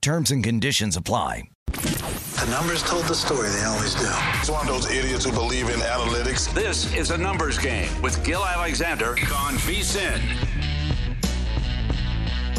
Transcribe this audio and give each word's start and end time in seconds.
Terms 0.00 0.30
and 0.30 0.42
conditions 0.44 0.96
apply. 0.96 1.50
The 1.66 2.46
numbers 2.50 2.82
told 2.82 3.04
the 3.04 3.14
story, 3.14 3.48
they 3.50 3.64
always 3.64 3.94
do. 3.94 4.08
It's 4.38 4.48
one 4.48 4.66
of 4.66 4.72
those 4.72 4.90
idiots 4.90 5.24
who 5.24 5.32
believe 5.32 5.68
in 5.68 5.80
analytics. 5.80 6.52
This 6.54 6.94
is 6.94 7.10
a 7.10 7.18
numbers 7.18 7.58
game 7.58 7.90
with 8.00 8.24
Gil 8.24 8.44
Alexander 8.44 9.10
on 9.34 9.54
VSIN. 9.54 10.20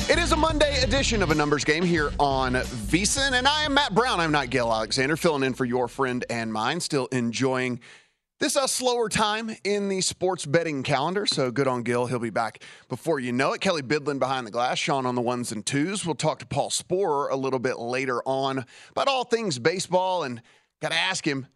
It 0.10 0.18
is 0.18 0.32
a 0.32 0.36
Monday 0.36 0.82
edition 0.82 1.22
of 1.22 1.32
a 1.32 1.36
numbers 1.36 1.64
game 1.64 1.84
here 1.84 2.12
on 2.20 2.54
VSIN, 2.54 3.34
and 3.34 3.48
I 3.48 3.64
am 3.64 3.76
Matt 3.76 3.96
Brown. 3.96 4.20
I'm 4.20 4.32
not 4.32 4.50
Gil 4.50 4.72
Alexander, 4.72 5.16
filling 5.16 5.44
in 5.44 5.54
for 5.54 5.66
your 5.66 5.88
friend 5.88 6.26
and 6.30 6.52
mine, 6.52 6.80
still 6.80 7.06
enjoying 7.08 7.80
this 8.40 8.56
is 8.56 8.64
a 8.64 8.68
slower 8.70 9.10
time 9.10 9.52
in 9.66 9.90
the 9.90 10.00
sports 10.00 10.46
betting 10.46 10.82
calendar, 10.82 11.26
so 11.26 11.52
good 11.52 11.68
on 11.68 11.84
Gil. 11.84 12.06
He'll 12.06 12.20
be 12.20 12.30
back 12.30 12.64
before 12.88 13.20
you 13.20 13.34
know 13.34 13.52
it. 13.52 13.60
Kelley 13.60 13.82
Bydlon 13.82 14.18
behind 14.18 14.48
the 14.48 14.52
glass, 14.52 14.80
Sean 14.80 15.06
on 15.06 15.16
the 15.16 15.22
ones 15.22 15.52
and 15.52 15.66
twos. 15.66 16.06
We'll 16.06 16.16
talk 16.16 16.40
to 16.40 16.46
Paul 16.46 16.70
Sporer 16.70 17.30
a 17.30 17.36
little 17.36 17.60
bit 17.60 17.80
later 17.80 18.22
on 18.26 18.66
about 18.92 19.10
all 19.10 19.26
things 19.26 19.60
baseball, 19.60 20.24
and 20.24 20.42
got 20.82 20.92
to 20.92 20.98
ask 20.98 21.28
him. 21.28 21.48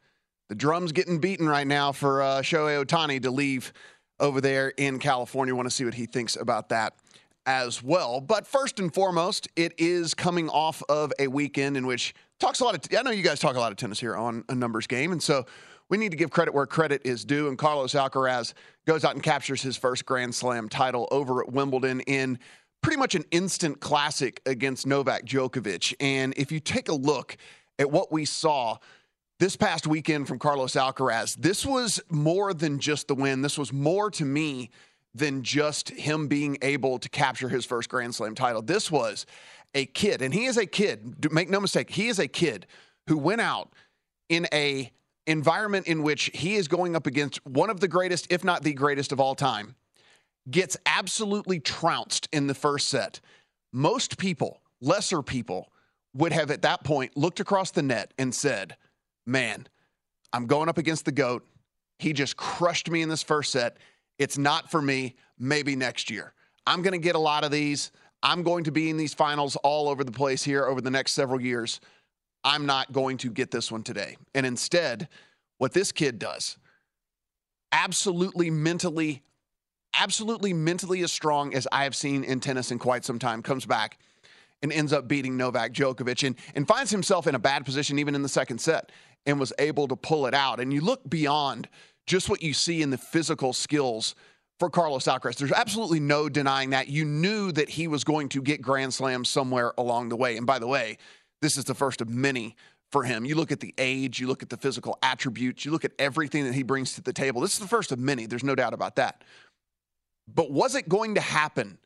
The 0.50 0.56
drum's 0.56 0.92
getting 0.92 1.20
beaten 1.20 1.48
right 1.48 1.66
now 1.66 1.94
for 1.94 2.22
uh, 2.22 2.42
Shohei 2.42 2.84
Ohtani 2.84 3.22
to 3.23 3.31
leave 3.31 3.72
over 4.20 4.42
there 4.42 4.70
in 4.70 5.00
California. 5.00 5.56
Want 5.56 5.68
to 5.68 5.73
see 5.73 5.86
what 5.86 5.94
he 5.94 6.06
thinks 6.06 6.36
about 6.36 6.70
that 6.70 6.95
as 7.45 7.81
well. 7.81 8.20
But 8.20 8.45
first 8.45 8.80
and 8.80 8.94
foremost, 8.94 9.47
it 9.56 9.73
is 9.78 10.14
coming 10.14 10.50
off 10.50 10.84
of 10.90 11.14
a 11.18 11.28
weekend 11.28 11.78
in 11.78 11.88
which 11.88 12.14
talks 12.40 12.59
a 12.59 12.66
lot 12.66 12.75
of. 12.75 12.97
I 12.97 13.03
know 13.03 13.12
you 13.12 13.23
guys 13.23 13.40
talk 13.40 13.56
a 13.56 13.59
lot 13.59 13.72
of 13.72 13.78
tennis 13.78 14.02
here 14.02 14.18
on 14.18 14.44
a 14.50 14.56
numbers 14.56 14.86
game, 14.86 15.14
and 15.14 15.23
so 15.23 15.45
we 15.94 15.99
need 15.99 16.09
to 16.09 16.17
give 16.17 16.31
credit 16.31 16.55
where 16.55 16.66
credit 16.66 17.03
is 17.05 17.23
due. 17.23 17.47
And 17.47 17.55
Carlos 17.55 17.94
Alcaraz 17.94 18.53
goes 18.88 19.05
out 19.05 19.13
and 19.13 19.22
captures 19.22 19.61
his 19.61 19.77
first 19.77 20.08
Grand 20.08 20.33
Slam 20.33 20.67
title 20.67 21.08
over 21.11 21.39
at 21.39 21.53
Wimbledon 21.53 22.00
in 22.08 22.39
pretty 22.81 22.97
much 22.97 23.13
an 23.13 23.23
instant 23.30 23.80
classic 23.80 24.41
against 24.47 24.88
Novak 24.88 25.23
Djokovic. 25.23 25.94
And 26.00 26.33
if 26.35 26.52
you 26.52 26.59
take 26.59 26.89
a 26.89 26.95
look 26.95 27.38
at 27.77 27.91
what 27.91 28.11
we 28.11 28.25
saw 28.25 28.77
this 29.38 29.55
past 29.55 29.85
weekend 29.85 30.27
from 30.27 30.39
Carlos 30.39 30.73
Alcaraz, 30.73 31.35
this 31.35 31.63
was 31.63 32.02
more 32.09 32.55
than 32.55 32.80
just 32.80 33.07
the 33.07 33.13
win. 33.13 33.44
This 33.44 33.59
was 33.59 33.72
more 33.72 34.09
to 34.09 34.25
me 34.25 34.72
than 35.13 35.44
just 35.44 35.89
him 35.89 36.28
being 36.28 36.57
able 36.63 36.97
to 36.97 37.07
capture 37.07 37.50
his 37.50 37.66
first 37.66 37.88
Grand 37.88 38.16
Slam 38.16 38.34
title. 38.34 38.63
This 38.63 38.89
was 38.89 39.28
a 39.75 39.85
kid, 39.85 40.23
and 40.23 40.34
he 40.34 40.45
is 40.45 40.57
a 40.57 40.66
kid, 40.66 41.31
make 41.31 41.51
no 41.51 41.59
mistake, 41.59 41.91
he 41.91 42.07
is 42.07 42.18
a 42.18 42.28
kid 42.28 42.66
who 43.06 43.16
went 43.16 43.41
out 43.41 43.72
in 44.28 44.47
a 44.51 44.91
environment 45.28 45.88
in 45.88 46.03
which 46.03 46.29
he 46.34 46.56
is 46.56 46.67
going 46.67 46.95
up 46.95 47.07
against 47.07 47.45
one 47.45 47.69
of 47.69 47.79
the 47.79 47.88
greatest, 47.88 48.28
if 48.29 48.44
not 48.44 48.63
the 48.63 48.73
greatest 48.73 49.11
of 49.11 49.19
all 49.19 49.35
time, 49.35 49.75
gets 50.50 50.78
absolutely 50.85 51.59
trounced 51.59 52.28
in 52.31 52.47
the 52.47 52.53
first 52.53 52.89
set. 52.89 53.19
Most 53.72 54.17
people, 54.17 54.62
lesser 54.81 55.22
people, 55.22 55.69
would 56.13 56.31
have 56.31 56.51
at 56.51 56.62
that 56.62 56.83
point 56.83 57.16
looked 57.17 57.39
across 57.39 57.72
the 57.72 57.81
net 57.81 58.13
and 58.17 58.33
said, 58.33 58.75
Man, 59.25 59.67
I'm 60.33 60.47
going 60.47 60.67
up 60.67 60.78
against 60.78 61.06
the 61.06 61.12
GOAT. 61.12 61.47
He 62.00 62.12
just 62.12 62.35
crushed 62.35 62.89
me 62.89 63.01
in 63.01 63.09
this 63.09 63.23
first 63.23 63.51
set. 63.51 63.78
It's 64.19 64.38
not 64.38 64.69
for 64.69 64.81
me. 64.81 65.16
Maybe 65.39 65.75
next 65.75 66.09
year. 66.09 66.33
I'm 66.67 66.81
going 66.81 66.94
to 66.94 66.97
get 67.00 67.16
a 67.16 67.19
lot 67.19 67.44
of 67.44 67.51
these. 67.51 67.91
I'm 68.22 68.44
going 68.44 68.66
to 68.66 68.72
be 68.72 68.89
in 68.89 68.97
these 68.97 69.13
finals 69.13 69.56
all 69.57 69.89
over 69.89 70.03
the 70.03 70.12
place 70.12 70.44
here 70.44 70.66
over 70.66 70.81
the 70.81 70.91
next 70.91 71.13
several 71.13 71.41
years. 71.41 71.79
I'm 72.44 72.66
not 72.66 72.92
going 72.92 73.18
to 73.20 73.30
get 73.30 73.52
this 73.52 73.72
one 73.72 73.84
today. 73.84 74.18
And 74.34 74.46
instead, 74.46 75.08
what 75.58 75.74
this 75.74 75.92
kid 75.92 76.20
does, 76.20 76.58
absolutely 77.72 78.50
mentally, 78.50 79.24
absolutely 79.98 80.54
mentally 80.54 81.02
as 81.02 81.12
strong 81.12 81.54
as 81.54 81.68
I 81.72 81.84
have 81.84 81.96
seen 81.96 82.24
in 82.24 82.40
tennis 82.40 82.72
in 82.72 82.80
quite 82.80 83.06
some 83.06 83.20
time, 83.20 83.42
comes 83.42 83.66
back 83.66 83.98
and 84.62 84.72
ends 84.72 84.94
up 84.94 85.08
beating 85.08 85.38
Novak 85.38 85.74
Djokovic 85.74 86.26
and, 86.26 86.36
and 86.56 86.68
finds 86.68 86.92
himself 86.92 87.28
in 87.28 87.36
a 87.36 87.40
bad 87.40 87.66
position 87.66 88.00
even 88.00 88.16
in 88.16 88.24
the 88.24 88.30
second 88.30 88.60
set 88.60 88.92
and 89.25 89.40
was 89.40 89.54
able 89.60 89.88
to 89.88 89.96
pull 89.96 90.25
it 90.25 90.34
out. 90.34 90.60
And 90.60 90.74
you 90.74 90.81
look 90.81 91.08
beyond 91.10 91.70
just 92.06 92.30
what 92.30 92.42
you 92.42 92.54
see 92.54 92.81
in 92.81 92.90
the 92.90 92.98
physical 92.98 93.54
skills 93.54 94.16
for 94.60 94.70
Carlos 94.70 95.06
Alcaraz. 95.06 95.38
There's 95.38 95.52
absolutely 95.52 96.00
no 96.00 96.30
denying 96.30 96.72
that. 96.72 96.88
You 96.88 97.06
knew 97.06 97.52
that 97.54 97.70
he 97.70 97.88
was 97.88 98.04
going 98.04 98.30
to 98.30 98.42
get 98.42 98.62
Grand 98.62 98.94
Slams 98.94 99.30
somewhere 99.30 99.74
along 99.78 100.10
the 100.10 100.16
way. 100.16 100.38
And 100.38 100.46
by 100.46 100.60
the 100.60 100.68
way, 100.68 100.98
this 101.44 101.58
is 101.58 101.66
the 101.66 101.76
first 101.76 102.02
of 102.02 102.09
many 102.09 102.56
for 102.92 103.04
him. 103.04 103.26
You 103.26 103.36
look 103.36 103.52
at 103.52 103.59
the 103.59 103.74
age, 103.78 104.20
you 104.20 104.28
look 104.28 104.42
at 104.42 104.50
the 104.50 104.58
physical 104.58 104.98
attributes, 105.04 105.66
you 105.66 105.72
look 105.72 105.84
at 105.84 105.92
everything 106.00 106.46
that 106.46 106.54
he 106.54 106.64
brings 106.64 106.94
to 106.94 107.02
the 107.02 107.14
table. 107.14 107.42
This 107.42 107.54
is 107.54 107.59
the 107.59 107.68
first 107.68 107.92
of 107.92 108.00
many. 108.00 108.26
There's 108.26 108.44
no 108.44 108.56
doubt 108.56 108.74
about 108.74 108.96
that. 108.96 109.24
But 110.34 110.52
was 110.52 110.74
it 110.76 110.88
going 110.88 111.16
to 111.16 111.22
happen 111.22 111.78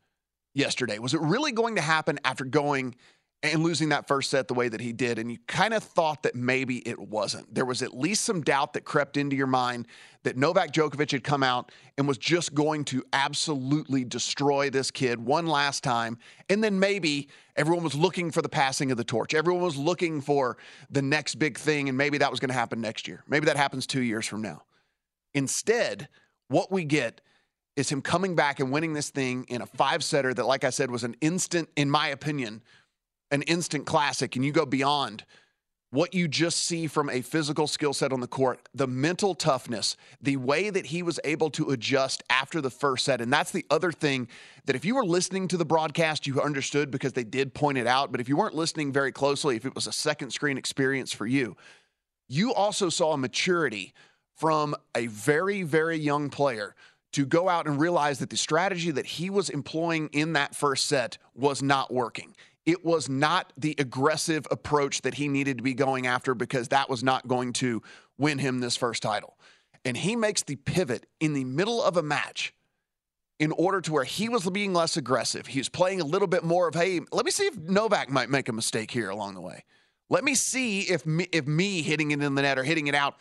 yesterday? 0.54 1.00
Was 1.00 1.14
it 1.14 1.22
really 1.22 1.52
going 1.52 1.76
to 1.76 1.82
happen 1.82 2.20
after 2.24 2.46
going 2.46 2.96
and 3.44 3.64
losing 3.64 3.90
that 3.90 4.08
first 4.08 4.32
set 4.32 4.48
the 4.48 4.54
way 4.54 4.68
that 4.68 4.82
he 4.82 4.92
did. 4.92 5.20
And 5.20 5.32
you 5.32 5.38
kind 5.48 5.74
of 5.74 5.84
thought 5.84 6.24
that 6.24 6.36
maybe 6.36 6.88
it 6.88 6.98
wasn't. 6.98 7.54
There 7.54 7.66
was 7.66 7.84
at 7.84 7.96
least 7.96 8.26
some 8.26 8.42
doubt 8.42 8.74
that 8.74 8.84
crept 8.84 9.16
into 9.16 9.36
your 9.36 9.48
mind 9.48 9.88
that 10.24 10.36
Novak 10.36 10.74
Djokovic 10.74 11.12
had 11.12 11.24
come 11.24 11.44
out 11.44 11.72
and 11.98 12.08
was 12.08 12.18
just 12.18 12.56
going 12.56 12.84
to 12.86 13.04
absolutely 13.14 14.04
destroy 14.04 14.70
this 14.70 14.90
kid 14.90 15.20
one 15.20 15.46
last 15.46 15.84
time. 15.84 16.18
And 16.50 16.64
then 16.64 16.80
maybe 16.80 17.30
everyone 17.56 17.84
was 17.84 17.96
looking 17.96 18.32
for 18.32 18.42
the 18.42 18.50
passing 18.50 18.92
of 18.92 18.98
the 18.98 19.04
torch. 19.04 19.36
Everyone 19.36 19.62
was 19.62 19.78
looking 19.78 20.20
for 20.20 20.58
the 20.90 21.04
next 21.04 21.36
big 21.36 21.60
thing. 21.60 21.90
And 21.90 21.98
maybe 21.98 22.18
that 22.18 22.32
was 22.32 22.40
going 22.40 22.50
to 22.50 22.56
happen 22.56 22.82
next 22.82 23.08
year. 23.08 23.24
Maybe 23.28 23.46
that 23.46 23.58
happens 23.58 23.86
two 23.86 24.02
years 24.02 24.26
from 24.26 24.42
now. 24.42 24.64
Instead, 25.36 26.10
what 26.48 26.72
we 26.72 26.84
get 26.86 27.22
is 27.76 27.90
him 27.90 28.02
coming 28.02 28.36
back 28.36 28.60
and 28.60 28.72
winning 28.72 28.94
this 28.94 29.12
thing 29.12 29.46
in 29.50 29.62
a 29.62 29.66
five 29.68 30.04
setter 30.04 30.34
that, 30.34 30.48
like 30.48 30.64
I 30.64 30.72
said, 30.72 30.90
was 30.90 31.04
an 31.04 31.16
instant, 31.22 31.70
in 31.76 31.92
my 31.92 32.08
opinion, 32.08 32.64
an 33.32 33.42
instant 33.44 33.86
classic 33.86 34.36
and 34.36 34.46
you 34.46 34.52
go 34.52 34.66
beyond 34.66 35.24
what 35.92 36.14
you 36.14 36.28
just 36.28 36.66
see 36.66 36.86
from 36.86 37.10
a 37.10 37.22
physical 37.22 37.66
skill 37.66 37.94
set 37.94 38.12
on 38.12 38.20
the 38.20 38.28
court, 38.28 38.68
the 38.74 38.88
mental 38.88 39.34
toughness, 39.34 39.96
the 40.22 40.36
way 40.36 40.70
that 40.70 40.88
he 40.88 41.02
was 41.02 41.18
able 41.24 41.50
to 41.50 41.70
adjust 41.70 42.22
after 42.30 42.60
the 42.60 42.70
first 42.70 43.06
set. 43.06 43.22
And 43.22 43.32
that's 43.32 43.52
the 43.52 43.66
other 43.70 43.94
thing 43.94 44.28
that 44.66 44.76
if 44.76 44.84
you 44.84 44.96
were 44.96 45.06
listening 45.06 45.48
to 45.48 45.58
the 45.58 45.66
broadcast, 45.66 46.28
you 46.28 46.42
understood 46.42 46.92
because 46.92 47.14
they 47.14 47.24
did 47.24 47.54
point 47.54 47.78
it 47.78 47.88
out. 47.88 48.12
But 48.12 48.20
if 48.20 48.28
you 48.28 48.36
weren't 48.36 48.56
listening 48.56 48.92
very 48.92 49.14
closely, 49.14 49.56
if 49.56 49.66
it 49.66 49.76
was 49.76 49.88
a 49.88 49.94
second 49.94 50.32
screen 50.32 50.58
experience 50.58 51.14
for 51.14 51.26
you, 51.26 51.56
you 52.28 52.54
also 52.54 52.90
saw 52.90 53.14
a 53.14 53.18
maturity 53.18 53.94
from 54.36 54.76
a 54.94 55.08
very, 55.08 55.64
very 55.64 55.98
young 55.98 56.30
player 56.30 56.76
to 57.14 57.26
go 57.26 57.48
out 57.48 57.66
and 57.66 57.80
realize 57.80 58.20
that 58.20 58.30
the 58.30 58.38
strategy 58.38 58.92
that 58.92 59.06
he 59.06 59.30
was 59.30 59.50
employing 59.50 60.10
in 60.12 60.34
that 60.34 60.54
first 60.54 60.86
set 60.86 61.18
was 61.34 61.64
not 61.64 61.94
working 61.94 62.36
it 62.68 62.84
was 62.84 63.08
not 63.08 63.54
the 63.58 63.74
aggressive 63.80 64.46
approach 64.52 65.02
that 65.02 65.16
he 65.16 65.30
needed 65.30 65.58
to 65.58 65.64
be 65.64 65.74
going 65.74 66.06
after 66.06 66.36
because 66.36 66.68
that 66.68 66.90
was 66.90 67.02
not 67.02 67.26
going 67.26 67.54
to 67.54 67.82
win 68.18 68.38
him 68.38 68.60
this 68.60 68.76
first 68.76 69.02
title. 69.02 69.38
And 69.86 69.96
he 69.96 70.18
makes 70.18 70.44
the 70.44 70.58
pivot 70.58 71.08
in 71.22 71.32
the 71.32 71.46
middle 71.46 71.82
of 71.82 71.96
a 71.96 72.04
match 72.04 72.54
in 73.40 73.54
order 73.54 73.80
to 73.80 73.94
where 73.94 74.04
he 74.04 74.28
was 74.28 74.50
being 74.50 74.74
less 74.74 74.98
aggressive. 74.98 75.48
He 75.48 75.60
was 75.60 75.70
playing 75.70 76.02
a 76.02 76.04
little 76.04 76.28
bit 76.28 76.44
more 76.44 76.68
of, 76.68 76.76
hey, 76.76 77.00
let 77.14 77.24
me 77.24 77.32
see 77.32 77.46
if 77.46 77.58
Novak 77.58 78.10
might 78.10 78.30
make 78.30 78.50
a 78.50 78.54
mistake 78.54 78.92
here 78.92 79.10
along 79.10 79.36
the 79.36 79.42
way. 79.42 79.64
Let 80.10 80.26
me 80.26 80.36
see 80.36 80.82
if 80.82 81.06
me, 81.06 81.28
if 81.32 81.48
me 81.48 81.82
hitting 81.82 82.12
it 82.12 82.22
in 82.22 82.36
the 82.36 82.42
net 82.42 82.60
or 82.60 82.64
hitting 82.64 82.88
it 82.88 82.96
out, 82.96 83.16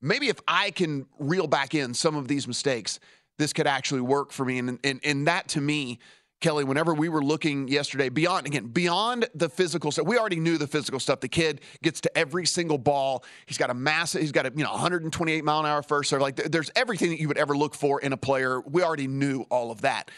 maybe 0.00 0.28
if 0.28 0.38
I 0.46 0.70
can 0.70 1.06
reel 1.18 1.48
back 1.48 1.74
in 1.74 1.92
some 1.94 2.14
of 2.14 2.28
these 2.28 2.46
mistakes, 2.46 3.00
this 3.38 3.52
could 3.52 3.66
actually 3.66 4.02
work 4.02 4.30
for 4.30 4.44
me. 4.44 4.58
And, 4.58 4.78
and, 4.84 5.00
and 5.02 5.26
that 5.26 5.48
to 5.48 5.60
me 5.60 5.98
Kelley, 6.42 6.64
whenever 6.64 6.92
we 6.92 7.08
were 7.08 7.22
looking 7.22 7.68
yesterday, 7.68 8.08
beyond 8.08 8.46
again, 8.46 8.66
beyond 8.66 9.28
the 9.34 9.48
physical 9.48 9.90
stuff, 9.90 10.06
we 10.06 10.18
already 10.18 10.40
knew 10.40 10.58
the 10.58 10.66
physical 10.66 11.00
stuff. 11.00 11.20
The 11.20 11.28
kid 11.28 11.62
gets 11.82 12.00
to 12.02 12.18
every 12.18 12.44
single 12.46 12.78
ball. 12.78 13.24
He's 13.46 13.56
got 13.56 13.70
a 13.70 13.74
massive, 13.74 14.20
he's 14.20 14.32
got 14.32 14.44
a 14.44 14.52
you 14.54 14.64
know 14.64 14.72
128 14.72 15.44
mile 15.44 15.60
an 15.60 15.66
hour 15.66 15.82
first 15.82 16.10
serve. 16.10 16.20
Like 16.20 16.36
there's 16.36 16.70
everything 16.76 17.10
that 17.10 17.20
you 17.20 17.28
would 17.28 17.38
ever 17.38 17.56
look 17.56 17.74
for 17.74 18.00
in 18.00 18.12
a 18.12 18.16
player. 18.16 18.60
We 18.60 18.82
already 18.82 19.06
knew 19.06 19.46
all 19.50 19.70
of 19.70 19.80
that. 19.82 20.10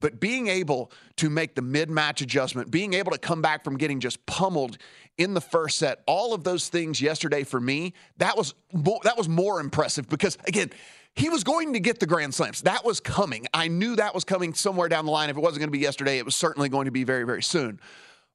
But 0.00 0.20
being 0.20 0.46
able 0.46 0.92
to 1.16 1.30
make 1.30 1.54
the 1.54 1.62
mid 1.62 1.90
match 1.90 2.20
adjustment, 2.20 2.70
being 2.70 2.94
able 2.94 3.12
to 3.12 3.18
come 3.18 3.42
back 3.42 3.64
from 3.64 3.76
getting 3.76 4.00
just 4.00 4.24
pummeled 4.26 4.78
in 5.16 5.34
the 5.34 5.40
first 5.40 5.78
set, 5.78 6.02
all 6.06 6.34
of 6.34 6.44
those 6.44 6.68
things 6.68 7.00
yesterday 7.00 7.42
for 7.42 7.60
me, 7.60 7.94
that 8.18 8.36
was 8.36 8.54
more, 8.72 9.00
that 9.04 9.16
was 9.16 9.28
more 9.28 9.60
impressive 9.60 10.08
because 10.08 10.38
again, 10.46 10.70
he 11.14 11.28
was 11.28 11.44
going 11.44 11.72
to 11.72 11.80
get 11.80 11.98
the 11.98 12.06
grand 12.06 12.34
slams. 12.34 12.62
That 12.62 12.84
was 12.84 13.00
coming. 13.00 13.46
I 13.52 13.68
knew 13.68 13.96
that 13.96 14.14
was 14.14 14.24
coming 14.24 14.54
somewhere 14.54 14.88
down 14.88 15.04
the 15.04 15.10
line. 15.10 15.30
If 15.30 15.36
it 15.36 15.40
wasn't 15.40 15.60
going 15.60 15.68
to 15.68 15.72
be 15.72 15.80
yesterday, 15.80 16.18
it 16.18 16.24
was 16.24 16.36
certainly 16.36 16.68
going 16.68 16.84
to 16.84 16.90
be 16.90 17.04
very 17.04 17.24
very 17.24 17.42
soon. 17.42 17.80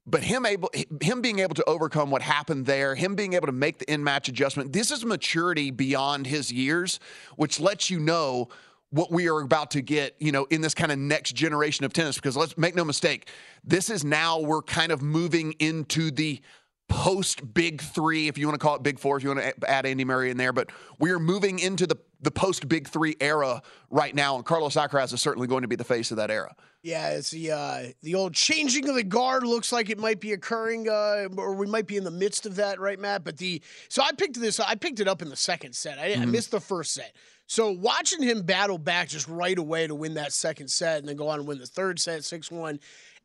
But 0.06 0.24
him 0.24 0.46
able 0.46 0.70
him 1.02 1.22
being 1.22 1.40
able 1.40 1.56
to 1.56 1.64
overcome 1.64 2.12
what 2.12 2.22
happened 2.22 2.66
there, 2.66 2.94
him 2.94 3.16
being 3.16 3.34
able 3.34 3.48
to 3.48 3.54
make 3.54 3.78
the 3.78 3.92
in 3.92 4.04
match 4.04 4.28
adjustment, 4.28 4.74
this 4.74 4.92
is 4.92 5.06
maturity 5.06 5.72
beyond 5.72 6.28
his 6.28 6.52
years, 6.52 7.00
which 7.38 7.60
lets 7.60 7.90
you 7.90 8.00
know 8.00 8.50
what 8.90 9.12
we 9.12 9.28
are 9.28 9.42
about 9.42 9.72
to 9.72 9.82
get, 9.82 10.16
you 10.20 10.32
know, 10.32 10.46
in 10.52 10.62
this 10.62 10.76
kind 10.76 10.92
of 10.92 11.00
next 11.00 11.34
generation 11.34 11.86
of 11.86 11.94
tennis. 11.94 12.16
Because 12.16 12.36
let's 12.36 12.58
make 12.58 12.76
no 12.76 12.84
mistake, 12.84 13.30
this 13.64 13.90
is 13.90 14.04
now 14.04 14.40
we're 14.40 14.62
kind 14.62 14.92
of 14.92 15.02
moving 15.02 15.54
into 15.54 16.12
the 16.12 16.42
post 16.88 17.54
big 17.54 17.82
three, 17.82 18.28
if 18.28 18.38
you 18.38 18.48
want 18.48 18.60
to 18.60 18.64
call 18.64 18.76
it 18.76 18.84
big 18.84 19.00
four, 19.00 19.18
if 19.18 19.24
you 19.24 19.30
want 19.30 19.42
to 19.42 19.70
add 19.70 19.86
Andy 19.86 20.06
Murray 20.06 20.30
in 20.30 20.38
there. 20.38 20.54
But 20.54 20.70
we 21.00 21.12
are 21.12 21.20
moving 21.20 21.60
into 21.60 21.88
the 21.88 21.98
the 22.22 22.32
post 22.32 22.70
big 22.70 22.88
three 22.88 23.16
era 23.20 23.62
right 23.90 24.16
now, 24.16 24.36
and 24.36 24.46
Carlos 24.46 24.76
Alcaraz 24.76 25.14
is 25.14 25.22
certainly 25.22 25.48
going 25.48 25.64
to 25.64 25.68
be 25.68 25.76
the 25.76 25.84
face 25.84 26.12
of 26.12 26.18
that 26.18 26.32
era. 26.32 26.56
Yeah, 26.82 27.10
it's 27.12 27.32
the 27.32 27.52
uh, 27.52 27.84
the 28.02 28.16
old 28.16 28.34
changing 28.34 28.90
of 28.90 28.96
the 28.96 29.04
guard 29.04 29.44
looks 29.44 29.72
like 29.72 29.90
it 29.90 29.98
might 29.98 30.20
be 30.20 30.34
occurring, 30.34 30.90
uh, 30.90 31.28
or 31.38 31.56
we 31.56 31.66
might 31.66 31.88
be 31.88 31.98
in 31.98 32.04
the 32.04 32.12
midst 32.12 32.46
of 32.46 32.56
that, 32.58 32.80
right, 32.80 33.00
Matt? 33.00 33.24
But 33.24 33.38
the 33.38 33.62
so 33.90 34.02
I 34.02 34.12
picked 34.12 34.40
this, 34.40 34.60
I 34.60 34.76
picked 34.76 35.00
it 35.00 35.08
up 35.08 35.22
in 35.22 35.30
the 35.30 35.36
second 35.36 35.76
set. 35.76 36.00
I, 36.00 36.12
mm-hmm. 36.12 36.22
I 36.22 36.26
missed 36.26 36.52
the 36.52 36.60
first 36.60 36.94
set. 36.94 37.14
So 37.48 37.72
watching 37.72 38.24
him 38.24 38.42
battle 38.44 38.78
back 38.78 39.10
just 39.10 39.28
right 39.28 39.58
away 39.58 39.88
to 39.88 39.96
win 39.96 40.16
that 40.16 40.34
second 40.34 40.70
set 40.70 41.00
and 41.00 41.08
then 41.08 41.16
go 41.16 41.28
on 41.28 41.40
and 41.40 41.48
win 41.48 41.60
the 41.60 41.66
third 41.66 42.00
set, 42.00 42.24
6 42.24 42.52
1, 42.52 42.80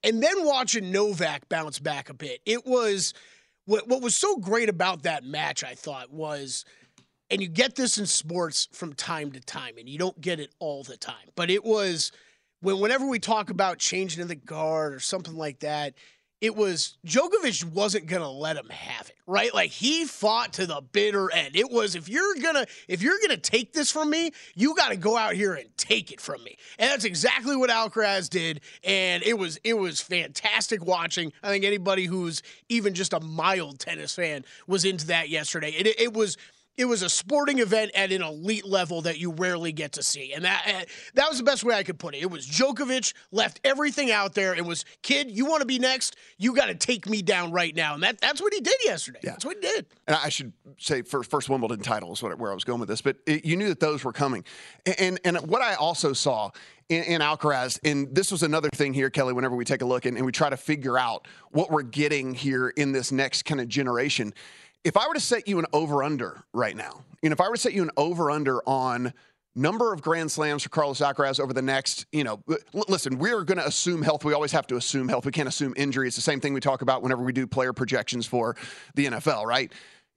and 0.05 0.23
then 0.23 0.45
watching 0.45 0.93
Novak 0.93 1.49
bounce 1.49 1.79
back 1.79 2.11
a 2.11 2.15
bit, 2.15 2.41
it 2.45 2.67
was 2.67 3.15
what, 3.69 3.87
what 3.87 4.01
was 4.01 4.17
so 4.17 4.37
great 4.37 4.71
about 4.71 5.03
that 5.03 5.25
match, 5.25 5.63
I 5.63 5.75
thought, 5.75 6.11
was, 6.11 6.65
and 7.29 7.43
you 7.43 7.49
get 7.49 7.75
this 7.75 7.99
in 7.99 8.07
sports 8.07 8.67
from 8.73 8.95
time 8.95 9.31
to 9.33 9.41
time, 9.41 9.75
and 9.77 9.87
you 9.87 9.99
don't 9.99 10.19
get 10.23 10.41
it 10.41 10.55
all 10.59 10.83
the 10.83 10.97
time, 10.97 11.29
but 11.37 11.51
it 11.51 11.63
was 11.63 12.11
when 12.61 12.81
whenever 12.81 13.07
we 13.07 13.19
talk 13.19 13.51
about 13.51 13.79
changing 13.79 14.27
the 14.27 14.35
guard 14.35 14.95
or 14.95 15.01
something 15.01 15.37
like 15.37 15.61
that, 15.61 15.93
it 16.41 16.55
was 16.55 16.97
Djokovic 17.07 17.65
wasn't 17.65 18.07
going 18.07 18.23
to 18.23 18.29
let 18.29 18.57
him 18.57 18.69
have 18.69 19.09
it, 19.09 19.17
right? 19.27 19.53
Like 19.53 19.71
he 19.71 20.05
fought 20.05 20.53
to 20.55 20.67
the 20.67 20.81
bitter 20.93 21.33
end. 21.33 21.57
It 21.57 21.71
was 21.71 21.95
if 21.97 22.09
you're 22.09 22.35
going 22.37 22.55
to 22.55 22.67
if 22.87 23.03
you're 23.03 23.19
going 23.19 23.31
to 23.31 23.37
take 23.37 23.73
this 23.73 23.91
from 23.91 24.11
me, 24.11 24.31
you 24.55 24.77
got 24.77 24.91
to 24.91 24.97
go 24.97 25.17
out 25.17 25.35
here 25.35 25.55
and 25.55 25.69
take 25.77 26.13
it 26.13 26.21
from 26.21 26.43
me. 26.45 26.57
And 26.79 26.91
that's 26.91 27.05
exactly 27.05 27.57
what 27.57 27.71
Alcaraz 27.71 28.29
did 28.29 28.61
and 28.85 29.23
it 29.25 29.37
was 29.37 29.59
it 29.65 29.75
was 29.75 30.01
fantastic 30.01 30.85
watching. 30.85 31.33
I 31.43 31.49
think 31.49 31.65
anybody 31.65 32.05
who's 32.05 32.43
even 32.69 32.95
just 32.95 33.13
a 33.13 33.21
mild 33.21 33.81
tennis 33.81 34.15
fan 34.15 34.45
was 34.67 34.85
into 34.85 35.09
that 35.09 35.29
yesterday. 35.29 35.71
It, 35.71 36.01
it 36.01 36.13
was 36.15 36.37
it 36.79 36.85
was 36.85 37.03
a 37.03 37.11
sporting 37.11 37.59
event 37.59 37.91
at 37.95 38.13
an 38.13 38.23
elite 38.23 38.65
level 38.65 39.03
that 39.03 39.19
you 39.19 39.33
rarely 39.33 39.73
get 39.73 39.93
to 39.93 40.03
see. 40.03 40.33
And 40.33 40.45
that 40.45 40.63
uh, 40.65 40.85
that 41.15 41.29
was 41.29 41.37
the 41.37 41.45
best 41.45 41.65
way 41.65 41.75
I 41.75 41.83
could 41.83 41.99
put 41.99 42.15
it. 42.15 42.23
It 42.23 42.31
was 42.31 42.47
Djokovic 42.47 43.13
left 43.33 43.61
everything 43.65 44.13
out 44.13 44.35
there 44.35 44.53
and 44.53 44.67
was, 44.67 44.85
kid, 45.03 45.31
you 45.31 45.45
want 45.45 45.61
to 45.61 45.67
be 45.67 45.81
next? 45.81 46.17
You 46.39 46.55
got 46.55 46.67
to 46.67 46.77
take 46.77 47.09
me 47.09 47.21
down 47.21 47.51
right 47.51 47.75
now. 47.75 47.95
And 47.95 48.03
that 48.05 48.21
that's 48.21 48.41
what 48.41 48.55
he 48.55 48.61
did 48.61 48.77
yesterday. 48.85 49.19
Yeah. 49.25 49.33
That's 49.33 49.45
what 49.45 49.57
he 49.57 49.61
did. 49.61 49.87
And 50.07 50.17
I 50.17 50.29
should 50.29 50.53
say 50.79 51.03
first, 51.03 51.29
first 51.29 51.51
Wimbledon 51.51 51.81
title 51.81 52.13
is 52.13 52.23
what, 52.23 52.39
where 52.39 52.53
I 52.53 52.55
was 52.55 52.65
going 52.65 52.79
with 52.79 52.89
this, 52.89 53.03
but 53.03 53.17
it, 53.27 53.45
you 53.45 53.57
knew 53.57 53.69
that 53.69 53.81
those 53.81 54.05
were 54.05 54.13
coming. 54.13 54.45
And, 54.87 55.19
and, 55.25 55.37
and 55.37 55.49
what 55.49 55.63
I 55.63 55.75
also 55.75 56.13
saw 56.13 56.53
in, 56.89 57.03
in, 57.03 57.21
Alcaraz, 57.21 57.81
and 57.83 58.15
this 58.15 58.31
was 58.31 58.45
another 58.45 58.71
thing 58.71 58.95
here, 58.95 59.11
Kelley, 59.11 59.33
whenever 59.33 59.57
we 59.57 59.65
take 59.65 59.83
a 59.83 59.85
look 59.85 60.07
and, 60.07 60.17
and 60.17 60.25
we 60.25 60.33
try 60.33 60.49
to 60.49 60.57
figure 60.57 60.97
out 60.97 61.27
what 61.51 61.71
we're 61.73 61.83
getting 61.83 62.35
here 62.35 62.69
in 62.69 62.93
this 62.93 63.11
next 63.11 63.45
kind 63.45 63.61
of 63.61 63.67
generation– 63.67 64.33
if 64.85 64.97
I 64.97 65.07
were 65.07 65.15
to 65.15 65.21
set 65.21 65.49
you 65.49 65.59
an 65.59 65.67
over 65.73 66.03
under 66.03 66.43
right 66.53 66.77
now, 66.77 67.05
know, 67.23 67.33
if 67.33 67.41
I 67.41 67.49
were 67.49 67.57
to 67.57 67.61
set 67.61 67.73
you 67.73 67.83
an 67.83 67.91
over 67.97 68.31
under 68.31 68.61
on 68.67 69.13
number 69.55 69.93
of 69.93 70.01
grand 70.01 70.31
slams 70.31 70.63
for 70.63 70.69
Carlos 70.69 71.01
Alcaraz 71.01 71.41
over 71.41 71.53
the 71.53 71.63
next, 71.63 72.07
you 72.13 72.25
know, 72.25 72.41
l- 72.49 72.85
listen, 72.89 73.19
we're 73.19 73.43
going 73.43 73.59
to 73.59 73.67
assume 73.67 74.03
health. 74.03 74.25
We 74.25 74.33
always 74.33 74.53
have 74.53 74.67
to 74.69 74.77
assume 74.77 75.09
health. 75.09 75.27
We 75.27 75.33
can't 75.33 75.49
assume 75.49 75.75
injury. 75.77 76.07
It's 76.07 76.17
the 76.17 76.23
same 76.23 76.41
thing 76.41 76.55
we 76.55 76.61
talk 76.61 76.83
about 76.83 77.03
whenever 77.03 77.23
we 77.23 77.33
do 77.33 77.47
player 77.47 77.73
projections 77.73 78.27
for 78.27 78.57
the 78.95 79.07
NFL, 79.07 79.45
right? 79.45 79.73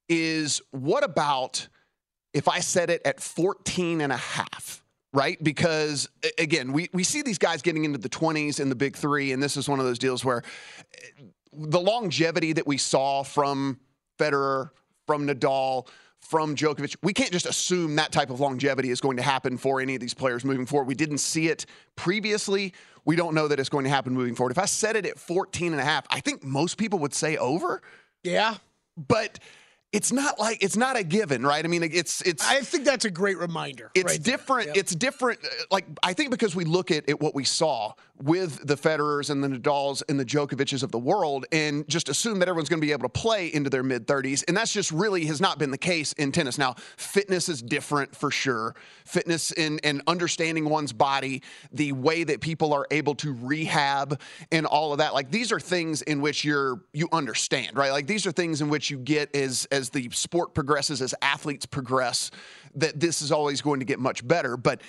Is 0.10 0.62
what 0.72 1.04
about 1.04 1.68
if 2.34 2.48
I 2.48 2.60
set 2.60 2.90
it 2.90 3.02
at 3.04 3.20
14 3.20 4.02
and 4.02 4.12
a 4.12 4.18
half? 4.18 4.82
right? 5.14 5.44
Because 5.44 6.08
again, 6.38 6.72
we, 6.72 6.90
we 6.94 7.04
see 7.04 7.22
these 7.22 7.38
guys 7.38 7.62
getting 7.62 7.86
into 7.86 7.98
the 7.98 8.10
20s 8.10 8.60
in 8.60 8.70
the 8.70 8.76
big 8.76 8.96
three, 8.96 9.32
and 9.34 9.44
this 9.44 9.58
is 9.58 9.68
one 9.68 9.80
of 9.80 9.86
those 9.86 10.00
deals 10.00 10.24
where 10.24 10.44
eh, 10.94 11.24
the 11.54 11.80
longevity 11.80 12.54
that 12.54 12.66
we 12.66 12.78
saw 12.78 13.24
from 13.24 13.80
Federer, 14.18 14.72
from 15.08 15.28
Nadal, 15.28 15.88
from 16.20 16.56
Djokovic. 16.56 16.96
We 17.02 17.14
can't 17.14 17.32
just 17.32 17.46
assume 17.46 17.96
that 17.96 18.12
type 18.12 18.30
of 18.30 18.40
longevity 18.40 18.92
is 18.92 19.02
going 19.02 19.18
to 19.18 19.24
happen 19.24 19.58
for 19.58 19.82
any 19.82 19.96
of 19.96 20.02
these 20.02 20.14
players 20.14 20.46
moving 20.46 20.66
forward. 20.66 20.88
We 20.88 20.96
didn't 20.96 21.18
see 21.18 21.48
it 21.48 21.66
previously. 21.96 22.74
We 23.06 23.16
don't 23.16 23.34
know 23.34 23.48
that 23.48 23.60
it's 23.60 23.70
going 23.70 23.86
to 23.86 23.90
happen 23.90 24.14
moving 24.14 24.36
forward. 24.36 24.52
If 24.52 24.60
I 24.60 24.66
set 24.66 24.96
it 24.96 25.06
at 25.06 25.18
14 25.18 25.72
and 25.72 25.82
a 25.82 25.84
half, 25.84 26.06
I 26.10 26.20
think 26.20 26.44
most 26.44 26.78
people 26.78 27.00
would 27.00 27.14
say 27.14 27.38
over. 27.38 27.82
Yeah. 28.24 28.56
But 28.96 29.40
it's 29.94 30.12
not 30.12 30.40
like 30.40 30.64
it's 30.64 30.78
not 30.78 30.98
a 30.98 31.04
given, 31.04 31.46
right? 31.46 31.64
I 31.64 31.68
mean, 31.68 31.84
it's 31.84 32.22
it's. 32.22 32.48
I 32.48 32.62
think 32.62 32.86
that's 32.86 33.04
a 33.04 33.12
great 33.12 33.38
reminder. 33.38 33.92
It's 33.94 34.14
right 34.14 34.24
different. 34.24 34.68
Yep. 34.68 34.78
It's 34.78 34.96
different. 34.96 35.44
Uh, 35.44 35.50
like 35.70 35.86
I 36.02 36.14
think 36.14 36.32
because 36.32 36.56
we 36.56 36.64
look 36.64 36.92
at, 36.92 37.10
at 37.10 37.20
what 37.20 37.36
we 37.36 37.44
saw 37.44 37.94
with 38.22 38.66
the 38.66 38.76
Federers 38.78 39.30
and 39.30 39.44
the 39.44 39.50
Nadals 39.50 40.04
and 40.08 40.20
the 40.20 40.24
Djokovic's 40.24 40.84
of 40.84 40.92
the 40.92 41.00
world, 41.00 41.46
and 41.52 41.88
just 41.90 42.08
assume 42.08 42.40
that 42.40 42.48
everyone's 42.48 42.70
going 42.70 42.80
to 42.80 42.86
be 42.86 42.94
able 42.94 43.04
to 43.04 43.10
play 43.10 43.54
into 43.54 43.70
their 43.70 43.84
mid 43.84 44.08
30s, 44.08 44.46
and 44.48 44.56
that's 44.56 44.72
just 44.72 44.92
really 44.92 45.26
has 45.26 45.42
not 45.42 45.60
been 45.60 45.72
the 45.72 45.78
case 45.78 46.14
in 46.14 46.32
tennis. 46.32 46.58
Now, 46.58 46.76
fitness 46.96 47.50
is 47.50 47.62
different 47.62 48.16
for 48.16 48.32
sure. 48.32 48.76
Fitness 49.06 49.52
and 49.52 49.82
and 49.84 50.02
understanding 50.08 50.70
one's 50.70 50.94
body, 50.94 51.44
the 51.74 51.92
way 51.92 52.24
that 52.24 52.40
people 52.40 52.74
are 52.74 52.88
able 52.92 53.16
to 53.16 53.34
rehab, 53.34 54.22
and 54.54 54.66
all 54.66 54.94
of 54.94 55.00
that. 55.00 55.14
Like 55.14 55.32
these 55.32 55.52
are 55.52 55.60
things 55.60 56.02
in 56.02 56.22
which 56.22 56.46
you're 56.46 56.80
you 56.94 57.10
understand, 57.12 57.76
right? 57.76 57.92
Like 57.92 58.08
these 58.08 58.26
are 58.26 58.32
things 58.32 58.62
in 58.62 58.70
which 58.70 58.90
you 58.90 58.98
get 58.98 59.36
as 59.36 59.68
as 59.70 59.81
as 59.82 59.90
the 59.90 60.10
sport 60.12 60.54
progresses, 60.54 61.02
as 61.02 61.14
athletes 61.22 61.66
progress, 61.66 62.32
that 62.76 63.00
this 63.00 63.22
is 63.22 63.32
always 63.32 63.62
going 63.62 63.82
to 63.82 63.86
get 63.86 64.00
much 64.00 64.26
better. 64.26 64.56
But 64.56 64.80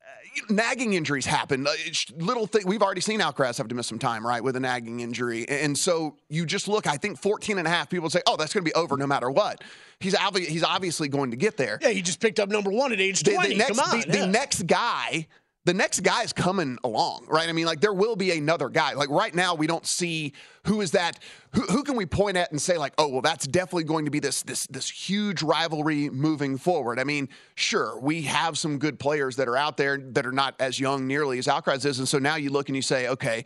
uh, 0.00 0.40
nagging 0.48 0.94
injuries 0.94 1.26
happen. 1.26 1.66
Uh, 1.66 1.72
little 2.16 2.46
thing 2.46 2.66
we've 2.66 2.80
already 2.80 3.02
seen 3.02 3.20
Alcaraz 3.20 3.58
have 3.58 3.68
to 3.68 3.74
miss 3.74 3.86
some 3.86 3.98
time, 3.98 4.26
right, 4.26 4.42
with 4.42 4.56
a 4.56 4.60
nagging 4.60 5.00
injury. 5.00 5.46
And 5.46 5.76
so 5.76 6.16
you 6.30 6.46
just 6.46 6.68
look, 6.68 6.86
I 6.86 6.96
think 6.96 7.20
14 7.20 7.58
and 7.58 7.66
a 7.66 7.70
half 7.70 7.90
people 7.90 8.08
say, 8.08 8.22
oh, 8.26 8.38
that's 8.38 8.54
going 8.54 8.64
to 8.64 8.70
be 8.70 8.74
over 8.74 8.96
no 8.96 9.06
matter 9.06 9.30
what. 9.30 9.62
He's, 9.98 10.14
obvi- 10.14 10.46
he's 10.46 10.64
obviously 10.64 11.08
going 11.08 11.32
to 11.32 11.36
get 11.36 11.58
there. 11.58 11.78
Yeah, 11.82 11.90
he 11.90 12.00
just 12.00 12.20
picked 12.20 12.40
up 12.40 12.48
number 12.48 12.70
one 12.70 12.92
at 12.92 13.00
age 13.00 13.22
20. 13.22 13.48
The, 13.48 13.48
the 13.52 13.58
next, 13.58 13.78
Come 13.78 13.80
on. 13.80 14.00
The, 14.00 14.06
yeah. 14.06 14.20
the 14.20 14.26
next 14.28 14.66
guy 14.66 15.26
the 15.66 15.74
next 15.74 16.00
guy 16.00 16.22
is 16.22 16.32
coming 16.32 16.78
along, 16.84 17.26
right? 17.28 17.48
I 17.48 17.52
mean, 17.52 17.66
like 17.66 17.80
there 17.80 17.92
will 17.92 18.16
be 18.16 18.30
another 18.30 18.70
guy. 18.70 18.94
Like 18.94 19.10
right 19.10 19.34
now, 19.34 19.54
we 19.54 19.66
don't 19.66 19.86
see 19.86 20.32
who 20.64 20.80
is 20.80 20.92
that. 20.92 21.18
Who, 21.52 21.62
who 21.62 21.82
can 21.82 21.96
we 21.96 22.06
point 22.06 22.38
at 22.38 22.50
and 22.50 22.60
say 22.60 22.78
like, 22.78 22.94
oh, 22.96 23.08
well, 23.08 23.20
that's 23.20 23.46
definitely 23.46 23.84
going 23.84 24.06
to 24.06 24.10
be 24.10 24.20
this 24.20 24.42
this 24.42 24.66
this 24.68 24.88
huge 24.88 25.42
rivalry 25.42 26.08
moving 26.08 26.56
forward. 26.56 26.98
I 26.98 27.04
mean, 27.04 27.28
sure, 27.56 27.98
we 28.00 28.22
have 28.22 28.56
some 28.56 28.78
good 28.78 28.98
players 28.98 29.36
that 29.36 29.48
are 29.48 29.56
out 29.56 29.76
there 29.76 29.98
that 29.98 30.26
are 30.26 30.32
not 30.32 30.54
as 30.60 30.80
young 30.80 31.06
nearly 31.06 31.38
as 31.38 31.46
Alcaraz 31.46 31.84
is, 31.84 31.98
and 31.98 32.08
so 32.08 32.18
now 32.18 32.36
you 32.36 32.50
look 32.50 32.68
and 32.68 32.76
you 32.76 32.82
say, 32.82 33.08
okay, 33.08 33.44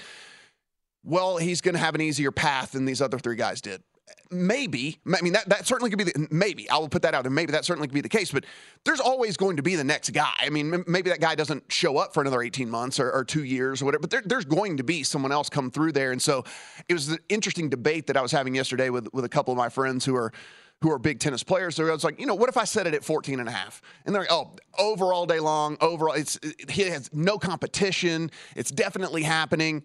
well, 1.02 1.36
he's 1.36 1.60
going 1.60 1.74
to 1.74 1.80
have 1.80 1.96
an 1.96 2.00
easier 2.00 2.30
path 2.30 2.72
than 2.72 2.84
these 2.84 3.02
other 3.02 3.18
three 3.18 3.36
guys 3.36 3.60
did 3.60 3.82
maybe 4.30 4.98
i 5.14 5.20
mean 5.22 5.32
that, 5.32 5.48
that 5.48 5.66
certainly 5.66 5.90
could 5.90 5.98
be 5.98 6.04
the 6.04 6.28
maybe 6.30 6.68
i 6.70 6.76
will 6.76 6.88
put 6.88 7.02
that 7.02 7.14
out 7.14 7.24
and 7.24 7.34
maybe 7.34 7.52
that 7.52 7.64
certainly 7.64 7.86
could 7.86 7.94
be 7.94 8.00
the 8.00 8.08
case 8.08 8.30
but 8.30 8.44
there's 8.84 9.00
always 9.00 9.36
going 9.36 9.56
to 9.56 9.62
be 9.62 9.76
the 9.76 9.84
next 9.84 10.10
guy 10.10 10.32
i 10.40 10.50
mean 10.50 10.84
maybe 10.86 11.10
that 11.10 11.20
guy 11.20 11.34
doesn't 11.34 11.62
show 11.70 11.96
up 11.96 12.12
for 12.12 12.20
another 12.20 12.42
18 12.42 12.68
months 12.68 12.98
or, 12.98 13.10
or 13.12 13.24
two 13.24 13.44
years 13.44 13.80
or 13.80 13.84
whatever 13.84 14.00
but 14.00 14.10
there, 14.10 14.22
there's 14.24 14.44
going 14.44 14.76
to 14.76 14.84
be 14.84 15.02
someone 15.02 15.32
else 15.32 15.48
come 15.48 15.70
through 15.70 15.92
there 15.92 16.12
and 16.12 16.20
so 16.20 16.44
it 16.88 16.94
was 16.94 17.08
an 17.08 17.18
interesting 17.28 17.68
debate 17.68 18.06
that 18.06 18.16
i 18.16 18.20
was 18.20 18.32
having 18.32 18.54
yesterday 18.54 18.90
with, 18.90 19.08
with 19.12 19.24
a 19.24 19.28
couple 19.28 19.52
of 19.52 19.58
my 19.58 19.68
friends 19.68 20.04
who 20.04 20.16
are 20.16 20.32
who 20.84 20.90
are 20.90 20.98
big 20.98 21.18
tennis 21.18 21.42
players. 21.42 21.76
So 21.76 21.86
I 21.86 21.92
was 21.92 22.04
like, 22.04 22.20
you 22.20 22.26
know, 22.26 22.34
what 22.34 22.50
if 22.50 22.58
I 22.58 22.64
set 22.64 22.86
it 22.86 22.92
at 22.92 23.02
14 23.02 23.40
and 23.40 23.48
a 23.48 23.52
half? 23.52 23.80
And 24.04 24.14
they're 24.14 24.22
like, 24.22 24.32
oh, 24.32 24.52
over 24.78 25.14
all 25.14 25.24
day 25.24 25.40
long, 25.40 25.78
overall, 25.80 26.12
it's, 26.12 26.38
it, 26.42 26.70
he 26.70 26.82
has 26.82 27.08
no 27.12 27.38
competition. 27.38 28.30
It's 28.54 28.70
definitely 28.70 29.22
happening. 29.22 29.82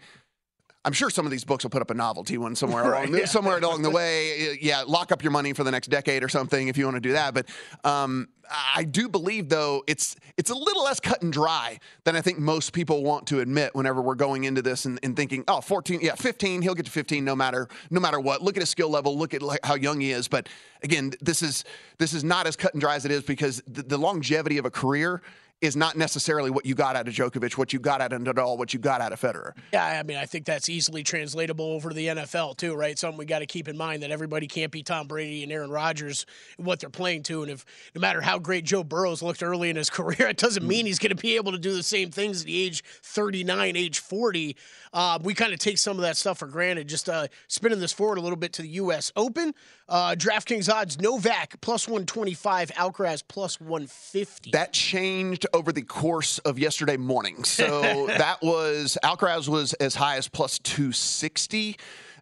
I'm 0.86 0.94
sure 0.94 1.10
some 1.10 1.26
of 1.26 1.32
these 1.32 1.44
books 1.44 1.66
will 1.66 1.72
put 1.72 1.82
up 1.82 1.92
a 1.92 1.94
novelty 1.94 2.38
one 2.38 2.56
somewhere 2.56 2.84
along 2.94 3.12
the, 3.12 3.28
somewhere 3.28 3.58
along 3.58 3.82
the 3.82 3.90
way. 4.00 4.58
Yeah, 4.62 4.84
lock 4.88 5.12
up 5.12 5.24
your 5.24 5.32
money 5.32 5.54
for 5.54 5.64
the 5.64 5.72
next 5.72 5.88
decade 5.88 6.24
or 6.24 6.30
something 6.30 6.68
if 6.68 6.78
you 6.78 6.86
want 6.86 6.96
to 6.96 7.02
do 7.02 7.12
that. 7.14 7.34
But 7.34 7.48
um, 7.84 8.30
I 8.50 8.86
do 8.86 9.10
believe 9.10 9.50
though 9.50 9.84
it's 9.88 10.16
it's 10.38 10.50
a 10.50 10.56
little 10.56 10.84
less 10.84 11.00
cut 11.02 11.22
and 11.22 11.34
dry 11.34 11.80
than 12.06 12.16
I 12.16 12.22
think 12.22 12.40
most 12.40 12.72
people 12.72 13.04
want 13.04 13.28
to 13.28 13.42
admit 13.42 13.76
whenever 13.76 14.02
we're 14.02 14.16
going 14.16 14.46
into 14.46 14.62
this 14.62 14.86
and, 14.86 15.00
and 15.04 15.16
thinking, 15.16 15.44
oh, 15.50 15.60
14, 15.60 16.00
yeah, 16.02 16.16
15, 16.16 16.62
he'll 16.62 16.76
get 16.76 16.86
to 16.86 16.92
15 16.92 17.26
no 17.26 17.36
matter 17.36 17.68
no 17.90 18.00
matter 18.00 18.20
what. 18.20 18.42
Look 18.42 18.56
at 18.56 18.62
his 18.62 18.70
skill 18.70 18.90
level, 18.90 19.18
look 19.18 19.34
at 19.34 19.42
how 19.64 19.76
young 19.76 20.00
he 20.00 20.12
is. 20.12 20.30
But 20.30 20.48
again, 20.82 21.12
this 21.20 21.42
is 21.42 21.66
this 21.98 22.14
is 22.14 22.24
not 22.24 22.48
as 22.48 22.56
cut 22.56 22.74
and 22.74 22.80
dry 22.80 22.96
as 22.96 23.04
it 23.04 23.12
is 23.12 23.24
because 23.24 23.62
the, 23.68 23.84
the 23.84 23.98
longevity 23.98 24.58
of 24.58 24.66
a 24.66 24.72
career 24.72 25.22
is 25.62 25.76
not 25.76 25.98
necessarily 25.98 26.50
what 26.50 26.66
you 26.66 26.74
got 26.74 26.96
out 26.96 27.08
of 27.08 27.14
Djokovic, 27.14 27.58
what 27.58 27.74
you 27.74 27.80
got 27.80 28.00
out 28.00 28.14
of 28.14 28.22
Nadal, 28.22 28.58
what 28.58 28.74
you 28.74 28.80
got 28.80 29.02
out 29.02 29.12
of 29.12 29.20
Federer. 29.20 29.52
Yeah, 29.74 29.86
I 29.86 30.04
mean, 30.04 30.18
I 30.18 30.26
think 30.26 30.46
that's 30.46 30.70
easily 30.70 31.04
translatable 31.04 31.66
over 31.66 31.90
to 31.90 31.96
the 31.96 32.08
NFL 32.08 32.58
too, 32.58 32.76
right? 32.76 32.98
Something 32.98 33.18
we 33.18 33.26
got 33.26 33.40
to 33.40 33.46
keep 33.46 33.68
in 33.68 33.76
mind 33.76 34.04
that 34.04 34.12
everybody 34.12 34.48
can't 34.48 34.72
be 34.72 34.84
Tom 34.84 35.08
Brady 35.08 35.44
and 35.44 35.52
Aaron 35.52 35.70
Rodgers 35.70 36.26
what 36.58 36.80
they're 36.80 36.90
playing 36.90 37.24
to, 37.24 37.44
and 37.44 37.52
if 37.52 37.66
no 37.94 38.00
matter 38.02 38.22
how 38.22 38.40
great 38.40 38.64
Joe 38.64 38.84
Burrows 38.84 39.22
looked 39.22 39.44
early 39.44 39.70
in 39.70 39.76
his 39.76 39.90
career, 39.90 40.30
it 40.30 40.38
doesn't 40.38 40.66
mean 40.66 40.86
he's 40.86 41.00
going 41.00 41.16
to 41.16 41.22
be 41.22 41.36
able 41.36 41.52
to 41.52 41.60
do 41.60 41.74
the 41.74 41.84
same 41.84 42.10
things 42.10 42.42
at 42.42 42.48
the 42.48 42.58
age 42.58 42.84
39, 43.04 43.76
age 43.76 44.00
40. 44.00 44.56
Uh, 44.94 45.20
we 45.22 45.34
kind 45.34 45.54
of 45.54 45.60
take 45.60 45.78
some 45.78 45.98
of 45.98 46.02
that 46.02 46.18
stuff 46.18 46.40
for 46.40 46.48
granted. 46.48 46.88
Just 46.88 47.10
uh, 47.10 47.28
spinning 47.48 47.80
this 47.80 47.94
forward 47.94 48.18
a 48.18 48.22
little 48.22 48.38
bit 48.38 48.54
to 48.54 48.62
the 48.62 48.70
U.S. 48.70 49.12
Open, 49.16 49.54
uh, 49.88 50.16
DraftKings 50.18 50.72
odds: 50.74 51.00
Novak 51.00 51.62
plus 51.62 51.88
125, 51.88 52.72
Alcaraz 52.72 53.24
plus 53.28 53.60
150. 53.60 54.52
That 54.52 54.74
changed 54.74 55.46
over 55.54 55.72
the 55.72 55.84
course 55.84 56.40
of 56.40 56.58
yesterday 56.58 56.98
morning. 56.98 57.44
So 57.44 58.08
that 58.08 58.42
was 58.42 58.98
Alcaraz 59.04 59.48
was 59.48 59.74
as 59.74 59.96
high 59.96 60.18
as 60.18 60.28
plus 60.28 60.60
260. 60.60 61.78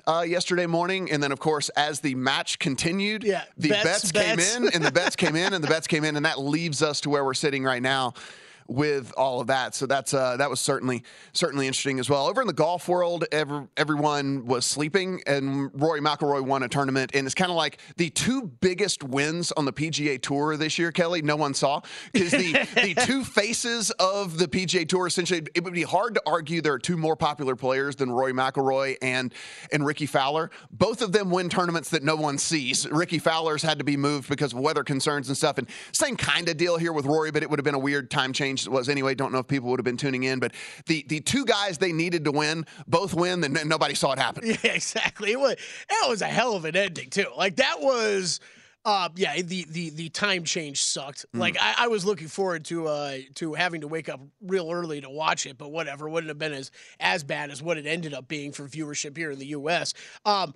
Uh, 0.06 0.22
yesterday 0.22 0.66
morning, 0.66 1.12
and 1.12 1.22
then 1.22 1.34
of 1.34 1.40
course, 1.40 1.68
as 1.76 2.00
the 2.00 2.16
match 2.16 2.60
continued, 2.60 3.26
yeah, 3.26 3.44
the 3.58 3.68
bets, 3.68 3.84
bets 3.84 4.12
came 4.14 4.38
bets. 4.38 4.56
in, 4.56 4.70
and 4.74 4.82
the 4.82 4.92
bets 4.92 5.18
came 5.18 5.36
in, 5.36 5.54
and 5.54 5.62
the 5.62 5.68
bets 5.68 5.86
came 5.86 6.06
in, 6.06 6.16
and 6.16 6.26
that 6.26 6.40
leaves 6.40 6.82
us 6.82 7.02
to 7.02 7.10
where 7.10 7.26
we're 7.26 7.34
sitting 7.34 7.66
right 7.66 7.82
now 7.82 8.14
with 8.68 9.14
all 9.18 9.42
of 9.42 9.48
that. 9.48 9.76
So 9.76 9.86
that's 9.86 10.14
uh, 10.14 10.38
that 10.38 10.50
was 10.50 10.60
certainly 10.60 11.04
certainly 11.34 11.68
interesting 11.68 12.00
as 12.00 12.10
well. 12.10 12.28
Over 12.28 12.42
in 12.42 12.48
the 12.48 12.54
golf 12.54 12.88
world, 12.88 13.26
every, 13.32 13.68
everyone 13.78 14.46
was 14.46 14.66
sleeping, 14.66 15.22
and 15.26 15.70
Rory 15.74 16.02
McIlroy 16.02 16.42
won 16.42 16.64
a 16.64 16.68
tournament, 16.68 17.12
and 17.14 17.26
it's 17.26 17.36
kind 17.36 17.52
of 17.52 17.58
like 17.58 17.80
the 17.98 18.10
two 18.10 18.44
biggest 18.44 19.04
wins 19.04 19.52
on 19.54 19.66
the 19.66 19.74
PGA 19.74 20.22
Tour 20.22 20.58
this 20.58 20.78
year. 20.78 20.92
Kelley, 20.92 21.22
no 21.22 21.36
one 21.36 21.54
saw 21.54 21.82
because 22.12 22.32
the 22.32 22.54
the 22.76 22.94
two 23.06 23.24
faces 23.24 23.92
of 23.92 24.38
the 24.38 24.48
PGA 24.48 24.88
Tour 24.88 25.08
essentially 25.08 25.44
it 25.56 25.64
would 25.64 25.74
be 25.74 25.84
hard 25.84 26.16
to 26.16 26.22
argue 26.26 26.62
there 26.62 26.74
are 26.74 26.80
two 26.80 26.98
more 26.98 27.16
popular 27.16 27.56
players 27.56 27.96
than 27.96 28.12
Rory 28.12 28.34
McIlroy 28.34 28.98
and 29.02 29.34
and 29.72 29.86
Ricky 29.86 30.06
Fowler. 30.06 30.52
Both 30.72 31.02
of 31.02 31.12
them 31.12 31.30
win 31.30 31.50
tournaments 31.50 31.90
that 31.90 32.04
no 32.04 32.16
one 32.16 32.38
sees. 32.38 32.88
Ricky 32.90 33.20
Fowler's 33.20 33.62
had 33.62 33.78
to 33.80 33.84
be 33.84 33.98
moved 33.98 34.30
because 34.30 34.54
of 34.54 34.60
weather 34.60 34.84
concerns 34.84 35.28
and 35.28 35.38
stuff, 35.38 35.58
and 35.58 35.68
same 35.92 36.16
kind 36.16 36.50
of 36.50 36.58
deal 36.58 36.78
here 36.78 36.94
with 36.94 37.06
Rory, 37.06 37.32
but 37.32 37.44
it 37.44 37.50
would 37.50 37.60
have 37.60 37.66
been 37.66 37.76
a 37.76 37.80
weird 37.80 38.10
time 38.12 38.34
change 38.34 38.57
it 38.66 38.72
was 38.72 38.90
anyway. 38.90 39.14
Don't 39.16 39.32
know 39.32 39.40
if 39.40 39.48
people 39.48 39.70
would 39.70 39.80
have 39.80 39.86
been 39.86 39.98
tuning 39.98 40.24
in, 40.24 40.40
but 40.40 40.54
the 40.88 41.06
the 41.08 41.20
two 41.20 41.46
guys 41.46 41.78
they 41.78 41.92
needed 41.92 42.26
to 42.26 42.32
win 42.32 42.66
both 42.88 43.14
win, 43.14 43.44
and 43.44 43.70
nobody 43.70 43.94
saw 43.94 44.14
it 44.14 44.20
happen. 44.20 44.44
Yeah, 44.64 44.72
exactly. 44.72 45.34
It 45.34 45.40
was 45.40 45.56
that 45.90 46.06
was 46.08 46.22
a 46.22 46.28
hell 46.28 46.56
of 46.56 46.66
an 46.66 46.76
ending 46.76 47.10
too. 47.10 47.28
Like 47.36 47.58
that 47.58 47.82
was. 47.82 48.40
Uh, 48.86 49.10
yeah, 49.18 49.42
the, 49.42 49.66
the 49.70 49.90
the 49.90 50.08
time 50.10 50.46
change 50.46 50.82
sucked. 50.82 51.26
Like 51.34 51.58
I, 51.60 51.74
I 51.80 51.88
was 51.90 52.06
looking 52.06 52.30
forward 52.30 52.64
to 52.66 52.88
uh 52.88 53.18
to 53.36 53.54
having 53.54 53.82
to 53.82 53.88
wake 53.88 54.08
up 54.08 54.22
real 54.42 54.72
early 54.72 55.02
to 55.02 55.10
watch 55.10 55.46
it, 55.46 55.58
but 55.58 55.74
whatever, 55.74 56.08
wouldn't 56.08 56.30
have 56.30 56.40
been 56.40 56.54
as 56.54 56.72
as 57.02 57.22
bad 57.22 57.52
as 57.52 57.62
what 57.62 57.78
it 57.78 57.86
ended 57.86 58.14
up 58.14 58.30
being 58.30 58.54
for 58.54 58.66
viewership 58.66 59.18
here 59.18 59.32
in 59.32 59.40
the 59.40 59.48
U.S. 59.48 59.94
Um, 60.24 60.54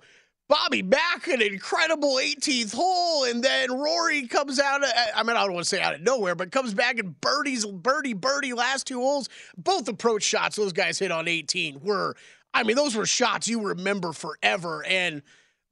Bobby 0.48 0.82
back 0.82 1.28
an 1.28 1.40
incredible 1.40 2.16
18th 2.16 2.74
hole, 2.74 3.24
and 3.24 3.42
then 3.42 3.72
Rory 3.72 4.26
comes 4.26 4.60
out. 4.60 4.82
I 5.14 5.22
mean, 5.22 5.36
I 5.36 5.44
don't 5.44 5.54
want 5.54 5.64
to 5.64 5.68
say 5.68 5.80
out 5.80 5.94
of 5.94 6.02
nowhere, 6.02 6.34
but 6.34 6.50
comes 6.52 6.74
back 6.74 6.98
and 6.98 7.18
birdies, 7.20 7.64
birdie, 7.64 8.12
birdie. 8.12 8.52
Last 8.52 8.86
two 8.86 9.00
holes, 9.00 9.30
both 9.56 9.88
approach 9.88 10.22
shots 10.22 10.56
those 10.56 10.74
guys 10.74 10.98
hit 10.98 11.10
on 11.10 11.26
18 11.26 11.80
were. 11.80 12.16
I 12.52 12.64
mean, 12.64 12.76
those 12.76 12.94
were 12.94 13.06
shots 13.06 13.48
you 13.48 13.62
remember 13.62 14.12
forever. 14.12 14.84
And 14.84 15.22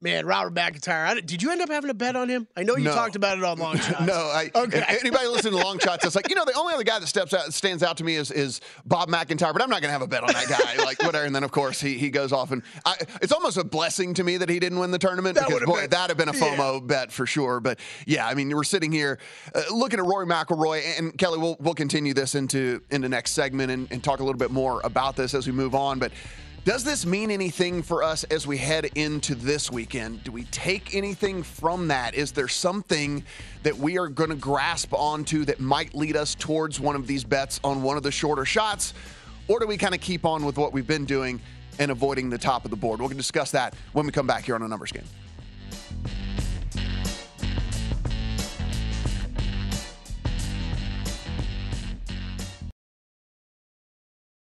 man, 0.01 0.25
Robert 0.25 0.53
MacIntyre. 0.53 1.05
I, 1.05 1.19
did 1.19 1.41
you 1.43 1.51
end 1.51 1.61
up 1.61 1.69
having 1.69 1.89
a 1.89 1.93
bet 1.93 2.15
on 2.15 2.27
him? 2.29 2.47
I 2.57 2.63
know 2.63 2.75
you 2.75 2.85
No. 2.85 2.93
talked 2.95 3.15
about 3.15 3.37
it 3.37 3.43
on 3.43 3.57
long 3.59 3.77
shots. 3.79 4.01
No, 4.01 4.13
I, 4.13 4.49
Okay. 4.55 4.83
anybody 5.01 5.27
listening 5.27 5.53
to 5.57 5.63
long 5.63 5.79
shots, 5.79 6.05
it's 6.05 6.15
like 6.15 6.29
you 6.29 6.35
know 6.35 6.45
the 6.45 6.53
only 6.53 6.73
other 6.73 6.83
guy 6.83 6.99
that 6.99 7.07
steps 7.07 7.33
out 7.33 7.53
stands 7.53 7.83
out 7.83 7.97
to 7.97 8.03
me 8.03 8.15
is 8.15 8.31
is 8.31 8.61
Bob 8.85 9.09
MacIntyre, 9.09 9.53
but 9.53 9.61
I'm 9.61 9.69
not 9.69 9.81
going 9.81 9.89
to 9.89 9.93
have 9.93 10.01
a 10.01 10.07
bet 10.07 10.23
on 10.23 10.33
that 10.33 10.47
guy. 10.47 10.83
like 10.83 11.01
whatever, 11.03 11.25
and 11.25 11.35
then 11.35 11.43
of 11.43 11.51
course 11.51 11.79
he 11.79 11.97
he 11.97 12.09
goes 12.09 12.31
off 12.31 12.51
and 12.51 12.63
I, 12.85 12.95
it's 13.21 13.31
almost 13.31 13.57
a 13.57 13.63
blessing 13.63 14.13
to 14.15 14.23
me 14.23 14.37
that 14.37 14.49
he 14.49 14.59
didn't 14.59 14.79
win 14.79 14.91
the 14.91 14.99
tournament 14.99 15.35
That 15.35 15.47
because 15.47 15.63
boy 15.65 15.81
been- 15.81 15.89
that'd 15.91 16.09
have 16.09 16.17
been 16.17 16.29
a 16.29 16.33
FOMO 16.39 16.85
bet 16.85 17.11
for 17.11 17.25
sure. 17.25 17.59
But 17.59 17.79
yeah, 18.05 18.27
I 18.27 18.33
mean 18.33 18.49
we're 18.49 18.63
sitting 18.63 18.91
here 18.91 19.19
uh, 19.55 19.61
looking 19.71 19.99
at 19.99 20.05
Rory 20.05 20.25
McIlroy 20.25 20.81
and 20.97 21.17
Kelley. 21.17 21.37
We'll 21.39 21.57
we'll 21.59 21.73
continue 21.75 22.13
this 22.13 22.35
into 22.35 22.81
into 22.91 23.07
next 23.09 23.31
segment 23.31 23.71
and, 23.71 23.87
and 23.91 24.03
talk 24.03 24.19
a 24.19 24.23
little 24.23 24.39
bit 24.39 24.51
more 24.51 24.81
about 24.83 25.15
this 25.15 25.33
as 25.33 25.45
we 25.47 25.53
move 25.53 25.75
on, 25.75 25.99
but. 25.99 26.11
Does 26.63 26.83
this 26.83 27.07
mean 27.07 27.31
anything 27.31 27.81
for 27.81 28.03
us 28.03 28.23
as 28.25 28.45
we 28.45 28.55
head 28.55 28.85
into 28.93 29.33
this 29.33 29.71
weekend? 29.71 30.23
Do 30.23 30.31
we 30.31 30.43
take 30.45 30.93
anything 30.93 31.41
from 31.41 31.87
that? 31.87 32.13
Is 32.13 32.31
there 32.31 32.47
something 32.47 33.23
that 33.63 33.75
we 33.75 33.97
are 33.97 34.07
going 34.07 34.29
to 34.29 34.35
grasp 34.35 34.93
onto 34.93 35.43
that 35.45 35.59
might 35.59 35.95
lead 35.95 36.15
us 36.15 36.35
towards 36.35 36.79
one 36.79 36.95
of 36.95 37.07
these 37.07 37.23
bets 37.23 37.59
on 37.63 37.81
one 37.81 37.97
of 37.97 38.03
the 38.03 38.11
shorter 38.11 38.45
shots? 38.45 38.93
Or 39.47 39.59
do 39.59 39.65
we 39.65 39.75
kind 39.75 39.95
of 39.95 40.01
keep 40.01 40.23
on 40.23 40.45
with 40.45 40.55
what 40.55 40.71
we've 40.71 40.85
been 40.85 41.05
doing 41.05 41.41
and 41.79 41.89
avoiding 41.89 42.29
the 42.29 42.37
top 42.37 42.63
of 42.63 42.69
the 42.69 42.77
board? 42.77 42.99
We're 42.99 43.05
going 43.05 43.17
to 43.17 43.23
discuss 43.23 43.49
that 43.51 43.73
when 43.93 44.05
we 44.05 44.11
come 44.11 44.27
back 44.27 44.45
here 44.45 44.53
on 44.53 44.61
a 44.61 44.67
numbers 44.67 44.91
game. 44.91 45.05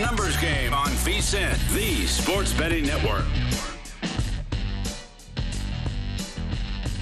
Numbers 0.00 0.36
game 0.38 0.72
on 0.72 0.88
VSIN, 0.88 1.56
the 1.74 2.06
sports 2.06 2.54
betting 2.54 2.84
network. 2.86 3.24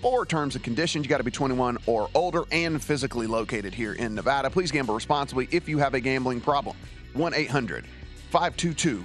for 0.00 0.26
terms 0.26 0.54
and 0.54 0.64
conditions. 0.64 1.04
You 1.04 1.08
got 1.08 1.18
to 1.18 1.24
be 1.24 1.30
21 1.30 1.78
or 1.86 2.08
older 2.14 2.44
and 2.50 2.82
physically 2.82 3.26
located 3.26 3.74
here 3.74 3.94
in 3.94 4.14
Nevada. 4.14 4.50
Please 4.50 4.70
gamble 4.70 4.94
responsibly 4.94 5.48
if 5.50 5.68
you 5.68 5.78
have 5.78 5.94
a 5.94 6.00
gambling 6.00 6.40
problem. 6.40 6.76
1 7.14 7.34
800 7.34 7.86
522 8.30 9.04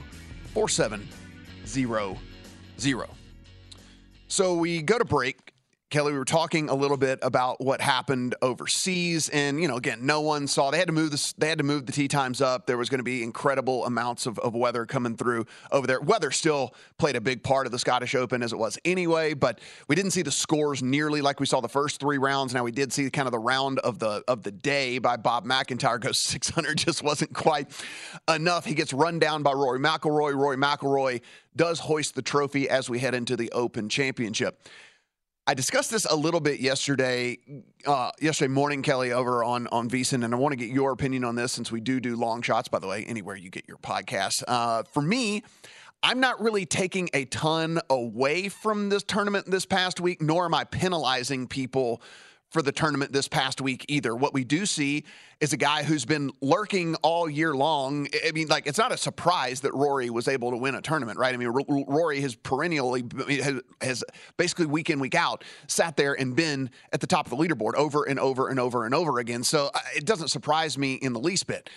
4700. 0.54 3.10
So 4.28 4.56
we 4.56 4.82
go 4.82 4.98
to 4.98 5.06
break. 5.06 5.53
Kelley, 5.94 6.12
we 6.12 6.18
were 6.18 6.26
talking 6.26 6.70
a 6.70 6.74
little 6.74 6.98
bit 6.98 7.20
about 7.22 7.62
what 7.62 7.80
happened 7.80 8.34
overseas, 8.42 9.30
and 9.30 9.62
you 9.62 9.68
know, 9.68 9.78
again, 9.78 10.08
no 10.08 10.22
one 10.22 10.48
saw. 10.48 10.72
They 10.72 10.80
had 10.80 10.88
to 10.88 10.92
move 10.92 11.12
this. 11.12 11.34
They 11.34 11.48
had 11.48 11.60
to 11.60 11.64
move 11.64 11.86
the 11.86 11.92
tee 11.92 12.08
times 12.08 12.42
up. 12.42 12.66
There 12.66 12.80
was 12.80 12.90
going 12.90 12.98
to 12.98 13.04
be 13.04 13.22
incredible 13.22 13.86
amounts 13.86 14.26
of, 14.26 14.40
of 14.40 14.56
weather 14.56 14.88
coming 14.88 15.16
through 15.16 15.46
over 15.72 15.86
there. 15.86 16.02
Weather 16.02 16.32
still 16.32 16.74
played 16.98 17.16
a 17.16 17.22
big 17.22 17.44
part 17.44 17.68
of 17.68 17.72
the 17.72 17.78
Scottish 17.78 18.16
Open 18.16 18.42
as 18.42 18.52
it 18.52 18.58
was 18.58 18.80
anyway, 18.84 19.36
but 19.36 19.60
we 19.88 19.96
didn't 19.96 20.10
see 20.10 20.24
the 20.24 20.32
scores 20.32 20.82
nearly 20.82 21.22
like 21.22 21.40
we 21.40 21.46
saw 21.46 21.62
the 21.62 21.70
first 21.70 22.00
three 22.00 22.18
rounds. 22.18 22.56
Now 22.56 22.64
we 22.64 22.72
did 22.72 22.92
see 22.92 23.08
kind 23.12 23.28
of 23.28 23.32
the 23.32 23.38
round 23.38 23.78
of 23.78 24.00
the 24.00 24.24
of 24.28 24.42
the 24.42 24.52
day 24.52 24.98
by 24.98 25.16
Bob 25.16 25.46
MacIntyre 25.46 26.00
goes 26.00 26.18
600, 26.22 26.76
just 26.76 27.04
wasn't 27.04 27.34
quite 27.36 27.70
enough. 28.28 28.66
He 28.66 28.74
gets 28.74 28.94
run 28.94 29.20
down 29.20 29.44
by 29.44 29.52
Rory 29.52 29.80
McIlroy. 29.80 30.34
Rory 30.34 30.58
McIlroy 30.58 31.22
does 31.56 31.82
hoist 31.82 32.16
the 32.16 32.24
trophy 32.24 32.68
as 32.68 32.90
we 32.90 32.98
head 32.98 33.14
into 33.14 33.38
the 33.38 33.52
Open 33.52 33.90
Championship. 33.90 34.60
I 35.46 35.54
discussed 35.54 35.92
this 35.92 36.06
a 36.06 36.16
little 36.16 36.40
bit 36.40 36.62
yesterday, 36.62 37.38
uh, 37.86 38.12
yesterday 38.22 38.54
morning, 38.54 38.82
Kelley, 38.82 39.12
over 39.12 39.44
on 39.44 39.68
on 39.74 39.90
VSiN, 39.90 40.24
and 40.24 40.34
I 40.34 40.38
want 40.38 40.54
to 40.54 40.56
get 40.56 40.70
your 40.70 40.92
opinion 40.94 41.26
on 41.26 41.36
this 41.36 41.52
since 41.52 41.70
we 41.70 41.82
do 41.82 42.00
do 42.00 42.16
long 42.16 42.42
shots. 42.42 42.70
By 42.70 42.80
the 42.80 42.88
way, 42.88 43.04
anywhere 43.04 43.36
you 43.36 43.50
get 43.50 43.68
your 43.68 43.78
podcast. 43.78 44.44
Uh, 44.48 44.84
for 44.84 45.02
me, 45.02 45.44
I'm 46.02 46.22
not 46.22 46.42
really 46.42 46.66
taking 46.66 47.10
a 47.14 47.26
ton 47.26 47.82
away 47.90 48.48
from 48.48 48.88
this 48.88 49.04
tournament 49.04 49.52
this 49.52 49.66
past 49.66 50.00
week, 50.00 50.22
nor 50.22 50.46
am 50.46 50.54
I 50.54 50.64
penalizing 50.64 51.48
people 51.48 52.02
for 52.54 52.62
the 52.62 52.72
tournament 52.72 53.12
this 53.12 53.28
past 53.28 53.60
week 53.60 53.84
either. 53.90 54.16
What 54.16 54.32
we 54.32 54.44
do 54.44 54.68
see 54.68 55.04
is 55.42 55.54
a 55.54 55.58
guy 55.58 55.82
who's 55.82 56.06
been 56.06 56.32
lurking 56.40 56.94
all 57.02 57.28
year 57.28 57.56
long. 57.56 58.08
I 58.26 58.32
mean, 58.32 58.48
like, 58.48 58.68
it's 58.68 58.78
not 58.78 58.92
a 58.92 58.98
surprise 58.98 59.62
that 59.62 59.74
Rory 59.74 60.12
was 60.12 60.28
able 60.28 60.52
to 60.52 60.58
win 60.58 60.76
a 60.76 60.82
tournament, 60.82 61.18
right? 61.18 61.34
I 61.34 61.38
mean, 61.38 61.48
R- 61.48 61.84
Rory 61.88 62.22
has 62.22 62.36
perennially, 62.36 63.04
has, 63.82 64.04
basically 64.38 64.68
week 64.68 64.92
in, 64.92 65.00
week 65.00 65.16
out, 65.16 65.44
sat 65.68 65.98
there 65.98 66.14
and 66.14 66.36
been 66.36 66.70
at 66.94 67.02
the 67.02 67.08
top 67.08 67.26
of 67.26 67.36
the 67.36 67.44
leaderboard 67.44 67.74
over 67.74 68.04
and 68.04 68.20
over 68.20 68.48
and 68.50 68.60
over 68.60 68.86
and 68.86 68.94
over 68.94 69.18
again. 69.18 69.44
So 69.44 69.72
uh, 69.74 69.80
it 69.96 70.06
doesn't 70.06 70.28
surprise 70.28 70.78
me 70.78 70.94
in 70.94 71.14
the 71.14 71.20
least 71.20 71.48
bit. 71.48 71.72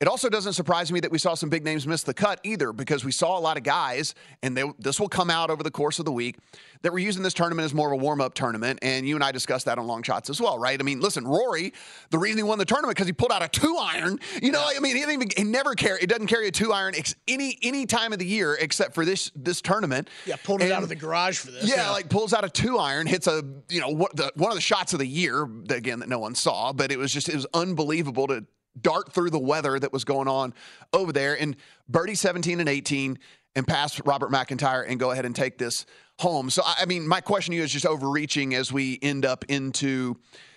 It 0.00 0.08
also 0.08 0.30
doesn't 0.30 0.54
surprise 0.54 0.90
me 0.90 1.00
that 1.00 1.10
we 1.10 1.18
saw 1.18 1.34
some 1.34 1.50
big 1.50 1.62
names 1.62 1.86
miss 1.86 2.02
the 2.02 2.14
cut 2.14 2.40
either, 2.42 2.72
because 2.72 3.04
we 3.04 3.12
saw 3.12 3.38
a 3.38 3.40
lot 3.40 3.58
of 3.58 3.62
guys, 3.62 4.14
and 4.42 4.56
they, 4.56 4.64
this 4.78 4.98
will 4.98 5.10
come 5.10 5.28
out 5.28 5.50
over 5.50 5.62
the 5.62 5.70
course 5.70 5.98
of 5.98 6.06
the 6.06 6.12
week, 6.12 6.38
that 6.80 6.90
we're 6.90 7.00
using 7.00 7.22
this 7.22 7.34
tournament 7.34 7.66
as 7.66 7.74
more 7.74 7.92
of 7.92 8.00
a 8.00 8.02
warm 8.02 8.22
up 8.22 8.32
tournament. 8.32 8.78
And 8.80 9.06
you 9.06 9.14
and 9.14 9.22
I 9.22 9.30
discussed 9.30 9.66
that 9.66 9.78
on 9.78 9.86
long 9.86 10.02
shots 10.02 10.30
as 10.30 10.40
well, 10.40 10.58
right? 10.58 10.80
I 10.80 10.82
mean, 10.82 11.00
listen, 11.00 11.26
Rory, 11.26 11.74
the 12.08 12.18
reason 12.18 12.38
he 12.38 12.42
won 12.42 12.58
the 12.58 12.64
tournament 12.64 12.96
because 12.96 13.08
he 13.08 13.12
pulled 13.12 13.30
out 13.30 13.42
a 13.42 13.48
two 13.48 13.76
iron. 13.76 14.18
You 14.42 14.52
know, 14.52 14.64
I 14.66 14.80
mean, 14.80 14.96
he, 14.96 15.02
even, 15.02 15.28
he 15.36 15.44
never 15.44 15.74
carry, 15.74 16.00
it 16.00 16.08
doesn't 16.08 16.28
carry 16.28 16.48
a 16.48 16.50
two 16.50 16.72
iron 16.72 16.94
any 17.28 17.58
any 17.62 17.84
time 17.84 18.14
of 18.14 18.18
the 18.18 18.26
year 18.26 18.56
except 18.58 18.94
for 18.94 19.04
this 19.04 19.30
this 19.36 19.60
tournament. 19.60 20.08
Yeah, 20.24 20.36
pulled 20.42 20.62
it 20.62 20.72
out 20.72 20.82
of 20.82 20.88
the 20.88 20.96
garage 20.96 21.36
for 21.36 21.50
this. 21.50 21.68
Yeah, 21.68 21.76
yeah, 21.76 21.90
like 21.90 22.08
pulls 22.08 22.32
out 22.32 22.42
a 22.42 22.48
two 22.48 22.78
iron, 22.78 23.06
hits 23.06 23.26
a 23.26 23.44
you 23.68 23.80
know 23.80 23.88
what 23.88 24.16
the, 24.16 24.32
one 24.36 24.50
of 24.50 24.56
the 24.56 24.62
shots 24.62 24.94
of 24.94 24.98
the 24.98 25.06
year 25.06 25.46
again 25.68 25.98
that 25.98 26.08
no 26.08 26.18
one 26.18 26.34
saw, 26.34 26.72
but 26.72 26.90
it 26.90 26.98
was 26.98 27.12
just 27.12 27.28
it 27.28 27.34
was 27.34 27.46
unbelievable 27.52 28.26
to 28.28 28.46
dart 28.80 29.12
through 29.12 29.30
the 29.30 29.38
weather 29.38 29.78
that 29.78 29.92
was 29.92 30.04
going 30.04 30.28
on 30.28 30.54
over 30.92 31.12
there 31.12 31.40
and 31.40 31.56
birdie 31.88 32.14
17 32.14 32.60
and 32.60 32.68
18 32.68 33.18
and 33.56 33.66
pass 33.66 34.00
Robert 34.04 34.30
MacIntyre 34.30 34.82
and 34.82 35.00
go 35.00 35.10
ahead 35.10 35.26
and 35.26 35.34
take 35.34 35.58
this 35.58 35.86
home. 36.18 36.50
So 36.50 36.62
I 36.64 36.84
mean, 36.86 37.06
my 37.06 37.20
question 37.20 37.52
to 37.52 37.56
you 37.56 37.62
is 37.62 37.72
just 37.72 37.86
overreaching 37.86 38.54
as 38.54 38.72
we 38.72 38.98
end 39.02 39.24
up 39.24 39.44
into, 39.48 40.16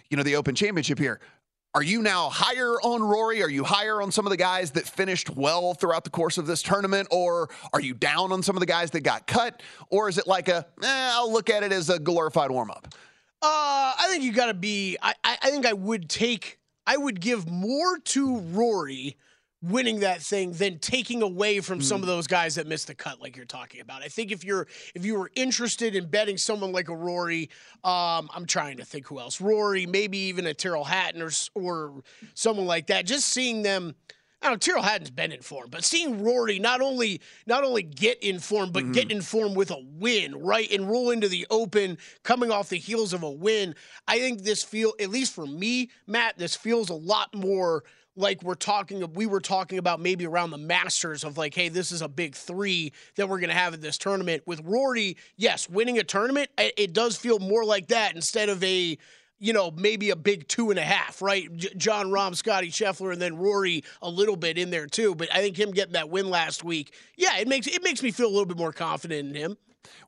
you 0.10 0.18
know, 0.18 0.24
the 0.24 0.36
Open 0.36 0.56
Championship 0.56 1.00
here. 1.00 1.20
Are 1.76 1.82
you 1.82 2.04
now 2.04 2.30
higher 2.30 2.74
on 2.82 3.02
Rory? 3.02 3.42
Are 3.42 3.50
you 3.50 3.64
higher 3.64 4.00
on 4.00 4.12
some 4.12 4.28
of 4.28 4.30
the 4.30 4.38
guys 4.38 4.72
that 4.72 4.88
finished 4.88 5.32
well 5.32 5.74
throughout 5.74 6.04
the 6.04 6.12
course 6.12 6.38
of 6.38 6.46
this 6.46 6.62
tournament? 6.62 7.08
Or 7.10 7.50
are 7.74 7.82
you 7.82 7.96
down 7.96 8.32
on 8.32 8.44
some 8.44 8.56
of 8.56 8.60
the 8.60 8.68
guys 8.68 8.92
that 8.92 9.02
got 9.02 9.26
cut? 9.26 9.64
Or 9.90 10.08
is 10.08 10.20
it 10.20 10.28
like 10.28 10.50
a, 10.50 10.68
eh, 10.84 11.12
I'll 11.14 11.34
look 11.34 11.50
at 11.50 11.64
it 11.64 11.72
as 11.72 11.90
a 11.90 11.98
glorified 11.98 12.52
warm 12.52 12.70
up? 12.70 12.90
Uh, 13.42 13.94
I 14.00 14.06
think 14.10 14.24
you 14.24 14.34
got 14.34 14.46
to 14.46 14.54
be, 14.54 14.98
I, 15.02 15.16
I 15.24 15.50
think 15.50 15.66
I 15.66 15.74
would 15.74 16.10
take 16.10 16.60
I 16.86 16.98
would 16.98 17.20
give 17.20 17.50
more 17.50 17.98
to 18.00 18.40
Rory 18.40 19.18
winning 19.64 20.02
that 20.02 20.22
thing 20.22 20.52
than 20.52 20.78
taking 20.78 21.22
away 21.22 21.62
from 21.62 21.80
mm. 21.80 21.84
some 21.84 22.02
of 22.02 22.08
those 22.08 22.28
guys 22.28 22.56
that 22.56 22.68
missed 22.68 22.88
the 22.88 22.96
cut 22.96 23.22
like 23.22 23.38
you're 23.38 23.46
talking 23.46 23.80
about. 23.80 24.04
I 24.04 24.10
think 24.10 24.32
if 24.32 24.44
you're 24.44 24.68
if 24.94 25.06
you 25.06 25.18
were 25.18 25.32
interested 25.36 25.96
in 25.96 26.08
betting 26.08 26.38
someone 26.38 26.74
like 26.74 26.90
a 26.90 26.96
Rory, 26.96 27.50
um, 27.84 28.30
I'm 28.34 28.46
trying 28.46 28.78
to 28.78 28.86
think 28.86 29.08
who 29.08 29.20
else. 29.20 29.40
Rory, 29.40 29.86
maybe 29.86 30.18
even 30.18 30.46
a 30.46 30.54
Tyrrell 30.54 30.84
Hatton 30.84 31.22
or 31.22 31.32
or 31.56 32.04
someone 32.34 32.66
like 32.66 32.88
that. 32.88 33.06
Just 33.06 33.30
seeing 33.30 33.62
them 33.62 33.96
I 34.44 34.48
don't 34.48 34.56
know, 34.56 34.58
Tyrrell 34.58 34.84
Hatton's 34.84 35.10
been 35.10 35.32
in 35.32 35.42
form, 35.42 35.70
but 35.72 35.86
seeing 35.86 36.22
Rory 36.22 36.60
not 36.60 36.82
only 36.82 37.22
not 37.48 37.64
only 37.64 37.82
get 37.82 38.22
in 38.22 38.40
form, 38.40 38.72
but 38.72 38.84
mm-hmm. 38.84 38.92
get 38.92 39.10
in 39.10 39.22
form 39.22 39.54
with 39.54 39.72
a 39.72 39.82
win, 39.98 40.36
right? 40.36 40.70
And 40.70 40.90
roll 40.90 41.12
into 41.12 41.30
the 41.30 41.48
open, 41.50 41.98
coming 42.24 42.52
off 42.52 42.68
the 42.68 42.78
heels 42.78 43.14
of 43.14 43.24
a 43.24 43.32
win. 43.32 43.74
I 44.06 44.20
think 44.20 44.44
this 44.44 44.62
feel, 44.62 44.94
at 45.00 45.10
least 45.10 45.34
for 45.34 45.48
me, 45.48 45.92
Matt, 46.08 46.38
this 46.38 46.58
feels 46.58 46.90
a 46.90 46.94
lot 46.94 47.34
more 47.34 47.86
like 48.16 48.44
we're 48.44 48.54
talking 48.54 49.12
we 49.14 49.26
were 49.26 49.40
talking 49.40 49.78
about 49.80 50.00
maybe 50.00 50.28
around 50.28 50.52
the 50.52 50.58
masters 50.58 51.24
of 51.24 51.36
like 51.36 51.56
hey 51.56 51.68
this 51.68 51.92
is 51.92 52.04
a 52.04 52.08
big 52.08 52.36
three 52.36 52.94
that 53.16 53.28
we're 53.28 53.40
going 53.40 53.50
to 53.50 53.56
have 53.56 53.74
in 53.74 53.82
this 53.82 53.98
tournament 53.98 54.44
with 54.46 54.62
rory 54.64 55.18
yes 55.36 55.68
winning 55.68 55.98
a 55.98 56.04
tournament 56.04 56.48
it 56.60 56.94
does 56.94 57.18
feel 57.18 57.40
more 57.40 57.66
like 57.66 57.88
that 57.88 58.14
instead 58.14 58.50
of 58.50 58.64
a 58.64 58.96
you 59.44 59.52
know, 59.52 59.72
maybe 59.72 60.10
a 60.10 60.16
big 60.16 60.48
two 60.48 60.70
and 60.70 60.80
a 60.80 60.84
half, 60.84 61.22
right? 61.22 61.54
J- 61.58 61.74
Jon 61.76 62.08
Rahm, 62.08 62.34
Scotty 62.34 62.70
Scheffler, 62.70 63.12
and 63.12 63.22
then 63.22 63.36
Rory 63.36 63.84
a 64.02 64.10
little 64.10 64.38
bit 64.38 64.58
in 64.58 64.70
there 64.70 64.88
too. 64.88 65.16
But 65.16 65.28
I 65.34 65.40
think 65.40 65.60
him 65.60 65.72
getting 65.72 65.94
that 65.94 66.10
win 66.10 66.30
last 66.30 66.64
week, 66.64 66.94
yeah, 67.18 67.38
it 67.38 67.50
makes 67.50 67.68
it 67.68 67.84
makes 67.84 68.02
me 68.02 68.12
feel 68.12 68.28
a 68.28 68.32
little 68.32 68.46
bit 68.46 68.58
more 68.58 68.72
confident 68.72 69.30
in 69.30 69.36
him. 69.36 69.58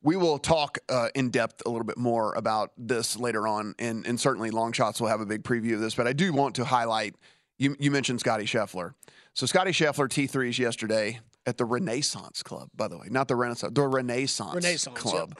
We 0.02 0.16
will 0.16 0.38
talk 0.38 0.78
uh, 0.88 1.10
in 1.16 1.32
depth 1.32 1.64
a 1.66 1.70
little 1.70 1.84
bit 1.84 1.98
more 1.98 2.34
about 2.36 2.72
this 2.78 3.18
later 3.18 3.46
on, 3.46 3.76
and, 3.78 4.08
and 4.08 4.18
certainly 4.18 4.52
Long 4.52 4.72
Shots 4.72 5.02
will 5.02 5.10
have 5.10 5.20
a 5.20 5.26
big 5.26 5.44
preview 5.44 5.74
of 5.74 5.82
this. 5.82 5.96
But 5.96 6.08
I 6.08 6.14
do 6.14 6.32
want 6.32 6.56
to 6.56 6.64
highlight 6.64 7.16
you, 7.58 7.76
you 7.78 7.92
mentioned 7.92 8.22
Scotty 8.22 8.46
Scheffler. 8.46 8.94
So 9.34 9.46
Scotty 9.46 9.72
Scheffler 9.72 10.08
T3s 10.08 10.58
yesterday 10.58 11.20
at 11.46 11.58
the 11.58 11.66
Renaissance 11.66 12.42
Club, 12.42 12.70
by 12.74 12.88
the 12.88 12.98
way, 12.98 13.08
not 13.10 13.28
the 13.28 13.36
Renaissance, 13.36 13.74
the 13.76 13.86
Renaissance, 13.86 14.56
Renaissance 14.56 14.98
Club. 14.98 15.38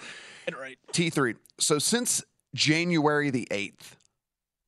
Yep. 0.48 0.60
Right. 0.60 0.78
T3. 0.92 1.36
So 1.60 1.80
since 1.80 2.24
January 2.56 3.30
the 3.30 3.48
8th. 3.52 3.98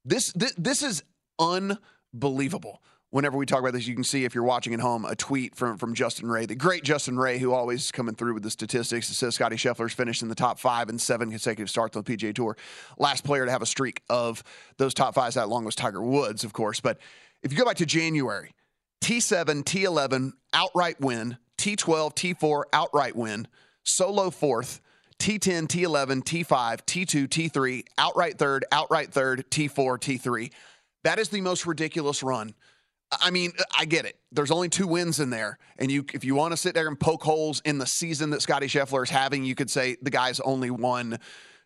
This, 0.05 0.31
this, 0.33 0.53
this 0.53 0.83
is 0.83 1.03
unbelievable. 1.39 2.81
Whenever 3.09 3.37
we 3.37 3.45
talk 3.45 3.61
about 3.61 3.71
this, 3.71 3.87
you 3.87 3.95
can 3.95 4.03
see 4.03 4.25
if 4.25 4.35
you're 4.35 4.43
watching 4.43 4.73
at 4.73 4.81
home 4.81 5.05
a 5.05 5.15
tweet 5.15 5.55
from, 5.55 5.77
from 5.77 5.93
Justin 5.93 6.29
Ray, 6.29 6.45
the 6.45 6.55
great 6.55 6.83
Justin 6.83 7.17
Ray, 7.17 7.37
who 7.37 7.53
always 7.53 7.85
is 7.85 7.91
coming 7.91 8.15
through 8.15 8.33
with 8.33 8.43
the 8.43 8.51
statistics. 8.51 9.09
It 9.09 9.13
says 9.13 9.35
Scotty 9.35 9.55
Scheffler's 9.55 9.93
finished 9.93 10.21
in 10.21 10.27
the 10.27 10.35
top 10.35 10.59
five 10.59 10.89
in 10.89 10.99
seven 10.99 11.29
consecutive 11.29 11.69
starts 11.69 11.95
on 11.95 12.03
the 12.03 12.17
PGA 12.17 12.35
Tour. 12.35 12.57
Last 12.97 13.23
player 13.23 13.45
to 13.45 13.51
have 13.51 13.61
a 13.61 13.65
streak 13.65 14.01
of 14.09 14.43
those 14.75 14.93
top 14.93 15.15
fives 15.15 15.35
that 15.35 15.47
long 15.47 15.63
was 15.63 15.73
Tiger 15.73 16.01
Woods, 16.01 16.43
of 16.43 16.51
course. 16.51 16.81
But 16.81 16.99
if 17.43 17.53
you 17.53 17.57
go 17.57 17.65
back 17.65 17.77
to 17.77 17.85
January, 17.85 18.51
T7, 19.01 19.63
T11, 19.63 20.33
outright 20.53 20.99
win, 20.99 21.37
T12, 21.57 22.13
T4, 22.13 22.63
outright 22.73 23.15
win, 23.15 23.47
solo 23.83 24.29
fourth, 24.29 24.81
T10, 25.19 25.67
T11, 25.67 26.23
T5, 26.23 26.45
T2, 26.85 27.27
T3, 27.27 27.83
outright 27.97 28.37
third, 28.37 28.65
outright 28.71 29.11
third, 29.11 29.45
T4, 29.49 29.97
T3. 29.97 30.51
That 31.03 31.19
is 31.19 31.29
the 31.29 31.41
most 31.41 31.65
ridiculous 31.65 32.23
run. 32.23 32.53
I 33.11 33.31
mean, 33.31 33.53
I 33.77 33.85
get 33.85 34.05
it. 34.05 34.17
There's 34.31 34.51
only 34.51 34.69
two 34.69 34.85
wins 34.85 35.19
in 35.19 35.29
there, 35.29 35.57
and 35.79 35.89
you, 35.89 36.05
if 36.13 36.25
you 36.25 36.35
want 36.35 36.51
to 36.51 36.57
sit 36.57 36.73
there 36.73 36.87
and 36.87 36.99
poke 36.99 37.23
holes 37.23 37.61
in 37.63 37.77
the 37.77 37.85
season 37.85 38.31
that 38.31 38.41
Scotty 38.41 38.67
Scheffler 38.67 39.03
is 39.03 39.09
having, 39.09 39.45
you 39.45 39.55
could 39.55 39.69
say 39.69 39.95
the 40.01 40.09
guy's 40.09 40.39
only 40.41 40.69
won 40.69 41.17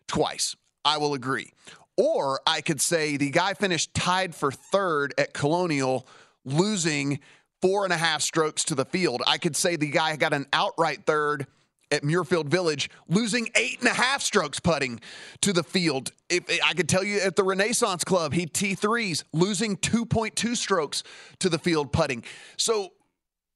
twice. 0.06 0.54
I 0.84 0.98
will 0.98 1.14
agree. 1.14 1.52
Or 1.96 2.40
I 2.46 2.60
could 2.60 2.80
say 2.80 3.16
the 3.16 3.30
guy 3.30 3.54
finished 3.54 3.92
tied 3.92 4.34
for 4.34 4.50
third 4.50 5.14
at 5.18 5.34
Colonial, 5.34 6.06
losing 6.44 7.20
four 7.60 7.84
and 7.84 7.92
a 7.92 7.96
half 7.96 8.22
strokes 8.22 8.64
to 8.64 8.74
the 8.74 8.84
field. 8.84 9.22
I 9.26 9.38
could 9.38 9.56
say 9.56 9.76
the 9.76 9.90
guy 9.90 10.16
got 10.16 10.32
an 10.32 10.46
outright 10.52 11.06
third 11.06 11.46
at 11.92 12.02
Muirfield 12.02 12.46
Village, 12.46 12.90
losing 13.08 13.48
eight 13.54 13.78
and 13.78 13.88
a 13.88 13.94
half 13.94 14.22
strokes 14.22 14.58
putting 14.58 15.00
to 15.42 15.52
the 15.52 15.62
field. 15.62 16.10
If 16.28 16.44
I 16.64 16.72
could 16.72 16.88
tell 16.88 17.04
you 17.04 17.20
at 17.20 17.36
the 17.36 17.44
Renaissance 17.44 18.02
Club, 18.02 18.32
he 18.32 18.46
T3s, 18.46 19.24
losing 19.32 19.76
2.2 19.76 20.56
strokes 20.56 21.04
to 21.38 21.48
the 21.48 21.58
field 21.58 21.92
putting. 21.92 22.24
So 22.56 22.94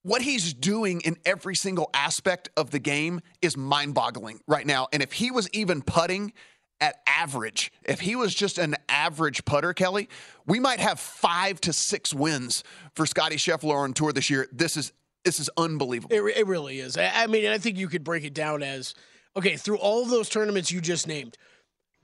what 0.03 0.23
he's 0.23 0.55
doing 0.55 1.01
in 1.01 1.17
every 1.25 1.57
single 1.57 1.91
aspect 1.93 2.51
of 2.57 2.71
the 2.71 2.79
game 2.79 3.21
is 3.43 3.57
mind 3.57 3.95
boggling 3.95 4.39
right 4.47 4.67
now. 4.67 4.87
And 4.93 5.03
if 5.03 5.15
he 5.15 5.33
was 5.33 5.51
even 5.51 5.83
putting 5.83 6.33
at 6.81 6.97
average, 7.07 7.73
if 7.83 8.01
he 8.01 8.15
was 8.15 8.35
just 8.35 8.59
an 8.59 8.77
average 8.89 9.45
putter, 9.47 9.73
Kelley, 9.73 10.09
we 10.47 10.61
might 10.61 10.79
have 10.79 11.01
five 11.01 11.61
to 11.63 11.73
six 11.73 12.13
wins 12.13 12.63
for 12.95 13.07
Scotty 13.07 13.37
Scheffler 13.37 13.83
on 13.83 13.95
tour 13.95 14.13
this 14.13 14.29
year. 14.29 14.47
This 14.53 14.77
is 14.77 14.93
this 15.27 15.41
is 15.41 15.51
unbelievable. 15.57 16.15
It, 16.17 16.23
it 16.39 16.47
really 16.47 16.79
is. 16.79 16.97
I 16.97 17.27
mean, 17.27 17.47
I 17.47 17.59
think 17.59 17.77
you 17.77 17.89
could 17.89 18.05
break 18.05 18.25
it 18.25 18.33
down 18.33 18.63
as 18.63 18.95
okay, 19.37 19.57
through 19.57 19.77
all 19.79 20.03
of 20.03 20.09
those 20.09 20.29
tournaments 20.31 20.71
you 20.71 20.81
just 20.81 21.07
named, 21.07 21.37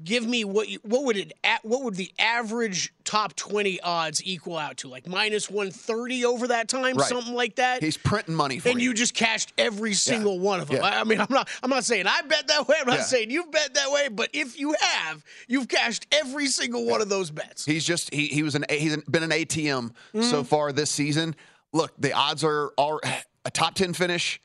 give 0.04 0.26
me 0.26 0.44
what 0.44 0.68
you, 0.68 0.78
what 0.82 1.04
would 1.04 1.16
it 1.16 1.32
what 1.62 1.84
would 1.84 1.94
the 1.94 2.10
average 2.18 2.92
top 3.04 3.34
20 3.36 3.80
odds 3.82 4.20
equal 4.24 4.56
out 4.58 4.76
to 4.78 4.88
like 4.88 5.06
minus 5.06 5.48
130 5.48 6.24
over 6.24 6.48
that 6.48 6.66
time 6.68 6.96
Right. 6.96 7.08
something 7.08 7.32
like 7.34 7.56
that 7.56 7.82
He's 7.82 7.96
printing 7.96 8.34
money 8.34 8.58
for 8.58 8.70
and 8.70 8.82
you 8.82 8.92
just 8.94 9.14
cashed 9.14 9.52
every 9.56 9.92
single 9.94 10.40
one 10.40 10.58
of 10.60 10.66
them. 10.68 10.78
Yeah. 10.78 10.84
I 10.86 11.00
I 11.00 11.04
mean, 11.04 11.20
I'm 11.20 11.28
not. 11.30 11.48
I'm 11.62 11.70
not 11.70 11.84
saying 11.84 12.06
I 12.08 12.22
bet 12.22 12.48
that 12.48 12.66
way. 12.66 12.76
I'm 12.80 12.86
not 12.88 12.96
Yeah. 12.98 13.02
saying 13.04 13.30
you've 13.30 13.52
bet 13.52 13.74
that 13.74 13.90
way. 13.92 14.08
But 14.08 14.30
if 14.32 14.58
you 14.58 14.74
have, 14.80 15.24
you've 15.46 15.68
cashed 15.68 16.06
every 16.12 16.48
single 16.48 16.84
one 16.86 17.00
of 17.00 17.08
those 17.08 17.30
bets. 17.30 17.64
He's 17.64 17.84
just 17.84 18.12
he 18.12 18.26
he 18.26 18.42
was 18.42 18.56
an 18.56 18.64
he's 18.68 18.96
been 19.04 19.22
an 19.22 19.30
ATM 19.30 19.92
Mm-hmm. 20.14 20.22
so 20.22 20.42
far 20.42 20.72
this 20.72 20.90
season. 20.90 21.36
Look, 21.72 21.92
the 21.98 22.12
odds 22.12 22.44
are 22.44 22.72
all 22.76 23.00
a 23.44 23.50
top 23.50 23.74
ten 23.74 23.92
finish 23.94 24.40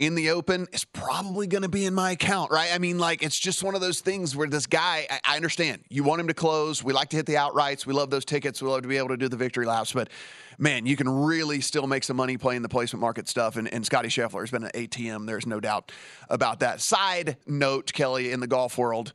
in 0.00 0.14
the 0.14 0.30
Open 0.30 0.66
is 0.72 0.84
probably 0.84 1.46
going 1.46 1.62
to 1.62 1.68
be 1.68 1.84
in 1.84 1.92
my 1.92 2.12
account, 2.12 2.50
right? 2.50 2.70
I 2.72 2.78
mean, 2.78 2.98
like 2.98 3.22
it's 3.22 3.38
just 3.38 3.62
one 3.62 3.74
of 3.74 3.82
those 3.82 4.00
things 4.00 4.34
where 4.34 4.48
this 4.48 4.66
guy. 4.66 5.06
I, 5.10 5.20
I 5.24 5.36
understand 5.36 5.84
you 5.90 6.02
want 6.02 6.20
him 6.20 6.28
to 6.28 6.34
close. 6.34 6.82
We 6.82 6.92
like 6.94 7.10
to 7.10 7.16
hit 7.16 7.26
the 7.26 7.34
outrights. 7.34 7.86
We 7.86 7.92
love 7.92 8.10
those 8.10 8.24
tickets. 8.24 8.62
We 8.62 8.68
love 8.68 8.82
to 8.82 8.88
be 8.88 8.96
able 8.96 9.08
to 9.08 9.16
do 9.16 9.28
the 9.28 9.36
victory 9.36 9.66
laps, 9.66 9.92
but. 9.92 10.08
Man, 10.58 10.84
you 10.84 10.94
can 10.94 11.08
really 11.08 11.62
still 11.62 11.86
make 11.86 12.04
some 12.04 12.18
money 12.18 12.36
playing 12.36 12.60
the 12.60 12.68
placement 12.68 13.00
market 13.00 13.28
stuff. 13.28 13.56
And, 13.56 13.66
and 13.72 13.82
Scotty 13.82 14.08
Scheffler 14.08 14.40
has 14.40 14.50
been 14.50 14.64
an 14.64 14.70
ATM. 14.74 15.26
There's 15.26 15.46
no 15.46 15.58
doubt 15.58 15.90
about 16.28 16.60
that. 16.60 16.82
Side 16.82 17.38
note, 17.46 17.94
Kelley, 17.94 18.30
in 18.30 18.40
the 18.40 18.46
golf 18.46 18.76
world, 18.76 19.14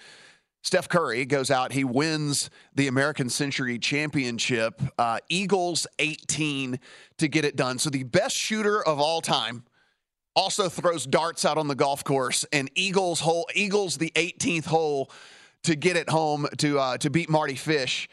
Steph 0.65 0.89
Curry 0.89 1.25
goes 1.25 1.51
out. 1.51 1.73
He 1.73 1.83
wins 1.83 2.49
the 2.73 2.87
American 2.87 3.29
Century 3.29 3.77
Championship. 3.77 4.81
Uh, 4.97 5.19
Eagles 5.29 5.85
18 5.99 6.79
to 7.19 7.27
get 7.27 7.45
it 7.45 7.55
done. 7.55 7.77
So 7.77 7.91
the 7.91 8.01
best 8.01 8.35
shooter 8.35 8.83
of 8.83 8.99
all 8.99 9.21
time 9.21 9.63
also 10.35 10.67
throws 10.67 11.05
darts 11.05 11.45
out 11.45 11.59
on 11.59 11.67
the 11.67 11.75
golf 11.75 12.03
course, 12.03 12.45
and 12.51 12.71
Eagles 12.73 13.19
hole 13.19 13.47
Eagles 13.53 13.97
the 13.97 14.11
18th 14.15 14.65
hole 14.65 15.11
to 15.61 15.75
get 15.75 15.97
it 15.97 16.09
home 16.09 16.47
to 16.57 16.79
uh, 16.79 16.97
to 16.97 17.11
beat 17.11 17.29
Mardy 17.29 17.53
Fish. 17.53 18.09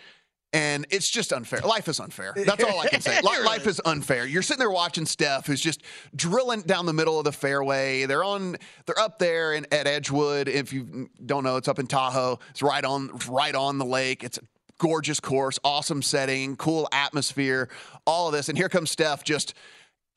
And 0.54 0.86
it's 0.90 1.08
just 1.08 1.32
unfair. 1.32 1.60
Life 1.60 1.88
is 1.88 1.98
unfair. 1.98 2.34
That's 2.46 2.62
all 2.62 2.78
I 2.80 2.88
can 2.88 3.00
say. 3.00 3.20
Li- 3.22 3.42
Life 3.44 3.66
is 3.66 3.80
unfair. 3.86 4.26
You're 4.26 4.42
sitting 4.42 4.58
there 4.58 4.70
watching 4.70 5.06
Steph, 5.06 5.46
who's 5.46 5.60
just 5.62 5.82
drilling 6.14 6.60
down 6.62 6.84
the 6.84 6.92
middle 6.92 7.18
of 7.18 7.24
the 7.24 7.32
fairway. 7.32 8.04
They're 8.04 8.24
on. 8.24 8.56
They're 8.86 8.98
up 8.98 9.18
there 9.18 9.54
in, 9.54 9.66
at 9.72 9.86
Edgewood. 9.86 10.48
If 10.48 10.72
you 10.72 11.08
don't 11.24 11.42
know, 11.44 11.56
it's 11.56 11.68
up 11.68 11.78
in 11.78 11.86
Tahoe. 11.86 12.38
It's 12.50 12.62
right 12.62 12.84
on 12.84 13.10
right 13.28 13.54
on 13.54 13.78
the 13.78 13.86
lake. 13.86 14.22
It's 14.24 14.36
a 14.36 14.42
gorgeous 14.78 15.20
course, 15.20 15.58
awesome 15.64 16.02
setting, 16.02 16.56
cool 16.56 16.88
atmosphere, 16.92 17.68
all 18.06 18.26
of 18.26 18.32
this. 18.32 18.48
And 18.48 18.58
here 18.58 18.68
comes 18.68 18.90
Steph, 18.90 19.24
just 19.24 19.54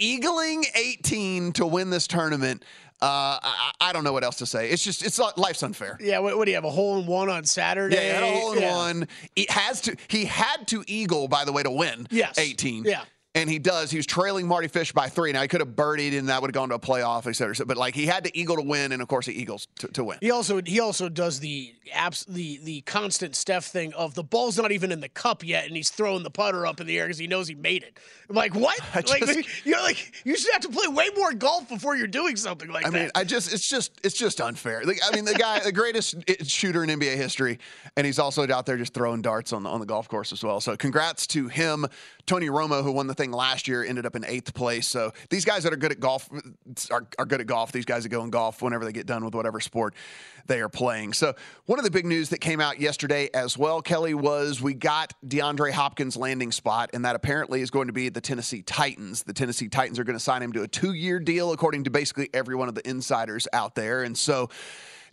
eagling 0.01 0.65
18 0.75 1.53
to 1.53 1.65
win 1.65 1.89
this 1.91 2.07
tournament. 2.07 2.65
Uh, 3.01 3.37
I, 3.43 3.71
I 3.81 3.93
don't 3.93 4.03
know 4.03 4.13
what 4.13 4.23
else 4.23 4.37
to 4.37 4.45
say. 4.45 4.69
It's 4.69 4.83
just 4.83 5.03
it's 5.05 5.19
not, 5.19 5.37
life's 5.37 5.61
unfair. 5.63 5.97
Yeah. 6.01 6.19
What, 6.19 6.37
what 6.37 6.45
do 6.45 6.51
you 6.51 6.55
have? 6.57 6.63
A 6.65 6.69
hole 6.71 6.99
in 6.99 7.05
one 7.07 7.29
on 7.29 7.43
Saturday. 7.43 7.95
Yeah, 7.95 8.19
a 8.19 8.35
hole 8.39 8.53
in 8.53 8.61
Yeah. 8.61 8.75
one. 8.75 9.07
He 9.35 9.45
has 9.49 9.81
to. 9.81 9.95
He 10.07 10.25
had 10.25 10.67
to 10.69 10.83
eagle, 10.87 11.27
by 11.27 11.43
the 11.45 11.51
way, 11.51 11.61
to 11.63 11.71
win. 11.71 12.07
Yes. 12.09 12.37
18. 12.39 12.85
Yeah. 12.85 13.03
And 13.35 13.49
he 13.49 13.59
does. 13.59 13.91
He 13.91 13.97
was 13.97 14.05
trailing 14.05 14.47
Mardy 14.47 14.69
Fish 14.69 14.93
by 14.93 15.09
three. 15.09 15.33
Now 15.33 15.41
he 15.41 15.49
could 15.49 15.59
have 15.59 15.75
birdied, 15.75 16.17
and 16.17 16.29
that 16.29 16.41
would 16.41 16.47
have 16.47 16.53
gone 16.53 16.69
to 16.69 16.75
a 16.75 16.79
playoff, 16.79 17.27
et 17.27 17.33
cetera. 17.33 17.51
et 17.51 17.57
cetera. 17.57 17.65
But 17.65 17.75
like 17.77 17.93
he 17.93 18.05
had 18.05 18.23
to 18.23 18.37
eagle 18.37 18.55
to 18.55 18.61
win, 18.61 18.93
and 18.93 19.01
of 19.01 19.09
course 19.09 19.25
the 19.25 19.37
eagles 19.39 19.67
to, 19.79 19.89
to 19.89 20.03
win. 20.05 20.17
He 20.21 20.31
also 20.31 20.61
he 20.61 20.79
also 20.79 21.09
does 21.09 21.41
the 21.41 21.75
abs 21.93 22.23
the 22.25 22.59
the 22.63 22.81
constant 22.81 23.35
Steph 23.35 23.65
thing 23.65 23.93
of 23.93 24.15
the 24.15 24.23
ball's 24.23 24.57
not 24.57 24.71
even 24.71 24.91
in 24.91 25.01
the 25.01 25.09
cup 25.09 25.43
yet, 25.43 25.65
and 25.65 25.75
he's 25.75 25.89
throwing 25.89 26.23
the 26.23 26.29
putter 26.31 26.65
up 26.65 26.79
in 26.79 26.87
the 26.87 26.97
air 26.97 27.05
because 27.05 27.17
he 27.17 27.27
knows 27.27 27.47
he 27.49 27.55
made 27.55 27.83
it. 27.83 27.99
I'm 28.29 28.35
like, 28.35 28.55
what? 28.55 28.79
I 28.93 29.03
like 29.09 29.45
you're 29.65 29.81
like 29.81 30.13
you 30.23 30.37
should 30.37 30.53
have 30.53 30.61
to 30.61 30.69
play 30.69 30.87
way 30.87 31.09
more 31.17 31.33
golf 31.33 31.67
before 31.67 31.97
you're 31.97 32.07
doing 32.07 32.37
something 32.37 32.69
like 32.69 32.87
I 32.87 32.89
that. 32.89 32.97
mean, 32.97 33.11
I 33.15 33.25
just 33.25 33.53
it's 33.53 33.67
just 33.67 33.99
it's 34.01 34.15
just 34.15 34.39
unfair. 34.39 34.83
Like, 34.85 34.99
I 35.05 35.13
mean, 35.13 35.25
the 35.25 35.33
guy, 35.33 35.59
the 35.59 35.73
greatest 35.73 36.15
shooter 36.49 36.83
in 36.85 36.89
NBA 36.89 37.17
history, 37.17 37.59
and 37.97 38.05
he's 38.05 38.17
also 38.17 38.49
out 38.49 38.65
there 38.65 38.77
just 38.77 38.93
throwing 38.93 39.21
darts 39.21 39.51
on 39.51 39.63
the 39.63 39.69
on 39.69 39.81
the 39.81 39.85
golf 39.85 40.07
course 40.07 40.31
as 40.31 40.41
well. 40.41 40.61
So, 40.61 40.77
congrats 40.77 41.27
to 41.27 41.49
him. 41.49 41.85
Tony 42.25 42.47
Romo, 42.47 42.83
who 42.83 42.91
won 42.91 43.07
the 43.07 43.13
thing 43.13 43.31
last 43.31 43.67
year, 43.67 43.83
ended 43.83 44.05
up 44.05 44.15
in 44.15 44.25
eighth 44.25 44.53
place. 44.53 44.87
So, 44.87 45.11
these 45.29 45.45
guys 45.45 45.63
that 45.63 45.73
are 45.73 45.77
good 45.77 45.91
at 45.91 45.99
golf 45.99 46.27
are, 46.91 47.07
are 47.19 47.25
good 47.25 47.41
at 47.41 47.47
golf. 47.47 47.71
These 47.71 47.85
guys 47.85 48.03
that 48.03 48.09
go 48.09 48.23
in 48.23 48.31
golf 48.31 48.61
whenever 48.61 48.83
they 48.83 48.91
get 48.91 49.05
done 49.05 49.23
with 49.23 49.35
whatever 49.35 49.59
sport 49.59 49.93
they 50.47 50.59
are 50.59 50.69
playing. 50.69 51.13
So, 51.13 51.33
one 51.65 51.79
of 51.79 51.85
the 51.85 51.91
big 51.91 52.05
news 52.05 52.29
that 52.29 52.39
came 52.39 52.59
out 52.59 52.79
yesterday 52.79 53.29
as 53.33 53.57
well, 53.57 53.81
Kelley, 53.81 54.13
was 54.13 54.61
we 54.61 54.73
got 54.73 55.13
DeAndre 55.25 55.71
Hopkins' 55.71 56.17
landing 56.17 56.51
spot, 56.51 56.89
and 56.93 57.05
that 57.05 57.15
apparently 57.15 57.61
is 57.61 57.69
going 57.69 57.87
to 57.87 57.93
be 57.93 58.09
the 58.09 58.21
Tennessee 58.21 58.61
Titans. 58.63 59.23
The 59.23 59.33
Tennessee 59.33 59.67
Titans 59.67 59.99
are 59.99 60.03
going 60.03 60.17
to 60.17 60.23
sign 60.23 60.41
him 60.41 60.51
to 60.53 60.63
a 60.63 60.67
two 60.67 60.93
year 60.93 61.19
deal, 61.19 61.51
according 61.51 61.83
to 61.83 61.89
basically 61.89 62.29
every 62.33 62.55
one 62.55 62.69
of 62.69 62.75
the 62.75 62.87
insiders 62.87 63.47
out 63.53 63.75
there. 63.75 64.03
And 64.03 64.17
so, 64.17 64.49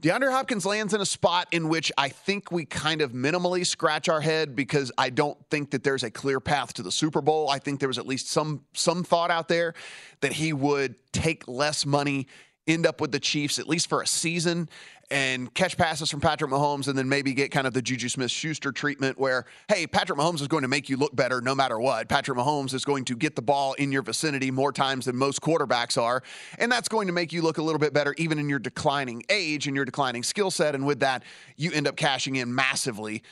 DeAndre 0.03 0.33
Hopkins 0.33 0.67
lands 0.67 0.95
in 0.95 1.01
a 1.01 1.07
spot 1.07 1.47
in 1.53 1.69
which 1.69 1.93
I 1.97 2.09
think 2.09 2.51
we 2.51 2.65
kind 2.65 3.03
of 3.03 3.12
minimally 3.12 3.65
scratch 3.65 4.09
our 4.09 4.21
head 4.21 4.57
because 4.57 4.91
I 4.99 5.11
don't 5.11 5.38
think 5.49 5.71
that 5.71 5.85
there's 5.85 6.03
a 6.03 6.11
clear 6.11 6.41
path 6.41 6.73
to 6.75 6.83
the 6.83 6.91
Super 6.91 7.21
Bowl. 7.21 7.49
I 7.49 7.61
think 7.61 7.79
there 7.79 7.88
was 7.88 7.99
at 7.99 8.07
least 8.09 8.29
some 8.29 8.65
some 8.73 9.05
thought 9.05 9.31
out 9.31 9.47
there 9.47 9.75
that 10.21 10.33
he 10.33 10.53
would 10.53 10.97
take 11.12 11.47
less 11.47 11.87
money, 11.87 12.27
end 12.67 12.85
up 12.85 13.01
with 13.01 13.12
the 13.12 13.21
Chiefs 13.21 13.61
at 13.61 13.69
least 13.69 13.88
for 13.88 14.03
a 14.03 14.07
season 14.09 14.69
and 15.12 15.53
catch 15.53 15.77
passes 15.77 16.11
from 16.11 16.20
Patrick 16.20 16.51
Mahomes 16.51 16.88
and 16.88 16.96
then 16.96 17.07
maybe 17.07 17.35
get 17.35 17.51
kind 17.51 17.66
of 17.66 17.75
the 17.75 17.83
Juju 17.83 18.09
Smith-Schuster 18.09 18.72
treatment 18.72 19.18
where 19.18 19.44
hey, 19.68 19.87
Patrick 19.87 20.18
Mahomes 20.18 20.40
is 20.40 20.48
going 20.48 20.62
to 20.62 20.68
make 20.68 20.88
you 20.88 20.96
look 20.96 21.14
better 21.14 21.42
no 21.42 21.55
matter 21.55 21.79
what. 21.79 22.09
Patrick 22.09 22.38
Mahomes 22.38 22.72
is 22.72 22.85
going 22.85 23.05
to 23.05 23.14
get 23.14 23.37
the 23.37 23.42
ball 23.42 23.75
in 23.75 23.92
your 23.92 24.01
vicinity 24.01 24.51
more 24.51 24.72
times 24.72 25.05
than 25.05 25.14
most 25.14 25.42
quarterbacks 25.42 26.01
are, 26.01 26.22
and 26.59 26.72
that's 26.72 26.88
going 26.88 27.07
to 27.07 27.12
make 27.12 27.31
you 27.31 27.42
look 27.42 27.59
a 27.59 27.62
little 27.62 27.79
bit 27.79 27.92
better 27.92 28.14
even 28.16 28.38
in 28.38 28.48
your 28.48 28.59
declining 28.59 29.22
age 29.29 29.66
and 29.66 29.77
your 29.77 29.85
declining 29.85 30.22
skill 30.22 30.51
set 30.51 30.75
and 30.75 30.87
with 30.87 31.01
that 31.01 31.22
you 31.57 31.70
end 31.72 31.87
up 31.87 31.96
cashing 31.96 32.37
in 32.37 32.55
massively 32.55 33.22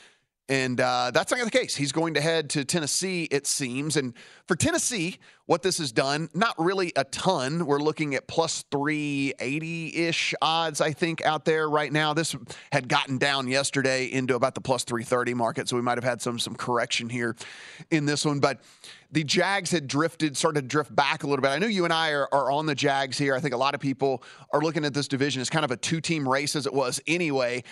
and 0.51 0.81
uh, 0.81 1.13
that's 1.15 1.31
not 1.31 1.45
the 1.45 1.51
case. 1.51 1.77
He's 1.77 1.93
going 1.93 2.15
to 2.15 2.21
head 2.21 2.51
to 2.51 2.65
Tennessee, 2.65 3.29
it 3.31 3.47
seems. 3.47 3.97
And 3.97 4.15
for 4.49 4.57
Tennessee, 4.57 5.19
what 5.47 5.63
this 5.63 5.79
has 5.79 5.93
done, 5.93 6.29
not 6.35 6.57
really 6.59 6.93
a 6.97 7.05
ton. 7.05 7.67
We're 7.67 7.79
looking 7.79 8.17
at 8.17 8.27
plus 8.27 8.65
380 8.73 9.97
ish 9.97 10.35
odds, 10.43 10.81
I 10.81 10.91
think, 10.91 11.25
out 11.25 11.45
there 11.45 11.71
right 11.71 11.93
now. 11.93 12.15
This 12.15 12.35
had 12.73 12.89
gotten 12.89 13.17
down 13.17 13.47
yesterday 13.47 14.07
into 14.07 14.35
about 14.35 14.57
the 14.57 14.61
plus 14.61 14.83
330 14.83 15.35
market. 15.35 15.69
So 15.69 15.77
we 15.77 15.83
might 15.83 15.99
have 15.99 16.05
had 16.05 16.21
some, 16.21 16.37
some 16.41 16.57
correction 16.57 17.09
here 17.09 17.37
in 17.93 18.05
this 18.05 18.25
one. 18.25 18.41
But 18.41 18.59
the 19.13 19.23
Jags 19.23 19.71
had 19.71 19.87
drifted, 19.87 20.37
started 20.37 20.63
to 20.63 20.67
drift 20.67 20.95
back 20.97 21.23
a 21.23 21.29
little 21.29 21.43
bit. 21.43 21.51
I 21.51 21.59
know 21.59 21.69
you 21.69 21.85
and 21.85 21.93
I 21.93 22.11
are, 22.11 22.29
are 22.33 22.51
on 22.51 22.67
the 22.67 22.75
Jags 22.75 23.17
here. 23.17 23.37
I 23.37 23.41
think 23.41 23.55
a 23.55 23.59
lot 23.59 23.77
of 23.77 23.81
people 23.81 24.25
are 24.53 24.61
looking 24.61 24.85
at 24.85 24.95
this 24.95 25.07
division 25.07 25.41
as 25.41 25.49
kind 25.49 25.65
of 25.65 25.71
a 25.71 25.77
two 25.77 26.01
team 26.01 26.29
race 26.29 26.57
as 26.57 26.67
it 26.67 26.75
was 26.75 27.01
anyway. 27.07 27.63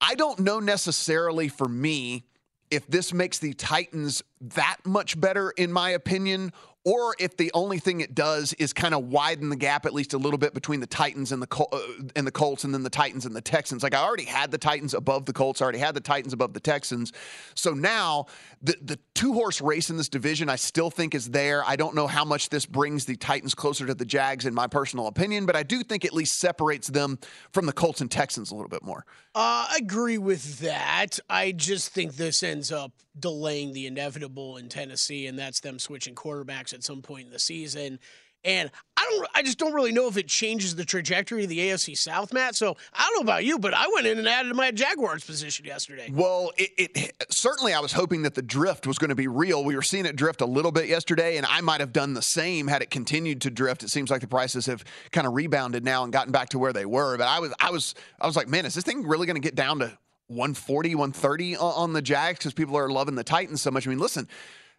I 0.00 0.14
don't 0.14 0.40
know 0.40 0.60
necessarily 0.60 1.48
for 1.48 1.68
me 1.68 2.24
if 2.70 2.86
this 2.86 3.12
makes 3.12 3.38
the 3.38 3.54
Titans 3.54 4.22
that 4.40 4.78
much 4.84 5.20
better, 5.20 5.50
in 5.50 5.72
my 5.72 5.90
opinion, 5.90 6.52
or 6.86 7.16
if 7.18 7.36
the 7.36 7.50
only 7.52 7.80
thing 7.80 8.00
it 8.00 8.14
does 8.14 8.52
is 8.54 8.72
kind 8.72 8.94
of 8.94 9.08
widen 9.08 9.48
the 9.48 9.56
gap 9.56 9.84
at 9.86 9.92
least 9.92 10.14
a 10.14 10.18
little 10.18 10.38
bit 10.38 10.54
between 10.54 10.78
the 10.78 10.86
Titans 10.86 11.32
and 11.32 11.42
the 11.42 11.46
Col- 11.48 11.68
uh, 11.72 11.80
and 12.14 12.24
the 12.24 12.30
Colts, 12.30 12.62
and 12.62 12.72
then 12.72 12.84
the 12.84 12.90
Titans 12.90 13.26
and 13.26 13.34
the 13.34 13.40
Texans. 13.40 13.82
Like 13.82 13.92
I 13.92 14.04
already 14.04 14.24
had 14.24 14.52
the 14.52 14.58
Titans 14.58 14.94
above 14.94 15.26
the 15.26 15.32
Colts, 15.32 15.60
I 15.60 15.64
already 15.64 15.80
had 15.80 15.96
the 15.96 16.00
Titans 16.00 16.32
above 16.32 16.54
the 16.54 16.60
Texans. 16.60 17.12
So 17.56 17.72
now 17.72 18.26
the 18.62 18.76
the 18.80 18.98
two 19.14 19.32
horse 19.32 19.60
race 19.60 19.90
in 19.90 19.96
this 19.96 20.08
division, 20.08 20.48
I 20.48 20.56
still 20.56 20.90
think 20.90 21.16
is 21.16 21.30
there. 21.30 21.64
I 21.66 21.74
don't 21.74 21.96
know 21.96 22.06
how 22.06 22.24
much 22.24 22.50
this 22.50 22.64
brings 22.64 23.04
the 23.04 23.16
Titans 23.16 23.54
closer 23.54 23.84
to 23.86 23.94
the 23.94 24.04
Jags, 24.04 24.46
in 24.46 24.54
my 24.54 24.68
personal 24.68 25.08
opinion, 25.08 25.44
but 25.44 25.56
I 25.56 25.64
do 25.64 25.82
think 25.82 26.04
at 26.04 26.12
least 26.12 26.38
separates 26.38 26.86
them 26.86 27.18
from 27.50 27.66
the 27.66 27.72
Colts 27.72 28.00
and 28.00 28.10
Texans 28.10 28.52
a 28.52 28.54
little 28.54 28.68
bit 28.68 28.84
more. 28.84 29.04
Uh, 29.34 29.66
I 29.70 29.78
agree 29.80 30.18
with 30.18 30.60
that. 30.60 31.18
I 31.28 31.50
just 31.50 31.88
think 31.92 32.14
this 32.14 32.44
ends 32.44 32.70
up 32.70 32.92
delaying 33.18 33.72
the 33.72 33.86
inevitable 33.86 34.56
in 34.56 34.68
Tennessee, 34.68 35.26
and 35.26 35.38
that's 35.38 35.60
them 35.60 35.78
switching 35.78 36.14
quarterbacks 36.14 36.72
at 36.76 36.84
some 36.84 37.02
point 37.02 37.26
in 37.26 37.32
the 37.32 37.40
season. 37.40 37.98
And 38.46 38.70
I 38.96 39.04
don't, 39.10 39.28
I 39.34 39.42
just 39.42 39.58
don't 39.58 39.74
really 39.74 39.90
know 39.90 40.06
if 40.06 40.16
it 40.16 40.28
changes 40.28 40.76
the 40.76 40.84
trajectory 40.84 41.42
of 41.42 41.50
the 41.50 41.58
AFC 41.58 41.96
South, 41.96 42.32
Matt. 42.32 42.54
So 42.54 42.76
I 42.94 43.08
don't 43.08 43.16
know 43.16 43.32
about 43.32 43.44
you, 43.44 43.58
but 43.58 43.74
I 43.74 43.88
went 43.92 44.06
in 44.06 44.18
and 44.18 44.28
added 44.28 44.54
my 44.54 44.70
Jaguars 44.70 45.24
position 45.24 45.64
yesterday. 45.64 46.08
Well, 46.12 46.52
it, 46.56 46.70
it 46.94 47.26
certainly 47.28 47.74
I 47.74 47.80
was 47.80 47.92
hoping 47.92 48.22
that 48.22 48.36
the 48.36 48.42
drift 48.42 48.86
was 48.86 48.98
going 48.98 49.08
to 49.08 49.16
be 49.16 49.26
real. 49.26 49.64
We 49.64 49.74
were 49.74 49.82
seeing 49.82 50.06
it 50.06 50.14
drift 50.14 50.42
a 50.42 50.46
little 50.46 50.70
bit 50.70 50.86
yesterday, 50.86 51.38
and 51.38 51.44
I 51.44 51.60
might 51.60 51.80
have 51.80 51.92
done 51.92 52.14
the 52.14 52.22
same 52.22 52.68
had 52.68 52.82
it 52.82 52.90
continued 52.90 53.40
to 53.42 53.50
drift. 53.50 53.82
It 53.82 53.90
seems 53.90 54.12
like 54.12 54.20
the 54.20 54.28
prices 54.28 54.66
have 54.66 54.84
kind 55.10 55.26
of 55.26 55.34
rebounded 55.34 55.84
now 55.84 56.04
and 56.04 56.12
gotten 56.12 56.30
back 56.30 56.50
to 56.50 56.58
where 56.60 56.72
they 56.72 56.86
were. 56.86 57.18
But 57.18 57.26
I 57.26 57.40
was, 57.40 57.52
I 57.58 57.70
was, 57.70 57.96
I 58.20 58.28
was 58.28 58.36
like, 58.36 58.46
man, 58.46 58.64
is 58.64 58.74
this 58.74 58.84
thing 58.84 59.04
really 59.04 59.26
going 59.26 59.34
to 59.34 59.46
get 59.46 59.56
down 59.56 59.80
to 59.80 59.86
140, 60.28 60.94
130 60.94 61.56
on, 61.56 61.92
the 61.94 62.02
Jags 62.02 62.38
because 62.38 62.54
people 62.54 62.76
are 62.78 62.88
loving 62.88 63.16
the 63.16 63.24
Titans 63.24 63.60
so 63.60 63.72
much? 63.72 63.88
I 63.88 63.90
mean, 63.90 63.98
listen, 63.98 64.28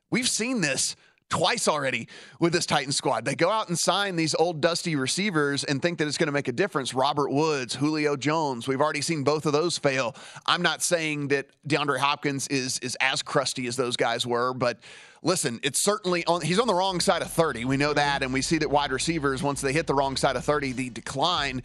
we've 0.10 0.30
seen 0.30 0.62
this 0.62 0.96
twice 1.30 1.68
already 1.68 2.08
with 2.40 2.54
this 2.54 2.66
Titan 2.66 2.92
squad. 2.92 3.26
They 3.26 3.36
go 3.36 3.50
out 3.50 3.68
and 3.68 3.78
sign 3.78 4.16
these 4.16 4.34
old 4.36 4.62
dusty 4.62 4.96
receivers 4.96 5.64
and 5.64 5.82
think 5.82 5.98
that 5.98 6.08
it's 6.08 6.18
going 6.18 6.28
to 6.28 6.34
make 6.34 6.48
a 6.48 6.54
difference. 6.54 6.94
Robert 6.94 7.32
Woods, 7.32 7.76
Julio 7.76 8.16
Jones. 8.16 8.68
We've 8.68 8.82
already 8.82 9.02
seen 9.02 9.24
both 9.24 9.46
of 9.46 9.54
those 9.54 9.78
fail. 9.78 10.16
I'm 10.46 10.62
not 10.62 10.82
saying 10.82 11.30
that 11.30 11.48
DeAndre 11.68 12.00
Hopkins 12.00 12.48
is 12.48 12.80
is 12.80 12.96
as 13.02 13.22
crusty 13.22 13.68
as 13.68 13.76
those 13.76 13.98
guys 13.98 14.26
were, 14.26 14.54
but 14.54 14.80
listen, 15.22 15.60
it's 15.64 15.82
certainly 15.82 16.26
on 16.26 16.42
he's 16.42 16.60
on 16.60 16.68
the 16.68 16.76
wrong 16.76 17.00
side 17.00 17.22
of 17.22 17.32
30. 17.32 17.66
We 17.66 17.78
know 17.78 17.94
that 17.94 18.24
and 18.24 18.34
we 18.34 18.42
see 18.42 18.58
that 18.60 18.70
wide 18.70 18.92
receivers 18.92 19.44
once 19.44 19.62
they 19.62 19.74
hit 19.74 19.88
the 19.88 19.96
wrong 19.96 20.16
side 20.16 20.36
of 20.36 20.46
30, 20.46 20.72
the 20.74 20.90
decline 20.90 21.62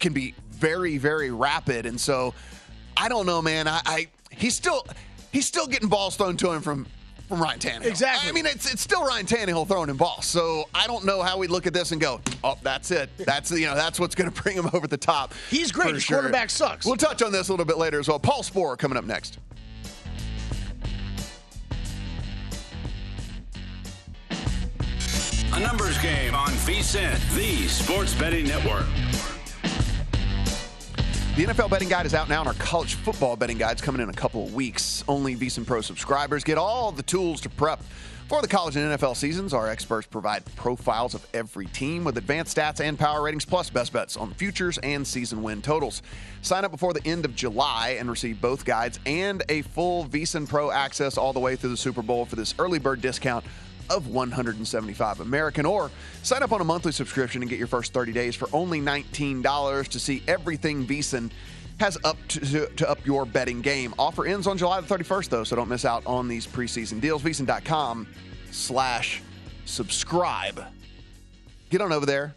can 0.00 0.12
be 0.12 0.34
very 0.50 0.98
very 0.98 1.30
rapid 1.30 1.86
and 1.86 2.00
so 2.00 2.34
I 2.96 3.08
don't 3.08 3.26
know, 3.26 3.40
man. 3.40 3.68
I, 3.68 3.80
I 3.84 4.08
he's 4.30 4.56
still 4.56 4.86
he's 5.32 5.46
still 5.46 5.66
getting 5.66 5.88
balls 5.88 6.16
thrown 6.16 6.36
to 6.38 6.50
him 6.52 6.62
from 6.62 6.86
from 7.28 7.42
Ryan 7.42 7.58
Tannehill. 7.58 7.86
Exactly. 7.86 8.28
I 8.28 8.32
mean, 8.32 8.46
it's 8.46 8.72
it's 8.72 8.82
still 8.82 9.04
Ryan 9.06 9.26
Tannehill 9.26 9.68
throwing 9.68 9.90
him 9.90 9.96
balls. 9.96 10.26
So 10.26 10.64
I 10.74 10.86
don't 10.86 11.04
know 11.04 11.22
how 11.22 11.38
we 11.38 11.46
look 11.46 11.66
at 11.66 11.74
this 11.74 11.92
and 11.92 12.00
go, 12.00 12.20
oh, 12.42 12.56
that's 12.62 12.90
it. 12.90 13.10
That's 13.18 13.50
you 13.50 13.66
know 13.66 13.74
that's 13.74 14.00
what's 14.00 14.14
going 14.14 14.30
to 14.32 14.42
bring 14.42 14.56
him 14.56 14.68
over 14.72 14.86
the 14.86 14.96
top. 14.96 15.34
He's 15.50 15.70
great. 15.70 15.88
for 15.88 15.94
His 15.94 16.02
sure. 16.02 16.18
quarterback 16.18 16.50
sucks. 16.50 16.86
We'll 16.86 16.96
touch 16.96 17.22
on 17.22 17.30
this 17.30 17.48
a 17.48 17.52
little 17.52 17.66
bit 17.66 17.78
later 17.78 18.00
as 18.00 18.08
well. 18.08 18.18
Paul 18.18 18.42
Sporer 18.42 18.78
coming 18.78 18.96
up 18.98 19.04
next. 19.04 19.38
A 24.30 25.60
numbers 25.60 25.98
game 25.98 26.34
on 26.34 26.48
VSIN, 26.50 27.18
the 27.34 27.66
sports 27.68 28.14
betting 28.14 28.46
network. 28.46 28.86
The 31.38 31.44
NFL 31.44 31.70
betting 31.70 31.88
guide 31.88 32.04
is 32.04 32.14
out 32.14 32.28
now, 32.28 32.40
and 32.40 32.48
our 32.48 32.54
college 32.54 32.94
football 32.94 33.36
betting 33.36 33.58
guide's 33.58 33.80
coming 33.80 34.02
in 34.02 34.10
a 34.10 34.12
couple 34.12 34.44
of 34.44 34.54
weeks. 34.54 35.04
Only 35.06 35.36
VSiN 35.36 35.64
Pro 35.64 35.80
subscribers 35.80 36.42
get 36.42 36.58
all 36.58 36.90
the 36.90 37.04
tools 37.04 37.40
to 37.42 37.48
prep 37.48 37.80
for 38.28 38.42
the 38.42 38.48
college 38.48 38.74
and 38.74 38.98
NFL 38.98 39.14
seasons. 39.14 39.54
Our 39.54 39.68
experts 39.68 40.08
provide 40.08 40.44
profiles 40.56 41.14
of 41.14 41.24
every 41.32 41.66
team 41.66 42.02
with 42.02 42.18
advanced 42.18 42.56
stats 42.56 42.80
and 42.80 42.98
power 42.98 43.22
ratings, 43.22 43.44
plus 43.44 43.70
best 43.70 43.92
bets 43.92 44.16
on 44.16 44.34
futures 44.34 44.78
and 44.78 45.06
season 45.06 45.40
win 45.40 45.62
totals. 45.62 46.02
Sign 46.42 46.64
up 46.64 46.72
before 46.72 46.92
the 46.92 47.06
end 47.06 47.24
of 47.24 47.36
July 47.36 47.96
and 48.00 48.10
receive 48.10 48.40
both 48.40 48.64
guides 48.64 48.98
and 49.06 49.44
a 49.48 49.62
full 49.62 50.06
VSiN 50.06 50.48
Pro 50.48 50.72
access 50.72 51.16
all 51.16 51.32
the 51.32 51.38
way 51.38 51.54
through 51.54 51.70
the 51.70 51.76
Super 51.76 52.02
Bowl 52.02 52.24
for 52.24 52.34
this 52.34 52.52
early 52.58 52.80
bird 52.80 53.00
discount 53.00 53.44
of 53.90 54.08
175 54.08 55.20
American 55.20 55.66
or 55.66 55.90
sign 56.22 56.42
up 56.42 56.52
on 56.52 56.60
a 56.60 56.64
monthly 56.64 56.92
subscription 56.92 57.42
and 57.42 57.50
get 57.50 57.58
your 57.58 57.68
first 57.68 57.92
30 57.92 58.12
days 58.12 58.34
for 58.34 58.48
only 58.52 58.80
$19 58.80 59.88
to 59.88 59.98
see 59.98 60.22
everything 60.26 60.86
VSiN 60.86 61.30
has 61.80 61.96
up 62.04 62.16
to, 62.28 62.40
to, 62.40 62.66
to 62.74 62.90
up 62.90 63.04
your 63.06 63.24
betting 63.24 63.60
game. 63.60 63.94
Offer 63.98 64.26
ends 64.26 64.46
on 64.46 64.58
July 64.58 64.80
the 64.80 64.86
31st 64.86 65.28
though, 65.28 65.44
so 65.44 65.56
don't 65.56 65.68
miss 65.68 65.84
out 65.84 66.02
on 66.06 66.28
these 66.28 66.46
preseason 66.46 67.00
deals. 67.00 67.22
VSiN.com 67.22 68.06
slash 68.50 69.22
subscribe. 69.64 70.64
Get 71.70 71.80
on 71.80 71.92
over 71.92 72.06
there. 72.06 72.34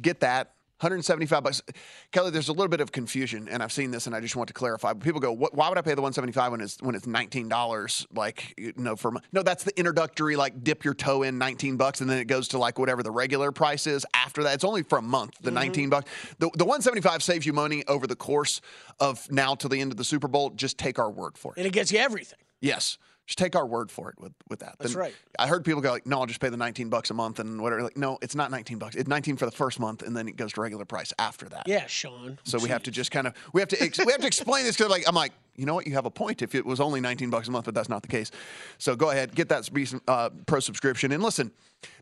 Get 0.00 0.20
that. 0.20 0.54
175 0.80 1.42
bucks. 1.42 1.62
Kelley, 2.10 2.30
there's 2.30 2.48
a 2.48 2.52
little 2.52 2.68
bit 2.68 2.80
of 2.80 2.90
confusion, 2.90 3.48
and 3.50 3.62
I've 3.62 3.72
seen 3.72 3.90
this, 3.90 4.06
and 4.06 4.16
I 4.16 4.20
just 4.20 4.34
want 4.34 4.48
to 4.48 4.54
clarify. 4.54 4.94
But 4.94 5.04
people 5.04 5.20
go, 5.20 5.30
what, 5.30 5.54
"Why 5.54 5.68
would 5.68 5.76
I 5.76 5.82
pay 5.82 5.94
the 5.94 6.00
175 6.00 6.52
when 6.52 6.60
it's 6.62 6.80
when 6.80 6.94
it's 6.94 7.06
19 7.06 7.48
dollars?" 7.48 8.06
Like, 8.14 8.54
you 8.56 8.72
know, 8.76 8.96
for 8.96 9.10
my, 9.10 9.20
no, 9.32 9.42
that's 9.42 9.62
the 9.64 9.78
introductory, 9.78 10.36
like 10.36 10.64
dip 10.64 10.82
your 10.82 10.94
toe 10.94 11.22
in 11.22 11.36
19 11.36 11.76
bucks, 11.76 12.00
and 12.00 12.08
then 12.08 12.18
it 12.18 12.26
goes 12.26 12.48
to 12.48 12.58
like 12.58 12.78
whatever 12.78 13.02
the 13.02 13.10
regular 13.10 13.52
price 13.52 13.86
is 13.86 14.06
after 14.14 14.42
that. 14.44 14.54
It's 14.54 14.64
only 14.64 14.82
for 14.82 14.98
a 14.98 15.02
month. 15.02 15.36
The 15.42 15.50
mm-hmm. 15.50 15.56
19 15.56 15.90
bucks. 15.90 16.10
The 16.38 16.50
the 16.54 16.64
175 16.64 17.22
saves 17.22 17.44
you 17.44 17.52
money 17.52 17.84
over 17.86 18.06
the 18.06 18.16
course 18.16 18.62
of 18.98 19.30
now 19.30 19.54
to 19.56 19.68
the 19.68 19.80
end 19.80 19.92
of 19.92 19.98
the 19.98 20.04
Super 20.04 20.28
Bowl. 20.28 20.50
Just 20.50 20.78
take 20.78 20.98
our 20.98 21.10
word 21.10 21.36
for 21.36 21.52
it. 21.52 21.58
and 21.58 21.66
it 21.66 21.74
gets 21.74 21.92
you 21.92 21.98
everything. 21.98 22.38
Yes. 22.60 22.98
Just 23.30 23.38
take 23.38 23.54
our 23.54 23.64
word 23.64 23.92
for 23.92 24.10
it 24.10 24.18
with, 24.18 24.32
with 24.48 24.58
that. 24.58 24.74
That's 24.80 24.92
Then 24.92 25.02
right. 25.02 25.14
I 25.38 25.46
heard 25.46 25.64
people 25.64 25.80
go 25.80 25.92
like, 25.92 26.04
"No, 26.04 26.18
I'll 26.18 26.26
just 26.26 26.40
pay 26.40 26.48
the 26.48 26.56
19 26.56 26.88
bucks 26.88 27.10
a 27.10 27.14
month 27.14 27.38
and 27.38 27.62
whatever." 27.62 27.84
Like, 27.84 27.96
no, 27.96 28.18
it's 28.20 28.34
not 28.34 28.50
19 28.50 28.78
bucks. 28.78 28.96
It's 28.96 29.08
19 29.08 29.36
for 29.36 29.46
the 29.46 29.52
first 29.52 29.78
month, 29.78 30.02
and 30.02 30.16
then 30.16 30.26
it 30.26 30.34
goes 30.36 30.52
to 30.54 30.60
regular 30.60 30.84
price 30.84 31.12
after 31.16 31.48
that. 31.50 31.68
Yeah, 31.68 31.86
Sean. 31.86 32.40
So 32.42 32.58
we 32.58 32.70
have 32.70 32.82
to 32.82 32.90
just 32.90 33.12
kind 33.12 33.28
of 33.28 33.34
we 33.52 33.60
have 33.60 33.68
to 33.68 33.80
ex- 33.80 34.04
we 34.04 34.10
have 34.10 34.20
to 34.22 34.26
explain 34.26 34.64
this 34.64 34.76
because 34.76 34.90
like 34.90 35.04
I'm 35.06 35.14
like 35.14 35.30
you 35.54 35.64
know 35.64 35.74
what 35.74 35.86
you 35.86 35.92
have 35.92 36.06
a 36.06 36.10
point 36.10 36.42
if 36.42 36.56
it 36.56 36.66
was 36.66 36.80
only 36.80 37.00
19 37.00 37.30
bucks 37.30 37.46
a 37.46 37.52
month, 37.52 37.66
but 37.66 37.74
that's 37.74 37.88
not 37.88 38.02
the 38.02 38.08
case. 38.08 38.32
So 38.78 38.96
go 38.96 39.10
ahead 39.10 39.32
get 39.32 39.48
that 39.50 39.70
uh, 40.08 40.30
pro 40.46 40.58
subscription 40.58 41.12
and 41.12 41.22
listen. 41.22 41.52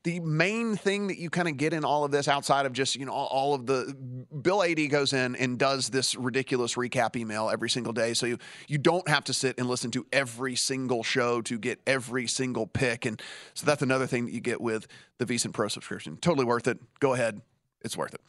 The 0.05 0.21
main 0.21 0.77
thing 0.77 1.09
that 1.09 1.19
you 1.19 1.31
kind 1.31 1.49
of 1.49 1.57
get 1.57 1.73
in 1.73 1.85
all 1.85 2.05
of 2.05 2.11
this 2.11 2.29
outside 2.29 2.67
of 2.67 2.73
just 2.73 2.97
you 2.97 3.07
know 3.07 3.13
all, 3.13 3.55
of 3.55 3.67
the 3.67 3.95
Bill 4.43 4.63
Ad 4.63 4.79
goes 4.91 5.13
in 5.13 5.37
and 5.37 5.59
does 5.59 5.91
this 5.91 6.15
ridiculous 6.15 6.75
recap 6.75 7.17
email 7.17 7.51
every 7.51 7.71
single 7.71 7.93
day, 7.93 8.15
so 8.15 8.27
you 8.27 8.39
you 8.67 8.79
don't 8.79 9.09
have 9.09 9.25
to 9.25 9.35
sit 9.35 9.59
and 9.59 9.69
listen 9.69 9.91
to 9.93 10.07
every 10.13 10.57
single 10.57 11.03
show 11.03 11.41
to 11.43 11.59
get 11.59 11.81
every 11.87 12.27
single 12.27 12.67
pick, 12.67 13.07
and 13.07 13.21
so 13.55 13.67
that's 13.67 13.83
another 13.83 14.07
thing 14.07 14.27
that 14.27 14.33
you 14.33 14.41
get 14.41 14.61
with 14.61 14.87
the 15.19 15.27
VSiN 15.27 15.53
Pro 15.53 15.69
subscription. 15.69 16.17
Totally 16.17 16.45
worth 16.45 16.67
it. 16.69 16.79
Go 17.01 17.15
ahead, 17.15 17.41
it's 17.83 17.97
worth 17.97 18.15
it. 18.15 18.21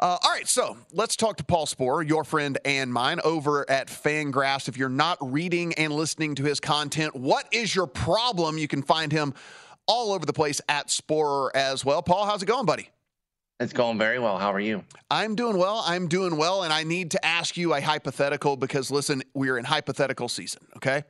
Uh, 0.00 0.16
all 0.22 0.30
right, 0.30 0.46
so 0.46 0.76
let's 0.92 1.16
talk 1.16 1.38
to 1.38 1.44
Paul 1.44 1.66
Sporer, 1.66 2.08
your 2.08 2.22
friend 2.22 2.56
and 2.64 2.92
mine, 2.92 3.18
over 3.24 3.68
at 3.68 3.88
Fangraphs. 3.88 4.68
If 4.68 4.76
you're 4.76 4.88
not 4.88 5.18
reading 5.20 5.74
and 5.74 5.92
listening 5.92 6.36
to 6.36 6.44
his 6.44 6.60
content, 6.60 7.16
what 7.16 7.48
is 7.50 7.74
your 7.74 7.88
problem? 7.88 8.58
You 8.58 8.68
can 8.68 8.82
find 8.82 9.10
him 9.10 9.34
all 9.88 10.12
over 10.12 10.24
the 10.24 10.32
place 10.32 10.60
at 10.68 10.88
Sporer 10.88 11.50
as 11.54 11.84
well. 11.84 12.02
Paul, 12.02 12.26
how's 12.26 12.42
it 12.42 12.46
going, 12.46 12.66
buddy? 12.66 12.90
It's 13.58 13.72
going 13.72 13.98
very 13.98 14.20
well. 14.20 14.38
How 14.38 14.52
are 14.52 14.60
you? 14.60 14.84
I'm 15.10 15.34
doing 15.34 15.58
well. 15.58 15.82
I'm 15.84 16.06
doing 16.06 16.36
well, 16.36 16.62
and 16.62 16.72
I 16.72 16.84
need 16.84 17.10
to 17.12 17.26
ask 17.26 17.56
you 17.56 17.74
a 17.74 17.80
hypothetical 17.80 18.56
because 18.56 18.90
listen, 18.92 19.22
we're 19.34 19.58
in 19.58 19.64
hypothetical 19.64 20.28
season, 20.28 20.62
okay? 20.76 21.02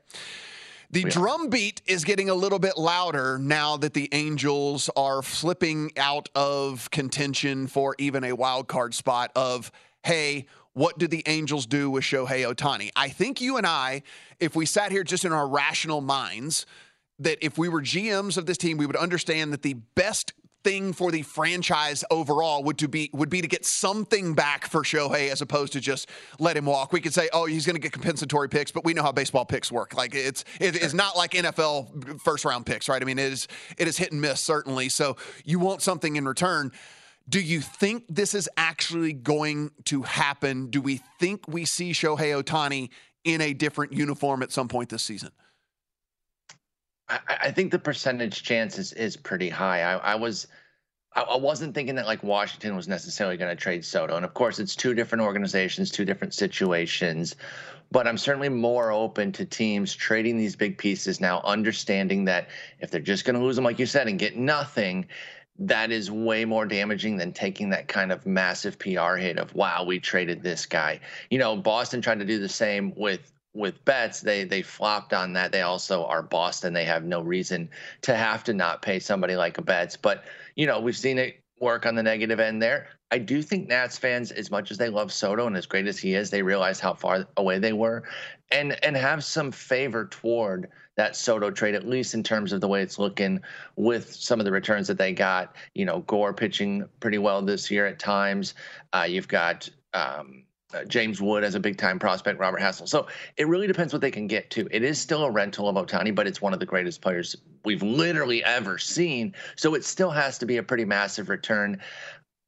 The 0.90 1.04
drum 1.04 1.50
beat 1.50 1.82
is 1.86 2.04
getting 2.04 2.30
a 2.30 2.34
little 2.34 2.58
bit 2.58 2.78
louder 2.78 3.36
now 3.38 3.76
that 3.76 3.92
the 3.92 4.08
Angels 4.12 4.88
are 4.96 5.20
flipping 5.20 5.92
out 5.98 6.30
of 6.34 6.90
contention 6.90 7.66
for 7.66 7.94
even 7.98 8.24
a 8.24 8.32
wild 8.32 8.68
card 8.68 8.94
spot 8.94 9.30
of, 9.36 9.70
hey, 10.02 10.46
what 10.72 10.96
do 10.96 11.06
the 11.06 11.22
Angels 11.26 11.66
do 11.66 11.90
with 11.90 12.04
Shohei 12.04 12.50
Ohtani? 12.50 12.90
I 12.96 13.10
think 13.10 13.42
you 13.42 13.58
and 13.58 13.66
I, 13.66 14.02
if 14.40 14.56
we 14.56 14.64
sat 14.64 14.90
here 14.90 15.04
just 15.04 15.26
in 15.26 15.32
our 15.32 15.46
rational 15.46 16.00
minds, 16.00 16.64
that 17.18 17.44
if 17.44 17.58
we 17.58 17.68
were 17.68 17.82
GMs 17.82 18.36
of 18.36 18.46
this 18.46 18.58
team, 18.58 18.76
we 18.76 18.86
would 18.86 18.96
understand 18.96 19.52
that 19.52 19.62
the 19.62 19.74
best 19.74 20.32
thing 20.64 20.92
for 20.92 21.10
the 21.10 21.22
franchise 21.22 22.04
overall 22.10 22.64
would 22.64 22.78
to 22.78 22.88
be 22.88 23.10
would 23.12 23.30
be 23.30 23.40
to 23.40 23.46
get 23.46 23.64
something 23.64 24.34
back 24.34 24.66
for 24.66 24.82
Shohei 24.82 25.30
as 25.30 25.40
opposed 25.40 25.72
to 25.74 25.80
just 25.80 26.08
let 26.38 26.56
him 26.56 26.66
walk. 26.66 26.92
We 26.92 27.00
could 27.00 27.14
say, 27.14 27.28
oh, 27.32 27.46
he's 27.46 27.64
going 27.64 27.76
to 27.76 27.80
get 27.80 27.92
compensatory 27.92 28.48
picks, 28.48 28.70
but 28.70 28.84
we 28.84 28.92
know 28.92 29.02
how 29.02 29.12
baseball 29.12 29.44
picks 29.44 29.70
work. 29.70 29.94
Like 29.94 30.14
it's 30.14 30.44
it 30.60 30.76
is 30.76 30.94
not 30.94 31.16
like 31.16 31.32
NFL 31.32 32.20
first 32.20 32.44
round 32.44 32.66
picks, 32.66 32.88
right? 32.88 33.00
I 33.00 33.04
mean, 33.04 33.18
it 33.18 33.32
is 33.32 33.48
it 33.76 33.88
is 33.88 33.96
hit 33.96 34.12
and 34.12 34.20
miss 34.20 34.40
certainly. 34.40 34.88
So 34.88 35.16
you 35.44 35.58
want 35.58 35.82
something 35.82 36.16
in 36.16 36.26
return. 36.26 36.72
Do 37.28 37.40
you 37.40 37.60
think 37.60 38.04
this 38.08 38.34
is 38.34 38.48
actually 38.56 39.12
going 39.12 39.70
to 39.84 40.02
happen? 40.02 40.70
Do 40.70 40.80
we 40.80 41.00
think 41.20 41.46
we 41.46 41.66
see 41.66 41.92
Shohei 41.92 42.42
Ohtani 42.42 42.88
in 43.22 43.42
a 43.42 43.52
different 43.52 43.92
uniform 43.92 44.42
at 44.42 44.50
some 44.50 44.66
point 44.66 44.88
this 44.88 45.04
season? 45.04 45.30
I, 47.08 47.20
I 47.28 47.50
think 47.50 47.70
the 47.70 47.78
percentage 47.78 48.42
chance 48.42 48.78
is, 48.78 48.92
is 48.92 49.16
pretty 49.16 49.48
high. 49.48 49.82
I, 49.82 49.96
I 49.96 50.14
was 50.14 50.46
I, 51.14 51.36
wasn't 51.36 51.74
thinking 51.74 51.94
that 51.96 52.06
like 52.06 52.22
Washington 52.22 52.76
was 52.76 52.86
necessarily 52.86 53.36
going 53.36 53.54
to 53.54 53.60
trade 53.60 53.84
Soto. 53.84 54.16
And 54.16 54.24
of 54.24 54.34
course 54.34 54.58
it's 54.58 54.76
two 54.76 54.94
different 54.94 55.22
organizations, 55.22 55.90
two 55.90 56.04
different 56.04 56.34
situations. 56.34 57.34
But 57.90 58.06
I'm 58.06 58.18
certainly 58.18 58.50
more 58.50 58.92
open 58.92 59.32
to 59.32 59.44
teams 59.46 59.94
trading 59.94 60.36
these 60.36 60.54
big 60.54 60.76
pieces 60.76 61.20
now, 61.20 61.40
understanding 61.44 62.26
that 62.26 62.48
if 62.80 62.90
they're 62.90 63.00
just 63.00 63.24
going 63.24 63.36
to 63.36 63.42
lose 63.42 63.56
them, 63.56 63.64
like 63.64 63.78
you 63.78 63.86
said, 63.86 64.08
and 64.08 64.18
get 64.18 64.36
nothing, 64.36 65.06
that 65.58 65.90
is 65.90 66.10
way 66.10 66.44
more 66.44 66.66
damaging 66.66 67.16
than 67.16 67.32
taking 67.32 67.70
that 67.70 67.88
kind 67.88 68.12
of 68.12 68.26
massive 68.26 68.78
PR 68.78 69.14
hit 69.14 69.38
of 69.38 69.54
wow, 69.54 69.84
we 69.84 69.98
traded 69.98 70.42
this 70.42 70.66
guy. 70.66 71.00
You 71.30 71.38
know, 71.38 71.56
Boston 71.56 72.02
tried 72.02 72.18
to 72.18 72.24
do 72.26 72.38
the 72.38 72.48
same 72.48 72.92
with 72.94 73.32
with 73.54 73.84
Betts, 73.84 74.20
They 74.20 74.44
they 74.44 74.62
flopped 74.62 75.12
on 75.12 75.32
that. 75.32 75.52
They 75.52 75.62
also 75.62 76.04
are 76.04 76.22
Boston. 76.22 76.72
They 76.72 76.84
have 76.84 77.04
no 77.04 77.20
reason 77.20 77.70
to 78.02 78.14
have 78.14 78.44
to 78.44 78.54
not 78.54 78.82
pay 78.82 78.98
somebody 78.98 79.36
like 79.36 79.58
a 79.58 79.62
Betts. 79.62 79.96
But 79.96 80.24
you 80.54 80.66
know, 80.66 80.80
we've 80.80 80.96
seen 80.96 81.18
it 81.18 81.40
work 81.60 81.86
on 81.86 81.94
the 81.94 82.02
negative 82.02 82.40
end 82.40 82.62
there. 82.62 82.88
I 83.10 83.18
do 83.18 83.42
think 83.42 83.68
Nats 83.68 83.96
fans, 83.96 84.30
as 84.30 84.50
much 84.50 84.70
as 84.70 84.76
they 84.76 84.90
love 84.90 85.12
Soto 85.12 85.46
and 85.46 85.56
as 85.56 85.66
great 85.66 85.86
as 85.86 85.98
he 85.98 86.14
is, 86.14 86.30
they 86.30 86.42
realize 86.42 86.78
how 86.78 86.92
far 86.94 87.26
away 87.36 87.58
they 87.58 87.72
were, 87.72 88.04
and 88.52 88.82
and 88.84 88.96
have 88.96 89.24
some 89.24 89.50
favor 89.50 90.06
toward 90.06 90.68
that 90.96 91.16
Soto 91.16 91.50
trade, 91.50 91.74
at 91.74 91.86
least 91.86 92.12
in 92.12 92.22
terms 92.22 92.52
of 92.52 92.60
the 92.60 92.68
way 92.68 92.82
it's 92.82 92.98
looking 92.98 93.40
with 93.76 94.12
some 94.12 94.40
of 94.40 94.44
the 94.44 94.52
returns 94.52 94.88
that 94.88 94.98
they 94.98 95.12
got. 95.12 95.56
You 95.74 95.86
know, 95.86 96.00
Gore 96.00 96.34
pitching 96.34 96.86
pretty 97.00 97.18
well 97.18 97.40
this 97.40 97.70
year 97.70 97.86
at 97.86 97.98
times. 97.98 98.54
Uh, 98.92 99.06
you've 99.08 99.28
got. 99.28 99.68
Um, 99.94 100.44
uh, 100.74 100.84
James 100.84 101.20
Wood 101.20 101.44
as 101.44 101.54
a 101.54 101.60
big 101.60 101.78
time 101.78 101.98
prospect, 101.98 102.38
Robert 102.38 102.60
Hassell. 102.60 102.88
So 102.88 103.06
it 103.36 103.48
really 103.48 103.66
depends 103.66 103.92
what 103.92 104.02
they 104.02 104.10
can 104.10 104.26
get 104.26 104.50
to. 104.50 104.68
It 104.70 104.82
is 104.82 105.00
still 105.00 105.24
a 105.24 105.30
rental 105.30 105.68
of 105.68 105.76
Ohtani, 105.76 106.14
but 106.14 106.26
it's 106.26 106.42
one 106.42 106.52
of 106.52 106.60
the 106.60 106.66
greatest 106.66 107.00
players 107.00 107.36
we've 107.64 107.82
literally 107.82 108.44
ever 108.44 108.76
seen. 108.76 109.34
So 109.56 109.74
it 109.74 109.84
still 109.84 110.10
has 110.10 110.38
to 110.38 110.46
be 110.46 110.58
a 110.58 110.62
pretty 110.62 110.84
massive 110.84 111.30
return. 111.30 111.80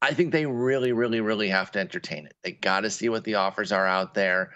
I 0.03 0.13
think 0.13 0.33
they 0.33 0.45
really, 0.45 0.93
really, 0.93 1.21
really 1.21 1.49
have 1.49 1.71
to 1.73 1.79
entertain 1.79 2.27
it. 2.27 2.35
They 2.43 2.53
got 2.53 2.81
to 2.81 2.91
see 2.91 3.09
what 3.09 3.25
the 3.25 3.35
offers 3.35 3.73
are 3.73 3.87
out 3.87 4.15
there. 4.15 4.51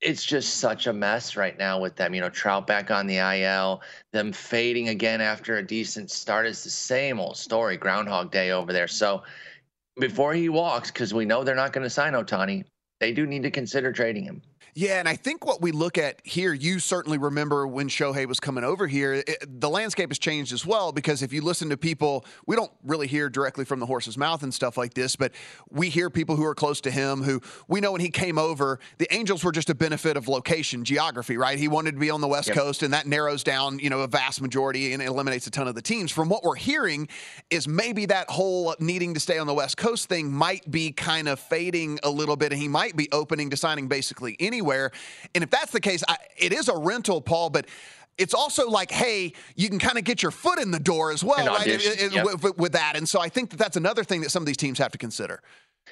It's 0.00 0.24
just 0.24 0.56
such 0.56 0.86
a 0.86 0.92
mess 0.92 1.36
right 1.36 1.58
now 1.58 1.78
with 1.78 1.94
them. 1.94 2.14
You 2.14 2.22
know, 2.22 2.30
Trout 2.30 2.66
back 2.66 2.90
on 2.90 3.06
the 3.06 3.18
IL, 3.18 3.82
them 4.12 4.32
fading 4.32 4.88
again 4.88 5.20
after 5.20 5.58
a 5.58 5.66
decent 5.66 6.10
start. 6.10 6.46
It's 6.46 6.64
the 6.64 6.70
same 6.70 7.20
old 7.20 7.36
story, 7.36 7.76
Groundhog 7.76 8.32
Day 8.32 8.50
over 8.50 8.72
there. 8.72 8.88
So 8.88 9.22
before 9.98 10.32
he 10.34 10.48
walks, 10.48 10.90
because 10.90 11.12
we 11.14 11.24
know 11.24 11.44
they're 11.44 11.54
not 11.54 11.72
going 11.72 11.84
to 11.84 11.90
sign 11.90 12.14
Ohtani, 12.14 12.64
they 13.00 13.12
do 13.12 13.26
need 13.26 13.42
to 13.42 13.50
consider 13.50 13.92
trading 13.92 14.24
him. 14.24 14.42
Yeah, 14.74 15.00
and 15.00 15.08
I 15.08 15.16
think 15.16 15.44
what 15.44 15.60
we 15.60 15.72
look 15.72 15.98
at 15.98 16.20
here, 16.24 16.52
you 16.52 16.78
certainly 16.78 17.18
remember 17.18 17.66
when 17.66 17.88
Shohei 17.88 18.26
was 18.26 18.38
coming 18.38 18.64
over 18.64 18.86
here, 18.86 19.14
it, 19.14 19.60
the 19.60 19.68
landscape 19.68 20.10
has 20.10 20.18
changed 20.18 20.52
as 20.52 20.64
well 20.64 20.92
because 20.92 21.22
if 21.22 21.32
you 21.32 21.42
listen 21.42 21.70
to 21.70 21.76
people, 21.76 22.24
we 22.46 22.56
don't 22.56 22.70
really 22.84 23.06
hear 23.06 23.28
directly 23.28 23.64
from 23.64 23.80
the 23.80 23.86
horse's 23.86 24.16
mouth 24.16 24.42
and 24.42 24.54
stuff 24.54 24.76
like 24.76 24.94
this, 24.94 25.16
but 25.16 25.32
we 25.70 25.88
hear 25.88 26.08
people 26.08 26.36
who 26.36 26.44
are 26.44 26.54
close 26.54 26.80
to 26.82 26.90
him 26.90 27.22
who 27.22 27.40
we 27.68 27.80
know 27.80 27.92
when 27.92 28.00
he 28.00 28.10
came 28.10 28.38
over, 28.38 28.78
the 28.98 29.12
Angels 29.12 29.44
were 29.44 29.52
just 29.52 29.70
a 29.70 29.74
benefit 29.74 30.16
of 30.16 30.28
location, 30.28 30.84
geography, 30.84 31.36
right? 31.36 31.58
He 31.58 31.68
wanted 31.68 31.92
to 31.92 32.00
be 32.00 32.10
on 32.10 32.20
the 32.20 32.28
West 32.28 32.48
yep. 32.48 32.56
Coast, 32.56 32.82
and 32.82 32.92
that 32.94 33.06
narrows 33.06 33.42
down, 33.42 33.78
you 33.78 33.90
know, 33.90 34.00
a 34.00 34.08
vast 34.08 34.40
majority 34.40 34.92
and 34.92 35.02
eliminates 35.02 35.46
a 35.46 35.50
ton 35.50 35.68
of 35.68 35.74
the 35.74 35.82
teams. 35.82 36.10
From 36.10 36.28
what 36.28 36.42
we're 36.42 36.54
hearing, 36.54 37.08
is 37.50 37.66
maybe 37.66 38.06
that 38.06 38.30
whole 38.30 38.74
needing 38.78 39.14
to 39.14 39.20
stay 39.20 39.38
on 39.38 39.46
the 39.46 39.54
West 39.54 39.76
Coast 39.76 40.08
thing 40.08 40.32
might 40.32 40.70
be 40.70 40.92
kind 40.92 41.28
of 41.28 41.40
fading 41.40 41.98
a 42.02 42.10
little 42.10 42.36
bit, 42.36 42.52
and 42.52 42.60
he 42.60 42.68
might 42.68 42.96
be 42.96 43.08
opening 43.12 43.50
to 43.50 43.56
signing 43.56 43.88
basically 43.88 44.36
anywhere. 44.38 44.69
And 45.34 45.44
if 45.44 45.50
that's 45.50 45.72
the 45.72 45.80
case, 45.80 46.02
I, 46.08 46.16
it 46.36 46.52
is 46.52 46.68
a 46.68 46.76
rental, 46.76 47.20
Paul, 47.20 47.50
but 47.50 47.66
it's 48.18 48.34
also 48.34 48.68
like, 48.68 48.90
hey, 48.90 49.32
you 49.56 49.68
can 49.68 49.78
kind 49.78 49.96
of 49.96 50.04
get 50.04 50.22
your 50.22 50.30
foot 50.30 50.58
in 50.58 50.70
the 50.70 50.78
door 50.78 51.10
as 51.10 51.24
well, 51.24 51.46
right? 51.46 51.66
It, 51.66 51.84
it, 51.84 52.12
yep. 52.12 52.24
with, 52.24 52.58
with, 52.58 52.72
that. 52.72 52.96
And 52.96 53.08
so 53.08 53.20
I 53.20 53.28
think 53.28 53.50
that 53.50 53.56
that's 53.56 53.76
another 53.76 54.04
thing 54.04 54.20
that 54.20 54.30
some 54.30 54.42
of 54.42 54.46
these 54.46 54.58
teams 54.58 54.78
have 54.78 54.92
to 54.92 54.98
consider. 54.98 55.40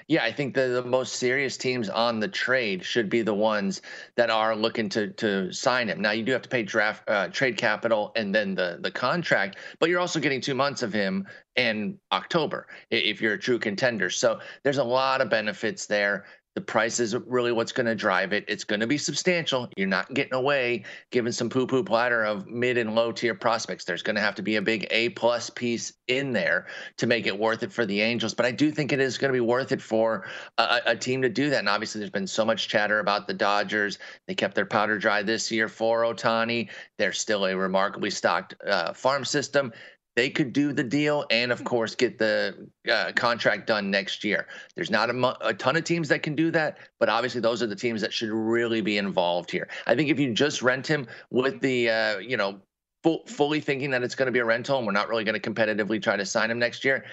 Yeah, 0.07 0.23
I 0.23 0.31
think 0.31 0.55
the, 0.55 0.69
the 0.69 0.85
most 0.85 1.17
serious 1.17 1.57
teams 1.57 1.88
on 1.88 2.21
the 2.21 2.29
trade 2.29 2.85
should 2.85 3.09
be 3.09 3.23
the 3.23 3.35
ones 3.35 3.83
that 4.17 4.31
are 4.31 4.55
looking 4.55 4.88
to 4.91 5.09
to 5.14 5.53
sign 5.53 5.88
him. 5.88 6.01
Now 6.01 6.12
you 6.12 6.23
do 6.23 6.33
have 6.33 6.43
to 6.43 6.49
pay 6.49 6.62
draft 6.62 7.09
uh, 7.09 7.29
trade 7.29 7.57
capital 7.57 8.12
and 8.14 8.33
then 8.33 8.55
the 8.55 8.79
the 8.81 8.91
contract, 8.91 9.57
but 9.81 9.88
you're 9.88 9.99
also 9.99 10.21
getting 10.21 10.41
two 10.41 10.55
months 10.55 10.83
of 10.83 10.93
him 10.93 11.27
in 11.57 11.99
October 12.12 12.69
if 12.91 13.21
you're 13.21 13.35
a 13.35 13.38
true 13.38 13.59
contender. 13.59 14.09
So 14.11 14.38
there's 14.62 14.79
a 14.79 14.85
lot 14.85 15.21
of 15.21 15.31
benefits 15.31 15.87
there. 15.87 16.27
The 16.59 16.64
price 16.64 16.99
is 16.99 17.14
really 17.14 17.53
what's 17.53 17.71
going 17.71 17.87
to 17.87 17.94
drive 17.94 18.33
it. 18.33 18.44
It's 18.49 18.64
going 18.64 18.81
to 18.81 18.88
be 18.88 18.99
substantial. 18.99 19.68
You're 19.77 19.87
not 19.87 20.12
getting 20.12 20.35
away 20.35 20.83
giving 21.12 21.31
some 21.31 21.49
poo 21.49 21.68
poo 21.68 21.85
platter 21.85 22.25
of 22.25 22.49
mid 22.49 22.77
and 22.79 22.97
low 22.97 23.12
tier 23.12 23.37
prospects. 23.37 23.85
There's 23.85 24.03
going 24.03 24.16
to 24.16 24.21
have 24.21 24.35
to 24.35 24.42
be 24.42 24.57
a 24.57 24.62
big 24.62 24.88
A 24.90 25.11
plus 25.11 25.51
piece 25.51 25.92
in 26.09 26.33
there 26.33 26.66
to 26.97 27.07
make 27.07 27.29
it 27.29 27.38
worth 27.38 27.62
it 27.62 27.73
for 27.73 27.87
the 27.87 28.01
Angels. 28.01 28.35
But 28.35 28.44
I 28.44 28.51
do 28.51 28.73
think 28.73 28.92
it 28.92 28.99
is 28.99 29.18
going 29.18 29.29
to 29.29 29.37
be 29.37 29.40
worth 29.40 29.71
it 29.71 29.81
for 29.81 30.27
a, 30.59 30.81
a 30.87 30.97
team 30.97 31.23
to 31.23 31.29
do 31.29 31.49
that. 31.49 31.61
And 31.61 31.68
obviously, 31.68 32.01
there's 32.01 32.11
been 32.11 32.27
so 32.27 32.44
much 32.44 32.66
chatter 32.66 32.99
about 32.99 33.29
the 33.29 33.35
Dodgers. 33.35 34.01
They 34.27 34.35
kept 34.35 34.57
their 34.57 34.66
powder 34.66 34.99
dry 34.99 35.23
this 35.23 35.53
year 35.53 35.68
for 35.68 36.03
Ohtani. 36.03 36.71
They're 36.97 37.12
still 37.12 37.47
a 37.47 37.57
remarkably 37.57 38.11
stocked 38.11 38.57
uh, 38.66 38.94
farm 38.94 39.25
system 39.25 39.73
they 40.19 40.29
could 40.29 40.53
do 40.53 40.73
the 40.73 40.83
deal 40.83 41.25
and 41.31 41.53
of 41.53 41.63
course 41.63 41.95
get 41.95 42.19
the 42.19 42.69
uh, 42.91 43.13
contract 43.15 43.69
done 43.69 43.89
next 43.89 44.25
year. 44.25 44.49
There's 44.75 44.91
not 44.91 45.11
a, 45.11 45.47
a, 45.47 45.55
ton 45.55 45.77
of 45.77 45.85
teams 45.85 46.09
that 46.09 46.25
can 46.25 46.35
do 46.35 46.51
that 46.51 46.79
but 46.99 47.09
obviously 47.09 47.41
those 47.41 47.63
are 47.63 47.69
the 47.69 47.77
teams 47.77 48.01
that 48.01 48.13
should 48.13 48.31
really 48.31 48.81
be 48.81 48.99
involved 48.99 49.49
here. 49.49 49.69
I 49.87 49.95
think 49.95 50.11
if 50.11 50.19
you 50.19 50.35
just 50.35 50.61
rent 50.61 50.89
him 50.89 51.07
with 51.31 51.61
the 51.61 51.89
uh, 51.89 52.19
you 52.19 52.37
know 52.37 52.61
full, 53.05 53.23
fully 53.27 53.61
thinking 53.61 53.91
that 53.93 54.03
it's 54.03 54.17
going 54.17 54.27
to 54.27 54.33
be 54.33 54.41
a 54.41 54.45
rental 54.45 54.79
and 54.79 54.87
we're 54.89 54.93
not 54.93 55.09
really 55.09 55.23
going 55.23 55.41
to 55.41 55.51
competitively 55.51 56.03
try 56.03 56.17
to 56.17 56.27
sign 56.27 56.51
him 56.51 56.59
next 56.59 56.85
year 56.85 57.05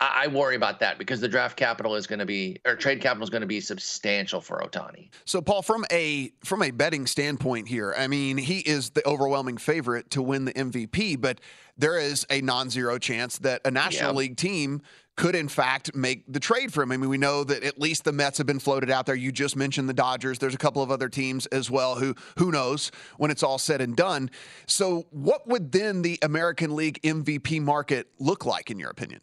I, 0.00 0.24
I 0.24 0.26
worry 0.28 0.56
about 0.56 0.80
that 0.80 0.98
because 0.98 1.20
the 1.20 1.28
draft 1.28 1.56
capital 1.56 1.94
is 1.94 2.06
going 2.06 2.18
to 2.18 2.26
be 2.26 2.58
or 2.64 2.76
trade 2.76 3.00
capital 3.00 3.24
is 3.24 3.30
going 3.30 3.42
to 3.42 3.46
be 3.46 3.60
substantial 3.60 4.40
for 4.40 4.60
Ohtani. 4.60 5.10
So 5.24 5.40
Paul, 5.40 5.62
from 5.62 5.84
a 5.90 6.32
from 6.44 6.62
a 6.62 6.70
betting 6.70 7.06
standpoint 7.06 7.68
here, 7.68 7.94
I 7.96 8.06
mean, 8.06 8.36
he 8.36 8.58
is 8.60 8.90
the 8.90 9.06
overwhelming 9.06 9.56
favorite 9.56 10.10
to 10.12 10.22
win 10.22 10.44
the 10.44 10.52
MVP, 10.52 11.20
but 11.20 11.40
there 11.76 11.98
is 11.98 12.26
a 12.30 12.40
non-zero 12.40 12.98
chance 12.98 13.38
that 13.38 13.60
a 13.64 13.70
National 13.70 14.14
League 14.14 14.36
team 14.36 14.82
could 15.16 15.34
in 15.34 15.48
fact 15.48 15.96
make 15.96 16.22
the 16.32 16.38
trade 16.38 16.72
for 16.72 16.82
him. 16.82 16.92
I 16.92 16.96
mean, 16.96 17.10
we 17.10 17.18
know 17.18 17.42
that 17.42 17.64
at 17.64 17.80
least 17.80 18.04
the 18.04 18.12
Mets 18.12 18.38
have 18.38 18.46
been 18.46 18.60
floated 18.60 18.88
out 18.88 19.04
there. 19.04 19.16
You 19.16 19.32
just 19.32 19.56
mentioned 19.56 19.88
the 19.88 19.94
Dodgers. 19.94 20.38
There's 20.38 20.54
a 20.54 20.58
couple 20.58 20.80
of 20.80 20.92
other 20.92 21.08
teams 21.08 21.46
as 21.46 21.70
well 21.70 21.96
who 21.96 22.14
who 22.36 22.52
knows 22.52 22.92
when 23.16 23.32
it's 23.32 23.42
all 23.42 23.58
said 23.58 23.80
and 23.80 23.96
done. 23.96 24.30
So, 24.66 25.06
what 25.10 25.48
would 25.48 25.72
then 25.72 26.02
the 26.02 26.18
American 26.22 26.76
League 26.76 27.00
MVP 27.02 27.60
market 27.60 28.06
look 28.20 28.46
like 28.46 28.70
in 28.70 28.78
your 28.78 28.90
opinion? 28.90 29.20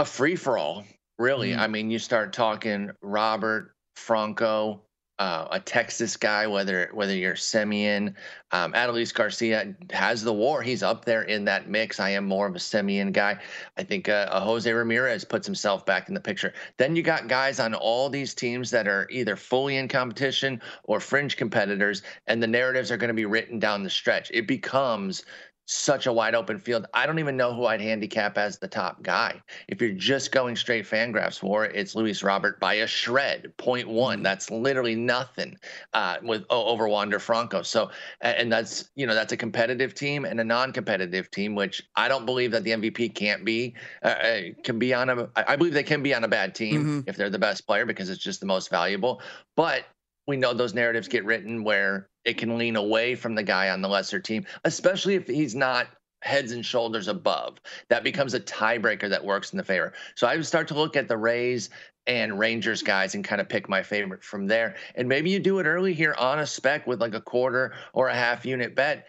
A 0.00 0.04
free 0.06 0.34
for 0.34 0.56
all, 0.56 0.84
really. 1.18 1.50
Mm-hmm. 1.50 1.60
I 1.60 1.66
mean, 1.66 1.90
you 1.90 1.98
start 1.98 2.32
talking 2.32 2.90
Robert 3.02 3.74
Franco, 3.96 4.80
uh, 5.18 5.48
a 5.50 5.60
Texas 5.60 6.16
guy, 6.16 6.46
whether 6.46 6.88
whether 6.94 7.14
you're 7.14 7.34
Semien, 7.34 8.14
um, 8.50 8.72
Adolis 8.72 9.12
Garcia 9.12 9.76
has 9.90 10.22
the 10.22 10.32
WAR. 10.32 10.62
He's 10.62 10.82
up 10.82 11.04
there 11.04 11.24
in 11.24 11.44
that 11.44 11.68
mix. 11.68 12.00
I 12.00 12.08
am 12.08 12.24
more 12.24 12.46
of 12.46 12.56
a 12.56 12.58
Semien 12.58 13.12
guy. 13.12 13.40
I 13.76 13.82
think 13.82 14.08
uh, 14.08 14.40
Jose 14.40 14.72
Ramirez 14.72 15.22
puts 15.26 15.46
himself 15.46 15.84
back 15.84 16.08
in 16.08 16.14
the 16.14 16.20
picture. 16.20 16.54
Then 16.78 16.96
you 16.96 17.02
got 17.02 17.28
guys 17.28 17.60
on 17.60 17.74
all 17.74 18.08
these 18.08 18.32
teams 18.32 18.70
that 18.70 18.88
are 18.88 19.06
either 19.10 19.36
fully 19.36 19.76
in 19.76 19.86
competition 19.86 20.62
or 20.84 20.98
fringe 20.98 21.36
competitors, 21.36 22.00
and 22.26 22.42
the 22.42 22.46
narratives 22.46 22.90
are 22.90 22.96
going 22.96 23.08
to 23.08 23.14
be 23.14 23.26
written 23.26 23.58
down 23.58 23.82
the 23.82 23.90
stretch. 23.90 24.30
It 24.32 24.48
becomes 24.48 25.26
such 25.70 26.06
a 26.06 26.12
wide 26.12 26.34
open 26.34 26.58
field. 26.58 26.86
I 26.94 27.06
don't 27.06 27.20
even 27.20 27.36
know 27.36 27.54
who 27.54 27.66
I'd 27.66 27.80
handicap 27.80 28.36
as 28.36 28.58
the 28.58 28.66
top 28.66 29.02
guy. 29.02 29.40
If 29.68 29.80
you're 29.80 29.92
just 29.92 30.32
going 30.32 30.56
straight 30.56 30.84
Fangraphs 30.84 31.38
for 31.38 31.64
it, 31.64 31.76
it's 31.76 31.94
Luis 31.94 32.24
Robert 32.24 32.58
by 32.58 32.74
a 32.74 32.88
shred, 32.88 33.52
0.1. 33.56 33.86
Mm-hmm. 33.86 34.22
That's 34.22 34.50
literally 34.50 34.96
nothing 34.96 35.56
uh, 35.92 36.16
with 36.24 36.44
over 36.50 36.88
Wander 36.88 37.20
Franco. 37.20 37.62
So, 37.62 37.90
and 38.20 38.50
that's 38.50 38.90
you 38.96 39.06
know 39.06 39.14
that's 39.14 39.32
a 39.32 39.36
competitive 39.36 39.94
team 39.94 40.24
and 40.24 40.40
a 40.40 40.44
non-competitive 40.44 41.30
team, 41.30 41.54
which 41.54 41.80
I 41.94 42.08
don't 42.08 42.26
believe 42.26 42.50
that 42.50 42.64
the 42.64 42.72
MVP 42.72 43.14
can't 43.14 43.44
be 43.44 43.76
uh, 44.02 44.08
uh, 44.08 44.40
can 44.64 44.78
be 44.78 44.92
on 44.92 45.08
a. 45.08 45.28
I 45.36 45.54
believe 45.54 45.72
they 45.72 45.84
can 45.84 46.02
be 46.02 46.12
on 46.14 46.24
a 46.24 46.28
bad 46.28 46.52
team 46.52 46.80
mm-hmm. 46.80 47.00
if 47.08 47.16
they're 47.16 47.30
the 47.30 47.38
best 47.38 47.64
player 47.64 47.86
because 47.86 48.10
it's 48.10 48.22
just 48.22 48.40
the 48.40 48.46
most 48.46 48.70
valuable. 48.70 49.22
But 49.56 49.84
we 50.26 50.36
know 50.36 50.52
those 50.52 50.74
narratives 50.74 51.06
get 51.06 51.24
written 51.24 51.62
where 51.62 52.09
it 52.24 52.38
can 52.38 52.58
lean 52.58 52.76
away 52.76 53.14
from 53.14 53.34
the 53.34 53.42
guy 53.42 53.70
on 53.70 53.80
the 53.80 53.88
lesser 53.88 54.20
team, 54.20 54.44
especially 54.64 55.14
if 55.14 55.26
he's 55.26 55.54
not 55.54 55.88
heads 56.22 56.52
and 56.52 56.64
shoulders 56.64 57.08
above. 57.08 57.60
That 57.88 58.04
becomes 58.04 58.34
a 58.34 58.40
tiebreaker 58.40 59.08
that 59.08 59.24
works 59.24 59.52
in 59.52 59.56
the 59.56 59.64
favor. 59.64 59.92
So 60.14 60.26
I 60.26 60.36
would 60.36 60.46
start 60.46 60.68
to 60.68 60.74
look 60.74 60.96
at 60.96 61.08
the 61.08 61.16
Rays 61.16 61.70
and 62.06 62.38
Rangers 62.38 62.82
guys 62.82 63.14
and 63.14 63.24
kind 63.24 63.40
of 63.40 63.48
pick 63.48 63.68
my 63.68 63.82
favorite 63.82 64.22
from 64.22 64.46
there. 64.46 64.76
And 64.94 65.08
maybe 65.08 65.30
you 65.30 65.38
do 65.38 65.58
it 65.58 65.64
early 65.64 65.94
here 65.94 66.14
on 66.18 66.40
a 66.40 66.46
spec 66.46 66.86
with 66.86 67.00
like 67.00 67.14
a 67.14 67.20
quarter 67.20 67.74
or 67.92 68.08
a 68.08 68.14
half 68.14 68.44
unit 68.44 68.74
bet 68.74 69.06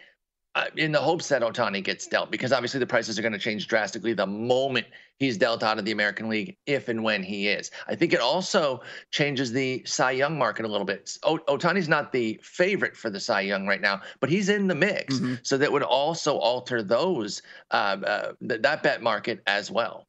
in 0.76 0.92
the 0.92 1.00
hopes 1.00 1.28
that 1.28 1.42
Ohtani 1.42 1.82
gets 1.82 2.06
dealt, 2.06 2.30
because 2.30 2.52
obviously 2.52 2.78
the 2.78 2.86
prices 2.86 3.18
are 3.18 3.22
going 3.22 3.32
to 3.32 3.38
change 3.38 3.66
drastically 3.66 4.12
the 4.12 4.26
moment 4.26 4.86
he's 5.18 5.38
dealt 5.38 5.62
out 5.62 5.78
of 5.78 5.84
the 5.84 5.92
American 5.92 6.28
League, 6.28 6.56
if 6.66 6.88
and 6.88 7.02
when 7.02 7.22
he 7.22 7.48
is. 7.48 7.70
I 7.86 7.94
think 7.94 8.12
it 8.12 8.20
also 8.20 8.82
changes 9.10 9.52
the 9.52 9.82
Cy 9.86 10.10
Young 10.12 10.36
market 10.36 10.64
a 10.64 10.68
little 10.68 10.84
bit. 10.84 11.16
O- 11.22 11.38
Ohtani's 11.38 11.88
not 11.88 12.12
the 12.12 12.38
favorite 12.42 12.96
for 12.96 13.08
the 13.08 13.20
Cy 13.20 13.42
Young 13.42 13.66
right 13.66 13.80
now, 13.80 14.02
but 14.20 14.28
he's 14.28 14.48
in 14.48 14.66
the 14.66 14.74
mix, 14.74 15.14
mm-hmm. 15.14 15.34
so 15.42 15.56
that 15.56 15.72
would 15.72 15.82
also 15.82 16.36
alter 16.36 16.82
those 16.82 17.42
uh, 17.70 17.96
uh, 18.04 18.32
th- 18.46 18.60
that 18.62 18.82
bet 18.82 19.02
market 19.02 19.42
as 19.46 19.70
well 19.70 20.06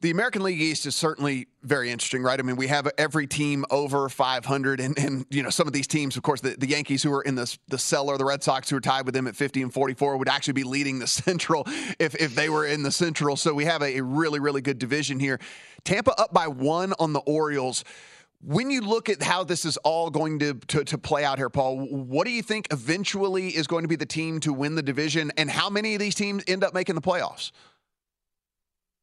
the 0.00 0.10
American 0.10 0.42
League 0.42 0.60
East 0.60 0.86
is 0.86 0.96
certainly 0.96 1.48
very 1.62 1.90
interesting, 1.90 2.22
right? 2.22 2.38
I 2.38 2.42
mean, 2.42 2.56
we 2.56 2.68
have 2.68 2.88
every 2.96 3.26
team 3.26 3.64
over 3.70 4.08
500, 4.08 4.80
and, 4.80 4.98
and 4.98 5.26
you 5.30 5.42
know 5.42 5.50
some 5.50 5.66
of 5.66 5.72
these 5.72 5.86
teams, 5.86 6.16
of 6.16 6.22
course, 6.22 6.40
the, 6.40 6.56
the 6.56 6.66
Yankees 6.66 7.02
who 7.02 7.12
are 7.12 7.22
in 7.22 7.34
the 7.34 7.58
the 7.68 7.78
cellar, 7.78 8.16
the 8.16 8.24
Red 8.24 8.42
Sox 8.42 8.70
who 8.70 8.76
are 8.76 8.80
tied 8.80 9.04
with 9.04 9.14
them 9.14 9.26
at 9.26 9.36
50 9.36 9.62
and 9.62 9.72
44 9.72 10.16
would 10.16 10.28
actually 10.28 10.54
be 10.54 10.64
leading 10.64 10.98
the 10.98 11.06
Central 11.20 11.64
if 11.98 12.14
if 12.14 12.34
they 12.34 12.48
were 12.48 12.66
in 12.66 12.82
the 12.82 12.92
Central. 12.92 13.36
So 13.36 13.52
we 13.52 13.64
have 13.66 13.82
a, 13.82 13.98
a 13.98 14.02
really 14.02 14.40
really 14.40 14.62
good 14.62 14.78
division 14.78 15.20
here. 15.20 15.38
Tampa 15.84 16.18
up 16.20 16.32
by 16.32 16.48
one 16.48 16.94
on 16.98 17.12
the 17.12 17.20
Orioles. 17.20 17.84
When 18.42 18.70
you 18.70 18.80
look 18.80 19.10
at 19.10 19.22
how 19.22 19.44
this 19.44 19.66
is 19.66 19.76
all 19.78 20.08
going 20.08 20.38
to, 20.38 20.54
to, 20.54 20.82
to, 20.84 20.96
play 20.96 21.26
out 21.26 21.36
here, 21.36 21.50
Paul, 21.50 21.76
what 21.76 22.24
do 22.24 22.30
you 22.30 22.40
think 22.40 22.68
eventually 22.70 23.48
is 23.48 23.66
going 23.66 23.82
to 23.82 23.88
be 23.88 23.96
the 23.96 24.06
team 24.06 24.40
to 24.40 24.52
win 24.54 24.76
the 24.76 24.82
division, 24.82 25.30
and 25.36 25.50
how 25.50 25.68
many 25.68 25.92
of 25.92 26.00
these 26.00 26.14
teams 26.14 26.42
end 26.46 26.64
up 26.64 26.72
making 26.72 26.94
the 26.94 27.02
playoffs? 27.02 27.52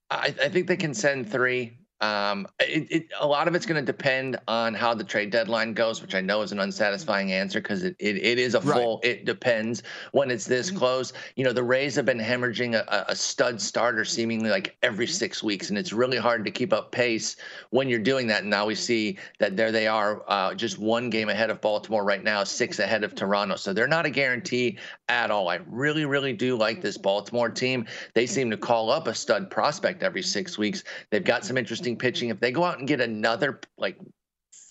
I, 0.09 0.27
I 0.27 0.49
think 0.49 0.67
they 0.67 0.77
can 0.77 0.93
send 0.93 1.31
three. 1.31 1.77
Um, 1.99 2.47
it, 2.59 2.91
it, 2.91 3.07
a 3.19 3.25
lot 3.25 3.47
of 3.47 3.55
it's 3.55 3.65
going 3.65 3.83
to 3.83 3.85
depend 3.85 4.37
on 4.47 4.73
how 4.73 4.93
the 4.93 5.03
trade 5.03 5.31
deadline 5.31 5.73
goes, 5.73 6.01
which 6.01 6.13
I 6.13 6.21
know 6.21 6.41
is 6.41 6.51
an 6.51 6.59
unsatisfying 6.59 7.31
answer 7.31 7.59
because 7.59 7.83
it, 7.83 7.95
it, 7.99 8.17
it 8.17 8.39
is 8.39 8.53
a 8.53 8.61
full. 8.61 8.99
Right. 9.03 9.11
It 9.11 9.25
depends 9.25 9.83
when 10.11 10.29
it's 10.29 10.45
this 10.45 10.67
mm-hmm. 10.69 10.77
close. 10.77 11.13
You 11.35 11.43
know, 11.43 11.53
the 11.53 11.63
Rays 11.63 11.95
have 11.95 12.05
been 12.05 12.19
hemorrhaging 12.19 12.75
a, 12.75 13.05
a, 13.07 13.15
stud 13.15 13.59
starter 13.59 14.05
seemingly 14.05 14.49
like 14.49 14.77
every 14.83 15.07
six 15.07 15.41
weeks, 15.41 15.69
and 15.69 15.77
it's 15.77 15.91
really 15.91 16.17
hard 16.17 16.45
to 16.45 16.51
keep 16.51 16.71
up 16.71 16.91
pace 16.91 17.35
when 17.71 17.89
you're 17.89 17.99
doing 17.99 18.27
that. 18.27 18.41
And 18.41 18.49
now 18.49 18.67
we 18.67 18.75
see 18.75 19.17
that 19.39 19.57
there 19.57 19.71
they 19.71 19.87
are, 19.87 20.23
uh, 20.27 20.53
just 20.53 20.77
one 20.77 21.09
game 21.09 21.29
ahead 21.29 21.49
of 21.49 21.61
Baltimore 21.61 22.03
right 22.03 22.23
now, 22.23 22.43
six 22.43 22.79
ahead 22.79 23.03
of 23.03 23.15
Toronto. 23.15 23.55
So 23.55 23.73
they're 23.73 23.87
not 23.87 24.05
a 24.05 24.09
guarantee 24.11 24.77
at 25.09 25.31
all. 25.31 25.49
I 25.49 25.59
really, 25.67 26.05
really 26.05 26.33
do 26.33 26.55
like 26.57 26.81
this 26.81 26.97
Baltimore 26.97 27.49
team. 27.49 27.85
They 28.13 28.27
seem 28.27 28.51
to 28.51 28.57
call 28.57 28.91
up 28.91 29.07
a 29.07 29.15
stud 29.15 29.49
prospect 29.49 30.03
every 30.03 30.21
six 30.21 30.57
weeks. 30.57 30.83
They've 31.09 31.23
got 31.23 31.45
some 31.45 31.57
interesting 31.57 31.86
pitching. 31.95 32.29
If 32.29 32.39
they 32.39 32.51
go 32.51 32.63
out 32.63 32.79
and 32.79 32.87
get 32.87 32.99
another 32.99 33.61
like 33.77 33.97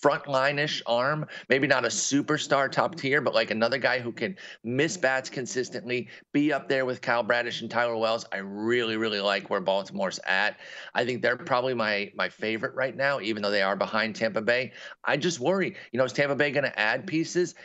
frontline-ish 0.03 0.83
arm, 0.85 1.25
maybe 1.49 1.65
not 1.65 1.85
a 1.85 1.89
superstar 1.89 2.71
top 2.71 2.95
tier, 2.95 3.21
but 3.21 3.33
like 3.33 3.51
another 3.51 3.77
guy 3.77 3.99
who 3.99 4.11
can 4.11 4.35
miss 4.63 4.95
bats 4.97 5.29
consistently, 5.29 6.07
be 6.33 6.53
up 6.53 6.69
there 6.69 6.85
with 6.85 7.01
Kyle 7.01 7.23
Bradish 7.23 7.61
and 7.61 7.71
Tyler 7.71 7.97
Wells. 7.97 8.25
I 8.31 8.37
really, 8.37 8.97
really 8.97 9.19
like 9.19 9.49
where 9.49 9.61
Baltimore's 9.61 10.19
at. 10.27 10.59
I 10.93 11.05
think 11.05 11.21
they're 11.21 11.37
probably 11.37 11.73
my 11.73 12.11
my 12.15 12.29
favorite 12.29 12.75
right 12.75 12.95
now, 12.95 13.19
even 13.19 13.41
though 13.41 13.51
they 13.51 13.63
are 13.63 13.75
behind 13.75 14.15
Tampa 14.15 14.41
Bay. 14.41 14.71
I 15.03 15.17
just 15.17 15.39
worry, 15.39 15.75
you 15.91 15.97
know, 15.97 16.05
is 16.05 16.13
Tampa 16.13 16.35
Bay 16.35 16.51
going 16.51 16.65
to 16.65 16.79
add 16.79 17.07
pieces? 17.07 17.55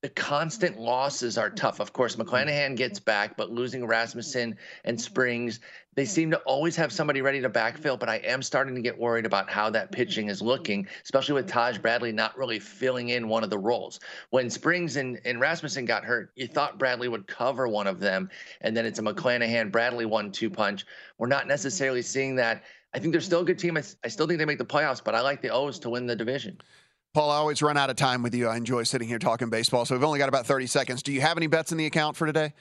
The 0.00 0.08
constant 0.10 0.78
losses 0.78 1.36
are 1.36 1.50
tough. 1.50 1.80
Of 1.80 1.92
course, 1.92 2.14
McClanahan 2.14 2.76
gets 2.76 3.00
back, 3.00 3.36
but 3.36 3.50
losing 3.50 3.84
Rasmussen 3.84 4.56
and 4.84 5.00
Springs, 5.00 5.58
they 5.96 6.04
seem 6.04 6.30
to 6.30 6.38
always 6.40 6.76
have 6.76 6.92
somebody 6.92 7.20
ready 7.20 7.40
to 7.40 7.50
backfill. 7.50 7.98
But 7.98 8.08
I 8.08 8.18
am 8.18 8.40
starting 8.40 8.76
to 8.76 8.80
get 8.80 8.96
worried 8.96 9.26
about 9.26 9.50
how 9.50 9.70
that 9.70 9.90
pitching 9.90 10.28
is 10.28 10.40
looking, 10.40 10.86
especially 11.02 11.34
with 11.34 11.48
Taj 11.48 11.78
Bradley 11.78 12.12
not 12.12 12.38
really 12.38 12.60
filling 12.60 13.08
in 13.08 13.28
one 13.28 13.42
of 13.42 13.50
the 13.50 13.58
roles. 13.58 13.98
When 14.30 14.50
Springs 14.50 14.94
and, 14.94 15.20
and 15.24 15.40
Rasmussen 15.40 15.84
got 15.84 16.04
hurt, 16.04 16.30
you 16.36 16.46
thought 16.46 16.78
Bradley 16.78 17.08
would 17.08 17.26
cover 17.26 17.66
one 17.66 17.88
of 17.88 17.98
them, 17.98 18.30
and 18.60 18.76
then 18.76 18.86
it's 18.86 19.00
a 19.00 19.02
McClanahan 19.02 19.72
Bradley 19.72 20.06
one 20.06 20.30
two 20.30 20.48
punch. 20.48 20.86
We're 21.18 21.26
not 21.26 21.48
necessarily 21.48 22.02
seeing 22.02 22.36
that. 22.36 22.62
I 22.94 23.00
think 23.00 23.10
they're 23.10 23.20
still 23.20 23.40
a 23.40 23.44
good 23.44 23.58
team. 23.58 23.76
I, 23.76 23.82
I 24.04 24.08
still 24.08 24.28
think 24.28 24.38
they 24.38 24.44
make 24.44 24.58
the 24.58 24.64
playoffs, 24.64 25.02
but 25.02 25.16
I 25.16 25.22
like 25.22 25.42
the 25.42 25.50
O's 25.50 25.80
to 25.80 25.90
win 25.90 26.06
the 26.06 26.14
division. 26.14 26.58
Paul, 27.18 27.32
I 27.32 27.36
always 27.38 27.60
run 27.62 27.76
out 27.76 27.90
of 27.90 27.96
time 27.96 28.22
with 28.22 28.32
you. 28.32 28.46
I 28.46 28.56
enjoy 28.56 28.84
sitting 28.84 29.08
here 29.08 29.18
talking 29.18 29.50
baseball. 29.50 29.84
So 29.84 29.96
we've 29.96 30.04
only 30.04 30.20
got 30.20 30.28
about 30.28 30.46
30 30.46 30.68
seconds. 30.68 31.02
Do 31.02 31.12
you 31.12 31.20
have 31.20 31.36
any 31.36 31.48
bets 31.48 31.72
in 31.72 31.78
the 31.78 31.84
account 31.84 32.16
for 32.16 32.26
today? 32.26 32.52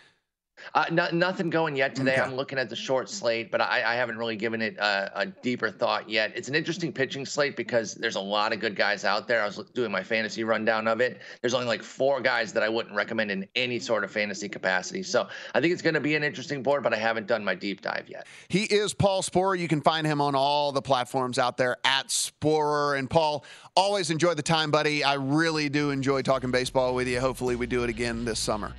Uh, 0.73 0.85
no, 0.91 1.07
nothing 1.11 1.49
going 1.49 1.75
yet 1.75 1.95
today. 1.95 2.13
Okay. 2.13 2.21
I'm 2.21 2.35
looking 2.35 2.57
at 2.57 2.69
the 2.69 2.75
short 2.75 3.09
slate, 3.09 3.51
but 3.51 3.61
I, 3.61 3.83
I 3.85 3.95
haven't 3.95 4.17
really 4.17 4.35
given 4.35 4.61
it 4.61 4.77
a, 4.77 5.21
a, 5.21 5.25
deeper 5.25 5.69
thought 5.69 6.09
yet. 6.09 6.31
It's 6.35 6.49
an 6.49 6.55
interesting 6.55 6.91
pitching 6.91 7.25
slate 7.25 7.55
because 7.55 7.93
there's 7.95 8.15
a 8.15 8.21
lot 8.21 8.53
of 8.53 8.59
good 8.59 8.75
guys 8.75 9.05
out 9.05 9.27
there. 9.27 9.41
I 9.41 9.45
was 9.45 9.57
doing 9.73 9.91
my 9.91 10.03
fantasy 10.03 10.43
rundown 10.43 10.87
of 10.87 10.99
it. 10.99 11.21
There's 11.41 11.53
only 11.53 11.67
like 11.67 11.83
four 11.83 12.21
guys 12.21 12.53
that 12.53 12.63
I 12.63 12.69
wouldn't 12.69 12.95
recommend 12.95 13.31
in 13.31 13.47
any 13.55 13.79
sort 13.79 14.03
of 14.03 14.11
fantasy 14.11 14.49
capacity. 14.49 15.03
So 15.03 15.27
I 15.53 15.61
think 15.61 15.73
it's 15.73 15.81
going 15.81 15.93
to 15.93 16.01
be 16.01 16.15
an 16.15 16.23
interesting 16.23 16.63
board, 16.63 16.83
but 16.83 16.93
I 16.93 16.97
haven't 16.97 17.27
done 17.27 17.43
my 17.43 17.55
deep 17.55 17.81
dive 17.81 18.05
yet. 18.07 18.27
He 18.47 18.63
is 18.63 18.93
Paul 18.93 19.21
Sporer. 19.21 19.57
You 19.57 19.67
can 19.67 19.81
find 19.81 20.05
him 20.05 20.21
on 20.21 20.35
all 20.35 20.71
the 20.71 20.81
platforms 20.81 21.39
out 21.39 21.57
there 21.57 21.77
at 21.83 22.07
Sporer. 22.07 22.97
And 22.97 23.09
Paul, 23.09 23.45
always 23.75 24.09
enjoy 24.09 24.33
the 24.33 24.41
time, 24.41 24.71
buddy. 24.71 25.03
I 25.03 25.13
really 25.13 25.69
do 25.69 25.91
enjoy 25.91 26.21
talking 26.23 26.51
baseball 26.51 26.95
with 26.95 27.07
you. 27.07 27.19
Hopefully, 27.19 27.55
we 27.55 27.67
do 27.67 27.83
it 27.83 27.89
again 27.89 28.25
this 28.25 28.39
summer. 28.39 28.73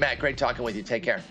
Matt, 0.00 0.18
great 0.18 0.38
talking 0.38 0.64
with 0.64 0.74
you. 0.74 0.82
Take 0.82 1.02
care. 1.02 1.22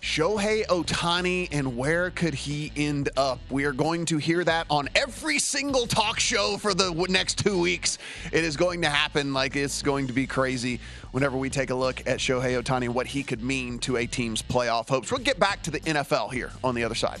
Shohei 0.00 0.66
Ohtani 0.66 1.48
and 1.50 1.76
where 1.76 2.10
could 2.10 2.34
he 2.34 2.72
end 2.76 3.08
up? 3.16 3.38
We 3.50 3.64
are 3.64 3.72
going 3.72 4.04
to 4.06 4.18
hear 4.18 4.44
that 4.44 4.66
on 4.68 4.88
every 4.94 5.38
single 5.38 5.86
talk 5.86 6.20
show 6.20 6.58
for 6.58 6.74
the 6.74 6.92
next 7.08 7.38
two 7.38 7.58
weeks. 7.58 7.98
It 8.30 8.44
is 8.44 8.56
going 8.56 8.82
to 8.82 8.90
happen 8.90 9.32
like 9.32 9.56
it's 9.56 9.82
going 9.82 10.06
to 10.06 10.12
be 10.12 10.26
crazy 10.26 10.78
whenever 11.12 11.38
we 11.38 11.48
take 11.48 11.70
a 11.70 11.74
look 11.74 12.00
at 12.06 12.18
Shohei 12.18 12.62
Ohtani 12.62 12.84
and 12.84 12.94
what 12.94 13.06
he 13.06 13.22
could 13.22 13.42
mean 13.42 13.78
to 13.80 13.96
a 13.96 14.06
team's 14.06 14.42
playoff 14.42 14.88
hopes. 14.88 15.10
We'll 15.10 15.20
get 15.20 15.38
back 15.38 15.62
to 15.62 15.70
the 15.70 15.80
NFL 15.80 16.32
here 16.32 16.52
on 16.62 16.74
the 16.74 16.84
other 16.84 16.94
side. 16.94 17.20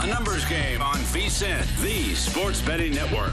A 0.00 0.06
numbers 0.06 0.44
game 0.44 0.80
on 0.80 0.94
VSIN, 0.94 1.82
the 1.82 2.14
sports 2.14 2.62
betting 2.62 2.94
network. 2.94 3.32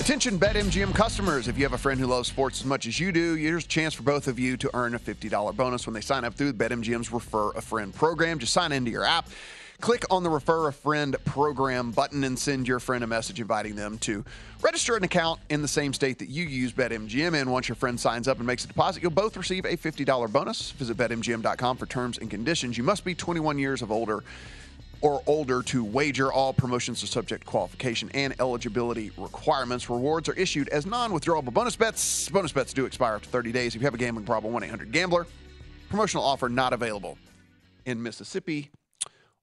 Attention 0.00 0.40
BetMGM 0.40 0.92
customers. 0.92 1.46
If 1.46 1.56
you 1.56 1.62
have 1.62 1.72
a 1.72 1.78
friend 1.78 2.00
who 2.00 2.06
loves 2.06 2.28
sports 2.28 2.60
as 2.60 2.66
much 2.66 2.84
as 2.84 2.98
you 2.98 3.12
do, 3.12 3.34
here's 3.34 3.64
a 3.64 3.68
chance 3.68 3.94
for 3.94 4.02
both 4.02 4.26
of 4.26 4.40
you 4.40 4.56
to 4.56 4.68
earn 4.74 4.96
a 4.96 4.98
$50 4.98 5.54
bonus 5.54 5.86
when 5.86 5.94
they 5.94 6.00
sign 6.00 6.24
up 6.24 6.34
through 6.34 6.50
the 6.50 6.68
BetMGM's 6.68 7.12
Refer 7.12 7.52
a 7.52 7.60
Friend 7.60 7.94
program. 7.94 8.40
Just 8.40 8.52
sign 8.52 8.72
into 8.72 8.90
your 8.90 9.04
app, 9.04 9.28
click 9.80 10.04
on 10.10 10.24
the 10.24 10.30
Refer 10.30 10.66
a 10.66 10.72
Friend 10.72 11.14
program 11.24 11.92
button, 11.92 12.24
and 12.24 12.36
send 12.36 12.66
your 12.66 12.80
friend 12.80 13.04
a 13.04 13.06
message 13.06 13.40
inviting 13.40 13.76
them 13.76 13.98
to 13.98 14.24
register 14.62 14.96
an 14.96 15.04
account 15.04 15.38
in 15.48 15.62
the 15.62 15.68
same 15.68 15.92
state 15.92 16.18
that 16.18 16.28
you 16.28 16.44
use 16.44 16.72
BetMGM 16.72 17.40
in. 17.40 17.50
Once 17.50 17.68
your 17.68 17.76
friend 17.76 18.00
signs 18.00 18.26
up 18.26 18.38
and 18.38 18.46
makes 18.48 18.64
a 18.64 18.68
deposit, 18.68 19.00
you'll 19.00 19.12
both 19.12 19.36
receive 19.36 19.64
a 19.64 19.76
$50 19.76 20.32
bonus. 20.32 20.72
Visit 20.72 20.96
BetMGM.com 20.96 21.76
for 21.76 21.86
terms 21.86 22.18
and 22.18 22.28
conditions. 22.28 22.76
You 22.76 22.82
must 22.82 23.04
be 23.04 23.14
21 23.14 23.60
years 23.60 23.80
of 23.80 23.92
older 23.92 24.24
or 25.00 25.22
older 25.26 25.62
to 25.62 25.84
wager. 25.84 26.32
All 26.32 26.52
promotions 26.52 27.02
are 27.02 27.06
subject 27.06 27.44
to 27.44 27.50
qualification 27.50 28.10
and 28.14 28.34
eligibility 28.40 29.10
requirements. 29.16 29.88
Rewards 29.88 30.28
are 30.28 30.34
issued 30.34 30.68
as 30.68 30.86
non 30.86 31.12
withdrawable 31.12 31.52
bonus 31.52 31.76
bets. 31.76 32.28
Bonus 32.28 32.52
bets 32.52 32.72
do 32.72 32.84
expire 32.84 33.14
after 33.14 33.28
30 33.28 33.52
days. 33.52 33.74
If 33.74 33.80
you 33.80 33.86
have 33.86 33.94
a 33.94 33.98
gambling 33.98 34.26
problem, 34.26 34.52
1 34.52 34.64
800 34.64 34.92
Gambler. 34.92 35.26
Promotional 35.88 36.24
offer 36.24 36.48
not 36.48 36.72
available 36.72 37.18
in 37.86 38.02
Mississippi 38.02 38.70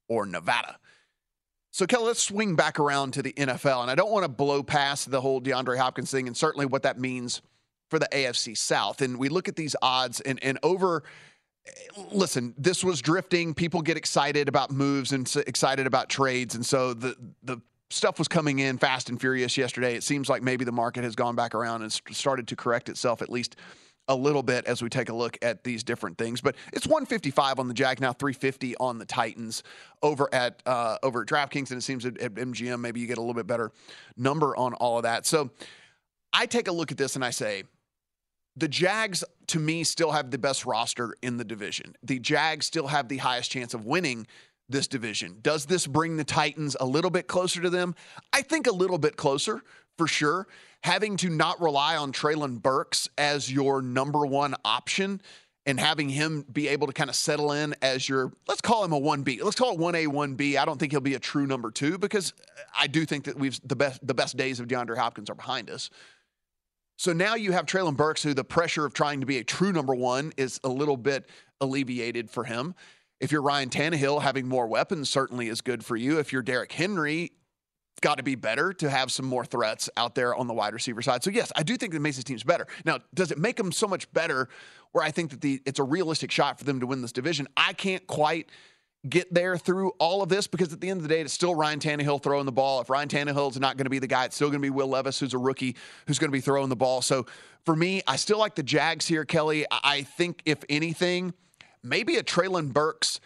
or 0.08 0.26
Nevada. 0.26 0.78
So, 1.72 1.86
Kelley, 1.86 2.06
let's 2.06 2.24
swing 2.24 2.56
back 2.56 2.80
around 2.80 3.12
to 3.16 3.22
the 3.22 3.34
NFL. 3.34 3.82
And 3.82 3.92
I 3.92 3.96
don't 3.96 4.12
want 4.12 4.24
to 4.24 4.30
blow 4.30 4.64
past 4.64 5.12
the 5.12 5.20
whole 5.20 5.42
DeAndre 5.42 5.78
Hopkins 5.78 6.10
thing 6.10 6.28
and 6.28 6.38
certainly 6.38 6.66
what 6.66 6.84
that 6.84 7.00
means 7.00 7.42
for 7.90 8.00
the 8.00 8.08
AFC 8.12 8.58
South. 8.58 9.02
And 9.02 9.18
we 9.20 9.30
look 9.30 9.48
at 9.48 9.56
these 9.56 9.76
odds, 9.82 10.22
and, 10.22 10.42
and 10.44 10.58
over 10.64 11.04
listen, 12.12 12.54
this 12.58 12.84
was 12.84 13.02
drifting. 13.02 13.54
People 13.54 13.82
get 13.82 13.98
excited 13.98 14.48
about 14.48 14.72
moves 14.72 15.12
and 15.12 15.34
excited 15.48 15.88
about 15.88 16.10
trades, 16.10 16.56
and 16.56 16.66
so 16.66 16.94
the 16.94 17.16
the 17.44 17.58
stuff 17.90 18.18
was 18.20 18.28
coming 18.28 18.60
in 18.60 18.78
fast 18.78 19.10
and 19.10 19.20
furious 19.20 19.58
yesterday. 19.58 19.96
It 19.96 20.04
seems 20.04 20.30
like 20.30 20.42
maybe 20.42 20.66
the 20.66 20.72
market 20.72 21.04
has 21.04 21.16
gone 21.16 21.36
back 21.36 21.54
around 21.54 21.84
and 21.84 21.92
started 22.12 22.48
to 22.48 22.56
correct 22.56 22.90
itself 22.90 23.22
at 23.22 23.30
least 23.30 23.56
a 24.08 24.16
little 24.16 24.44
bit 24.44 24.66
as 24.66 24.82
we 24.82 24.90
take 24.90 25.10
a 25.10 25.14
look 25.14 25.38
at 25.42 25.64
these 25.64 25.84
different 25.84 26.18
things. 26.18 26.40
But 26.42 26.56
it's 26.74 26.86
155 26.86 27.60
on 27.60 27.68
the 27.68 27.74
Jack 27.74 28.00
now, 28.00 28.14
350 28.14 28.78
on 28.78 29.00
the 29.00 29.06
Titans 29.06 29.64
over 30.04 30.30
at 30.34 30.62
uh, 30.66 30.98
over 31.04 31.22
at 31.22 31.28
DraftKings, 31.28 31.72
and 31.72 31.80
it 31.80 31.84
seems 31.84 32.06
at, 32.06 32.18
at 32.20 32.34
MGM 32.36 32.80
maybe 32.80 33.00
you 33.00 33.08
get 33.08 33.18
a 33.18 33.22
little 33.22 33.34
bit 33.34 33.48
better 33.48 33.72
number 34.18 34.56
on 34.56 34.74
all 34.76 34.98
of 34.98 35.04
that. 35.04 35.26
So 35.26 35.52
I 36.34 36.46
take 36.46 36.68
a 36.68 36.72
look 36.72 36.92
at 36.92 36.98
this 36.98 37.16
and 37.16 37.24
I 37.24 37.30
say 37.30 37.64
the 38.56 38.68
Jags, 38.68 39.24
to 39.48 39.60
me, 39.60 39.84
still 39.84 40.12
have 40.12 40.32
the 40.32 40.38
best 40.38 40.66
roster 40.66 41.16
in 41.22 41.38
the 41.38 41.44
division. 41.44 41.96
The 42.04 42.20
Jags 42.20 42.66
still 42.66 42.88
have 42.88 43.10
the 43.10 43.18
highest 43.18 43.52
chance 43.52 43.74
of 43.74 43.86
winning 43.86 44.28
this 44.70 44.88
division. 44.88 45.38
Does 45.42 45.66
this 45.66 45.86
bring 45.86 46.18
the 46.18 46.24
Titans 46.24 46.76
a 46.80 46.86
little 46.86 47.12
bit 47.12 47.28
closer 47.28 47.62
to 47.62 47.70
them? 47.70 47.96
I 48.34 48.42
think 48.42 48.68
a 48.68 48.72
little 48.72 48.98
bit 48.98 49.18
closer 49.18 49.62
for 49.98 50.08
sure. 50.08 50.48
Having 50.84 51.18
to 51.18 51.30
not 51.30 51.62
rely 51.62 51.98
on 51.98 52.12
Treylon 52.12 52.62
Burks 52.62 53.10
as 53.18 53.52
your 53.52 53.82
number 53.82 54.26
one 54.26 54.56
option 54.64 55.22
and 55.66 55.80
having 55.80 56.10
him 56.10 56.46
be 56.52 56.68
able 56.68 56.88
to 56.88 56.94
kind 56.94 57.10
of 57.10 57.16
settle 57.16 57.52
in 57.52 57.76
as 57.82 58.08
your, 58.08 58.32
let's 58.48 58.62
call 58.62 58.84
him 58.84 58.94
a 58.94 59.00
1B. 59.00 59.44
Let's 59.44 59.56
call 59.56 59.74
it 59.74 59.80
1A, 59.80 60.08
1B. 60.08 60.58
I 60.58 60.66
don't 60.66 60.80
think 60.80 60.92
he'll 60.92 61.02
be 61.02 61.16
a 61.16 61.20
true 61.20 61.48
number 61.48 61.72
two 61.72 61.98
because 61.98 62.34
I 62.78 62.88
do 62.88 63.06
think 63.06 63.26
that 63.26 63.38
we've 63.38 63.60
the 63.64 63.76
best 63.76 64.06
the 64.06 64.14
best 64.14 64.38
days 64.38 64.60
of 64.60 64.68
DeAndre 64.68 64.98
Hopkins 64.98 65.30
are 65.30 65.36
behind 65.36 65.70
us. 65.70 65.90
So 66.98 67.14
now 67.14 67.36
you 67.36 67.52
have 67.52 67.66
Treylon 67.66 67.98
Burks, 67.98 68.24
who 68.24 68.34
the 68.34 68.44
pressure 68.44 68.86
of 68.86 68.94
trying 68.94 69.20
to 69.20 69.26
be 69.26 69.38
a 69.38 69.44
true 69.44 69.72
number 69.72 69.94
one 69.94 70.32
is 70.38 70.60
a 70.64 70.70
little 70.70 70.98
bit 70.98 71.30
alleviated 71.60 72.30
for 72.30 72.44
him. 72.46 72.74
If 73.20 73.32
you're 73.32 73.42
Ryan 73.42 73.70
Tannehill, 73.70 74.22
having 74.22 74.48
more 74.48 74.68
weapons 74.68 75.10
certainly 75.10 75.48
is 75.48 75.62
good 75.62 75.84
for 75.84 75.96
you. 75.96 76.20
If 76.20 76.32
you're 76.32 76.42
Derrick 76.42 76.72
Henry, 76.72 77.32
got 78.02 78.18
to 78.18 78.24
be 78.24 78.36
better 78.36 78.74
to 78.74 78.90
have 78.90 79.12
some 79.12 79.26
more 79.26 79.46
threats 79.46 79.90
out 79.98 80.16
there 80.16 80.36
on 80.36 80.48
the 80.48 80.54
wide 80.54 80.74
receiver 80.74 81.02
side. 81.02 81.24
So 81.24 81.30
yes, 81.30 81.52
I 81.56 81.64
do 81.64 81.78
think 81.78 81.94
that 81.94 82.02
makes 82.02 82.22
teams 82.24 82.44
better. 82.44 82.68
Now, 82.86 83.00
does 83.14 83.32
it 83.32 83.38
make 83.38 83.56
them 83.56 83.72
so 83.72 83.88
much 83.88 84.12
better 84.14 84.50
where 84.92 85.04
I 85.04 85.12
think 85.12 85.32
that 85.32 85.42
the 85.42 85.62
it's 85.66 85.80
a 85.80 85.84
realistic 85.84 86.32
shot 86.32 86.60
for 86.60 86.66
them 86.66 86.80
to 86.82 86.88
win 86.88 87.02
this 87.02 87.12
division? 87.12 87.48
I 87.58 87.74
can't 87.74 88.06
quite 88.06 88.50
get 89.10 89.34
there 89.34 89.58
through 89.58 89.90
all 90.00 90.22
of 90.22 90.30
this 90.30 90.48
because 90.48 90.74
at 90.74 90.82
the 90.82 90.90
end 90.90 90.98
of 90.98 91.04
the 91.04 91.10
day, 91.10 91.22
it's 91.22 91.34
still 91.34 91.56
Ryan 91.56 91.80
Tannehill 91.80 92.22
throwing 92.22 92.46
the 92.46 92.52
ball. 92.52 92.82
If 92.82 92.90
Ryan 92.90 93.08
Tannehill 93.08 93.52
is 93.52 93.60
not 93.60 93.78
going 93.78 93.86
to 93.86 93.90
be 93.90 94.00
the 94.00 94.08
guy, 94.08 94.26
it's 94.26 94.36
still 94.36 94.50
going 94.50 94.62
to 94.62 94.66
be 94.66 94.70
Will 94.70 94.88
Levis, 94.88 95.20
who's 95.20 95.34
a 95.34 95.38
rookie, 95.38 95.76
who's 96.08 96.20
going 96.20 96.30
to 96.30 96.36
be 96.36 96.42
throwing 96.42 96.70
the 96.70 96.76
ball. 96.76 97.02
So 97.02 97.26
for 97.66 97.76
me, 97.76 98.02
I 98.08 98.16
still 98.16 98.40
like 98.40 98.56
the 98.56 98.64
Jags 98.64 99.08
here, 99.08 99.26
Kelley. 99.26 99.66
I 99.72 100.04
think 100.04 100.42
if 100.46 100.64
anything, 100.70 101.34
maybe 101.84 102.18
a 102.18 102.24
Treylon 102.24 102.74
Burks 102.74 103.20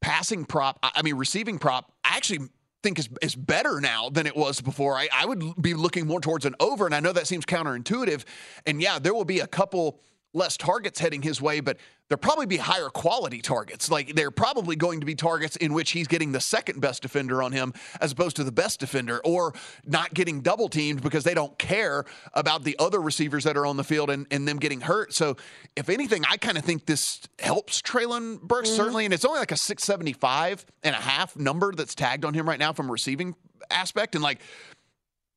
passing 0.00 0.44
prop, 0.44 0.78
I 0.82 1.02
mean 1.02 1.16
receiving 1.16 1.58
prop, 1.58 1.92
I 2.04 2.16
actually 2.16 2.48
think 2.82 2.98
is, 2.98 3.08
is 3.22 3.34
better 3.34 3.80
now 3.80 4.10
than 4.10 4.26
it 4.26 4.36
was 4.36 4.60
before. 4.60 4.96
I, 4.96 5.08
I 5.12 5.24
would 5.24 5.60
be 5.60 5.74
looking 5.74 6.06
more 6.06 6.20
towards 6.20 6.44
an 6.44 6.54
over, 6.60 6.86
and 6.86 6.94
I 6.94 7.00
know 7.00 7.12
that 7.12 7.26
seems 7.26 7.46
counterintuitive. 7.46 8.24
And 8.66 8.80
yeah, 8.80 8.98
there 8.98 9.14
will 9.14 9.24
be 9.24 9.40
a 9.40 9.46
couple 9.46 10.00
less 10.34 10.56
targets 10.56 10.98
heading 11.00 11.22
his 11.22 11.40
way, 11.40 11.60
but 11.60 11.78
there'll 12.08 12.20
probably 12.20 12.46
be 12.46 12.56
higher 12.56 12.90
quality 12.90 13.40
targets. 13.40 13.90
Like 13.90 14.14
they're 14.14 14.30
probably 14.30 14.76
going 14.76 15.00
to 15.00 15.06
be 15.06 15.14
targets 15.14 15.56
in 15.56 15.72
which 15.72 15.92
he's 15.92 16.06
getting 16.06 16.32
the 16.32 16.40
second 16.40 16.80
best 16.80 17.02
defender 17.02 17.42
on 17.42 17.52
him 17.52 17.72
as 18.00 18.12
opposed 18.12 18.36
to 18.36 18.44
the 18.44 18.52
best 18.52 18.80
defender, 18.80 19.20
or 19.24 19.54
not 19.86 20.12
getting 20.12 20.40
double 20.40 20.68
teamed 20.68 21.02
because 21.02 21.24
they 21.24 21.34
don't 21.34 21.56
care 21.58 22.04
about 22.34 22.64
the 22.64 22.76
other 22.78 23.00
receivers 23.00 23.44
that 23.44 23.56
are 23.56 23.64
on 23.64 23.76
the 23.76 23.84
field 23.84 24.10
and, 24.10 24.26
and 24.30 24.46
them 24.46 24.58
getting 24.58 24.82
hurt. 24.82 25.14
So, 25.14 25.36
if 25.76 25.88
anything, 25.88 26.24
I 26.30 26.36
kind 26.36 26.58
of 26.58 26.64
think 26.64 26.86
this 26.86 27.20
helps 27.38 27.80
Treylon 27.80 28.40
Burks, 28.40 28.68
mm-hmm. 28.68 28.76
certainly. 28.76 29.04
And 29.04 29.14
it's 29.14 29.24
only 29.24 29.38
like 29.38 29.52
a 29.52 29.56
675 29.56 30.66
and 30.82 30.94
a 30.94 30.98
half 31.00 31.36
number 31.36 31.72
that's 31.72 31.94
tagged 31.94 32.24
on 32.24 32.34
him 32.34 32.48
right 32.48 32.58
now 32.58 32.72
from 32.72 32.88
a 32.88 32.92
receiving 32.92 33.34
aspect. 33.70 34.14
And 34.14 34.22
like, 34.22 34.40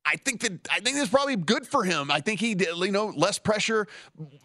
I 0.08 0.16
think 0.16 0.40
that 0.40 0.68
I 0.70 0.80
think 0.80 0.96
that's 0.96 1.10
probably 1.10 1.36
good 1.36 1.66
for 1.66 1.84
him. 1.84 2.10
I 2.10 2.20
think 2.20 2.40
he, 2.40 2.54
did 2.54 2.68
you 2.76 2.90
know, 2.90 3.12
less 3.14 3.38
pressure, 3.38 3.86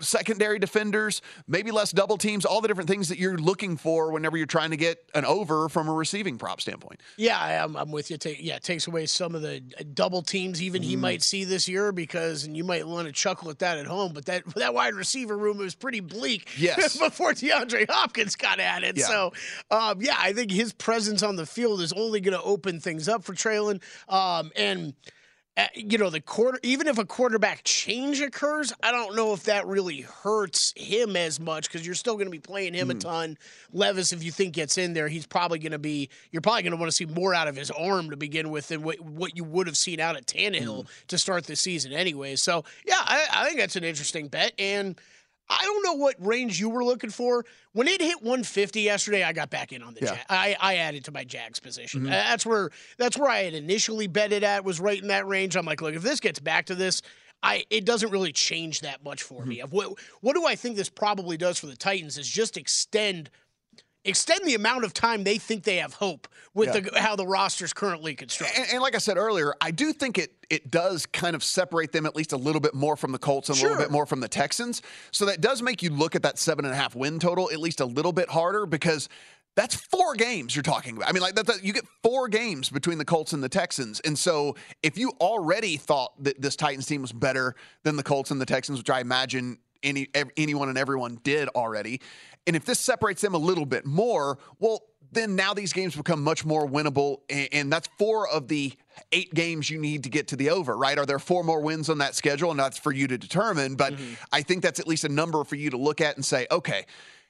secondary 0.01 0.59
defenders, 0.59 1.22
maybe 1.47 1.72
less 1.72 1.91
double 1.91 2.18
teams, 2.18 2.43
all 2.45 2.59
the 2.59 2.68
different 2.68 2.89
things 2.89 3.07
that 3.09 3.18
you're 3.18 3.38
looking 3.38 3.78
for 3.78 4.11
whenever 4.11 4.36
you're 4.36 4.45
trying 4.45 4.72
to 4.72 4.78
get 4.78 5.09
an 5.16 5.24
over 5.24 5.70
from 5.70 5.88
a 5.88 5.93
receiving 5.93 6.38
prop 6.38 6.59
standpoint. 6.59 7.01
Yeah, 7.16 7.64
I'm, 7.64 7.78
I'm 7.78 7.91
with 7.91 8.11
you. 8.11 8.18
Take, 8.18 8.43
yeah, 8.43 8.57
it 8.57 8.64
takes 8.64 8.88
away 8.88 9.05
some 9.05 9.36
of 9.36 9.41
the 9.41 9.61
double 9.93 10.22
teams 10.22 10.61
even 10.61 10.82
mm. 10.82 10.86
he 10.86 10.93
mm-hmm. 10.93 11.01
might 11.01 11.24
see 11.24 11.45
this 11.45 11.70
year 11.70 11.93
because, 11.93 12.43
and 12.43 12.57
you 12.57 12.66
might 12.66 12.86
want 12.86 13.07
to 13.07 13.14
chuckle 13.14 13.49
at 13.49 13.59
that 13.59 13.78
at 13.78 13.86
home, 13.86 14.11
but 14.14 14.26
that 14.26 14.43
that 14.55 14.74
wide 14.74 14.95
receiver 14.95 15.38
room 15.38 15.57
was 15.57 15.76
pretty 15.76 15.99
bleak. 15.99 16.49
Yes. 16.64 16.97
before 16.97 17.34
DeAndre 17.34 17.89
Hopkins 17.89 18.36
got 18.36 18.59
at 18.59 18.84
it. 18.84 18.97
Yeah. 18.97 19.05
So, 19.05 19.34
um, 19.70 20.01
yeah, 20.01 20.16
I 20.18 20.32
think 20.32 20.49
his 20.49 20.72
presence 20.72 21.22
on 21.22 21.36
the 21.36 21.45
field 21.45 21.82
is 21.82 21.91
only 21.91 22.22
going 22.22 22.38
to 22.38 22.41
open 22.41 22.80
things 22.80 23.09
up 23.09 23.24
for 23.24 23.34
Treylon. 23.34 23.82
Um, 24.07 24.51
and 24.55 24.93
you 25.76 25.97
know 25.99 26.10
the 26.10 26.20
quarter 26.20 26.60
even 26.64 26.88
if 26.88 26.97
a 26.97 27.06
quarterback 27.06 27.62
change 27.64 28.22
occurs 28.22 28.74
i 28.82 28.91
don't 28.91 29.16
know 29.16 29.34
if 29.34 29.43
that 29.43 29.68
really 29.68 30.01
hurts 30.01 30.74
him 30.76 31.16
as 31.16 31.39
much 31.39 31.68
because 31.68 31.86
you're 31.86 31.93
still 31.93 32.16
going 32.16 32.26
to 32.26 32.32
be 32.32 32.39
playing 32.39 32.74
him 32.74 32.88
mm. 32.88 32.91
a 32.91 32.93
ton 32.95 33.38
levis 33.72 34.12
if 34.12 34.24
you 34.24 34.32
think 34.32 34.54
gets 34.54 34.78
in 34.80 34.93
there 34.93 35.08
he's 35.08 35.28
probably 35.28 35.60
going 35.60 35.72
to 35.72 35.80
be 35.80 36.10
you're 36.32 36.41
probably 36.41 36.64
going 36.64 36.72
to 36.72 36.78
want 36.78 36.89
to 36.89 36.95
see 36.95 37.06
more 37.06 37.36
out 37.36 37.47
of 37.47 37.56
his 37.56 37.70
arm 37.72 38.10
to 38.10 38.18
begin 38.18 38.49
with 38.49 38.68
than 38.70 38.82
what, 38.82 38.99
what 39.01 39.38
you 39.38 39.43
would 39.43 39.68
have 39.68 39.78
seen 39.78 39.99
out 39.99 40.16
at 40.16 40.26
Tannehill 40.26 40.84
mm. 40.84 41.08
to 41.08 41.18
start 41.18 41.45
the 41.45 41.56
season 41.56 41.93
anyway 41.93 42.36
so 42.36 42.64
yeah 42.88 43.01
I, 43.01 43.28
I 43.32 43.45
think 43.45 43.60
that's 43.60 43.76
an 43.76 43.84
interesting 43.84 44.30
bet 44.30 44.54
and 44.58 44.99
I 45.60 45.64
don't 45.64 45.84
know 45.84 45.93
what 45.93 46.16
range 46.20 46.60
you 46.60 46.70
were 46.70 46.84
looking 46.84 47.10
for. 47.10 47.45
When 47.74 47.88
it 47.88 48.01
hit 48.01 48.22
150 48.22 48.82
yesterday, 48.82 49.24
I 49.24 49.34
got 49.34 49.49
back 49.49 49.72
in 49.72 49.84
on 49.84 49.93
the 49.93 50.01
yeah. 50.01 50.16
Jag. 50.16 50.20
I, 50.30 50.56
I 50.60 50.76
added 50.78 51.06
to 51.06 51.12
my 51.12 51.24
Jags 51.24 51.60
position. 51.60 52.01
Mm-hmm. 52.01 52.10
That's 52.10 52.45
where 52.45 52.72
that's 52.97 53.18
where 53.18 53.30
I 53.30 53.43
had 53.43 53.54
initially 53.54 54.08
betted 54.08 54.43
at 54.43 54.64
was 54.64 54.80
right 54.80 55.01
in 55.01 55.08
that 55.10 55.28
range. 55.28 55.56
I'm 55.56 55.66
like, 55.66 55.82
look, 55.82 55.95
if 55.95 56.01
this 56.01 56.20
gets 56.20 56.39
back 56.39 56.66
to 56.68 56.76
this, 56.76 57.01
I 57.41 57.66
it 57.70 57.86
doesn't 57.86 58.10
really 58.10 58.32
change 58.32 58.82
that 58.82 59.04
much 59.04 59.24
for 59.24 59.41
mm-hmm. 59.41 59.49
me. 59.49 59.64
What 59.70 59.99
what 60.22 60.34
do 60.36 60.45
I 60.45 60.56
think 60.56 60.76
this 60.76 60.89
probably 60.89 61.38
does 61.38 61.60
for 61.60 61.68
the 61.68 61.76
Titans 61.76 62.18
is 62.18 62.28
just 62.28 62.58
extend 62.58 63.30
extend 64.06 64.45
the 64.45 64.56
amount 64.56 64.84
of 64.84 64.93
time 64.93 65.24
they 65.24 65.38
think 65.38 65.64
they 65.64 65.78
have 65.78 65.93
hope 65.93 66.28
with 66.54 66.74
yeah. 66.74 66.82
the, 66.82 66.99
how 66.99 67.16
the 67.16 67.26
roster's 67.26 67.74
currently 67.74 68.16
constructed. 68.16 68.60
And, 68.60 68.74
and, 68.74 68.82
like 68.82 68.95
I 68.95 68.99
said 68.99 69.18
earlier, 69.18 69.54
I 69.62 69.72
do 69.72 69.93
think 69.93 70.18
it 70.18 70.34
it 70.49 70.70
does 70.70 71.06
kind 71.06 71.36
of 71.36 71.43
separate 71.43 71.91
them 71.91 72.06
at 72.06 72.16
least 72.16 72.34
a 72.34 72.38
little 72.38 72.62
bit 72.62 72.76
more 72.76 72.95
from 72.95 73.12
the 73.12 73.18
Colts 73.18 73.49
and 73.49 73.58
sure. 73.58 73.70
a 73.70 73.72
little 73.72 73.86
bit 73.86 73.91
more 73.91 74.06
from 74.06 74.20
the 74.20 74.28
Texans. 74.28 74.82
So 75.12 75.26
that 75.26 75.41
does 75.41 75.62
make 75.62 75.82
you 75.82 75.89
look 75.89 76.16
at 76.16 76.24
that 76.24 76.38
seven 76.38 76.66
and 76.66 76.74
a 76.74 76.78
half 76.78 76.95
win 76.95 77.20
total 77.20 77.49
at 77.51 77.60
least 77.60 77.80
a 77.80 77.86
little 77.86 78.14
bit 78.14 78.30
harder 78.30 78.66
because 78.66 79.10
that's 79.56 79.76
four 79.76 80.16
games 80.16 80.56
you're 80.56 80.64
talking 80.64 80.97
about. 80.97 81.10
I 81.10 81.12
mean, 81.12 81.22
like 81.22 81.36
that, 81.36 81.47
that, 81.47 81.64
you 81.64 81.74
get 81.74 81.86
four 82.01 82.28
games 82.28 82.70
between 82.70 82.97
the 82.97 83.06
Colts 83.06 83.34
and 83.34 83.43
the 83.43 83.49
Texans, 83.49 83.99
and 84.01 84.18
so 84.18 84.56
if 84.82 84.97
you 84.97 85.12
already 85.22 85.78
thought 85.78 86.12
that 86.24 86.41
this 86.41 86.56
Titans 86.56 86.86
team 86.88 87.01
was 87.01 87.12
better 87.12 87.56
than 87.84 87.95
the 87.95 88.04
Colts 88.04 88.32
and 88.32 88.41
the 88.41 88.45
Texans, 88.45 88.80
which 88.80 88.89
I 88.89 88.99
imagine 88.99 89.60
any 89.84 90.08
anyone 90.38 90.70
and 90.70 90.78
everyone 90.78 91.20
did 91.24 91.49
already, 91.49 92.01
and 92.48 92.56
if 92.56 92.66
this 92.66 92.80
separates 92.80 93.22
them 93.22 93.34
a 93.34 93.38
little 93.39 93.66
bit 93.66 93.86
more, 93.86 94.38
well, 94.60 94.84
then 95.12 95.36
now 95.36 95.54
these 95.54 95.74
games 95.74 95.96
become 95.96 96.24
much 96.24 96.44
more 96.44 96.68
winnable. 96.68 97.20
And 97.52 97.72
that's 97.72 97.88
four 97.98 98.28
of 98.28 98.48
the 98.48 98.74
eight 99.12 99.34
games 99.34 99.70
you 99.70 99.80
need 99.80 100.04
to 100.04 100.10
get 100.10 100.28
to 100.30 100.36
the 100.36 100.50
over, 100.50 100.76
right? 100.76 100.98
Are 100.98 101.06
there 101.06 101.20
four 101.20 101.44
more 101.44 101.62
wins 101.62 101.89
on 101.89 102.00
that 102.00 102.16
schedule? 102.16 102.52
And 102.52 102.60
that's 102.60 102.78
for 102.78 102.91
you 102.91 103.08
to 103.08 103.18
determine. 103.18 103.76
But 103.76 103.94
mm-hmm. 103.94 104.14
I 104.32 104.41
think 104.41 104.64
that's 104.64 104.80
at 104.80 104.88
least 104.88 105.04
a 105.04 105.10
number 105.10 105.44
for 105.44 105.56
you 105.56 105.70
to 105.70 105.78
look 105.78 106.02
at 106.02 106.16
and 106.16 106.26
say, 106.26 106.48
okay, 106.52 106.86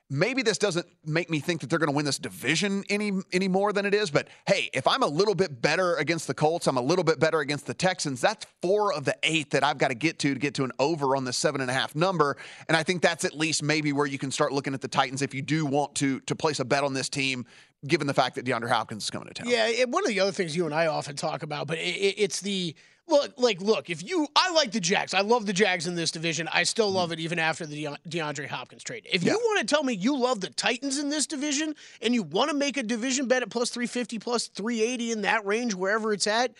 maybe 0.09 0.43
this 0.43 0.57
doesn't 0.57 0.85
make 1.05 1.29
me 1.29 1.39
think 1.39 1.61
that 1.61 1.69
they're 1.69 1.79
going 1.79 1.89
to 1.89 1.95
win 1.95 2.05
this 2.05 2.17
division 2.17 2.83
any 2.89 3.11
any 3.31 3.47
more 3.47 3.73
than 3.73 3.85
it 3.85 3.93
is. 3.93 4.11
But 4.11 4.27
hey, 4.45 4.69
if 4.73 4.87
I'm 4.87 5.03
a 5.03 5.07
little 5.07 5.35
bit 5.35 5.61
better 5.61 5.95
against 5.95 6.27
the 6.27 6.33
Colts, 6.33 6.67
I'm 6.67 6.77
a 6.77 6.81
little 6.81 7.03
bit 7.03 7.19
better 7.19 7.39
against 7.39 7.65
the 7.65 7.73
Texans. 7.73 8.21
That's 8.21 8.45
four 8.61 8.93
of 8.93 9.05
the 9.05 9.15
eight 9.23 9.51
that 9.51 9.63
I've 9.63 9.77
got 9.77 9.89
to 9.89 9.95
get 9.95 10.19
to 10.19 10.33
to 10.33 10.39
get 10.39 10.53
to 10.55 10.63
an 10.63 10.71
over 10.79 11.15
on 11.15 11.25
the 11.25 11.33
seven 11.33 11.61
and 11.61 11.69
a 11.69 11.73
half 11.73 11.95
number. 11.95 12.37
And 12.67 12.77
I 12.77 12.83
think 12.83 13.01
that's 13.01 13.25
at 13.25 13.33
least 13.33 13.63
maybe 13.63 13.93
where 13.93 14.07
you 14.07 14.17
can 14.17 14.31
start 14.31 14.51
looking 14.51 14.73
at 14.73 14.81
the 14.81 14.87
Titans 14.87 15.21
if 15.21 15.33
you 15.33 15.41
do 15.41 15.65
want 15.65 15.95
to 15.95 16.19
to 16.21 16.35
place 16.35 16.59
a 16.59 16.65
bet 16.65 16.83
on 16.83 16.93
this 16.93 17.09
team. 17.09 17.45
Given 17.85 18.07
the 18.07 18.13
fact 18.13 18.35
that 18.35 18.45
DeAndre 18.45 18.69
Hopkins 18.69 19.03
is 19.03 19.09
coming 19.09 19.27
to 19.27 19.33
town, 19.33 19.49
yeah. 19.49 19.67
It, 19.67 19.89
one 19.89 20.03
of 20.03 20.07
the 20.07 20.21
other 20.21 20.31
things 20.31 20.55
you 20.55 20.65
and 20.65 20.73
I 20.73 20.87
often 20.87 21.17
talk 21.17 21.43
about, 21.43 21.67
but 21.67 21.77
it, 21.79 21.81
it's 21.81 22.39
the 22.39 22.73
Look, 23.07 23.33
like, 23.37 23.61
look. 23.61 23.89
If 23.89 24.01
you, 24.01 24.27
I 24.35 24.51
like 24.53 24.71
the 24.71 24.79
Jags. 24.79 25.13
I 25.13 25.21
love 25.21 25.45
the 25.45 25.53
Jags 25.53 25.87
in 25.87 25.95
this 25.95 26.09
division. 26.09 26.47
I 26.53 26.63
still 26.63 26.89
love 26.89 27.11
it 27.11 27.19
even 27.19 27.37
after 27.37 27.65
the 27.65 27.89
DeAndre 28.07 28.47
Hopkins 28.47 28.83
trade. 28.83 29.05
If 29.11 29.23
yeah. 29.23 29.33
you 29.33 29.39
want 29.39 29.59
to 29.59 29.65
tell 29.65 29.83
me 29.83 29.93
you 29.93 30.17
love 30.17 30.39
the 30.39 30.49
Titans 30.49 30.97
in 30.97 31.09
this 31.09 31.27
division 31.27 31.75
and 32.01 32.13
you 32.13 32.23
want 32.23 32.49
to 32.49 32.55
make 32.55 32.77
a 32.77 32.83
division 32.83 33.27
bet 33.27 33.43
at 33.43 33.49
plus 33.49 33.69
three 33.69 33.87
fifty, 33.87 34.19
plus 34.19 34.47
three 34.47 34.81
eighty 34.81 35.11
in 35.11 35.21
that 35.23 35.45
range, 35.45 35.75
wherever 35.75 36.13
it's 36.13 36.27
at, 36.27 36.53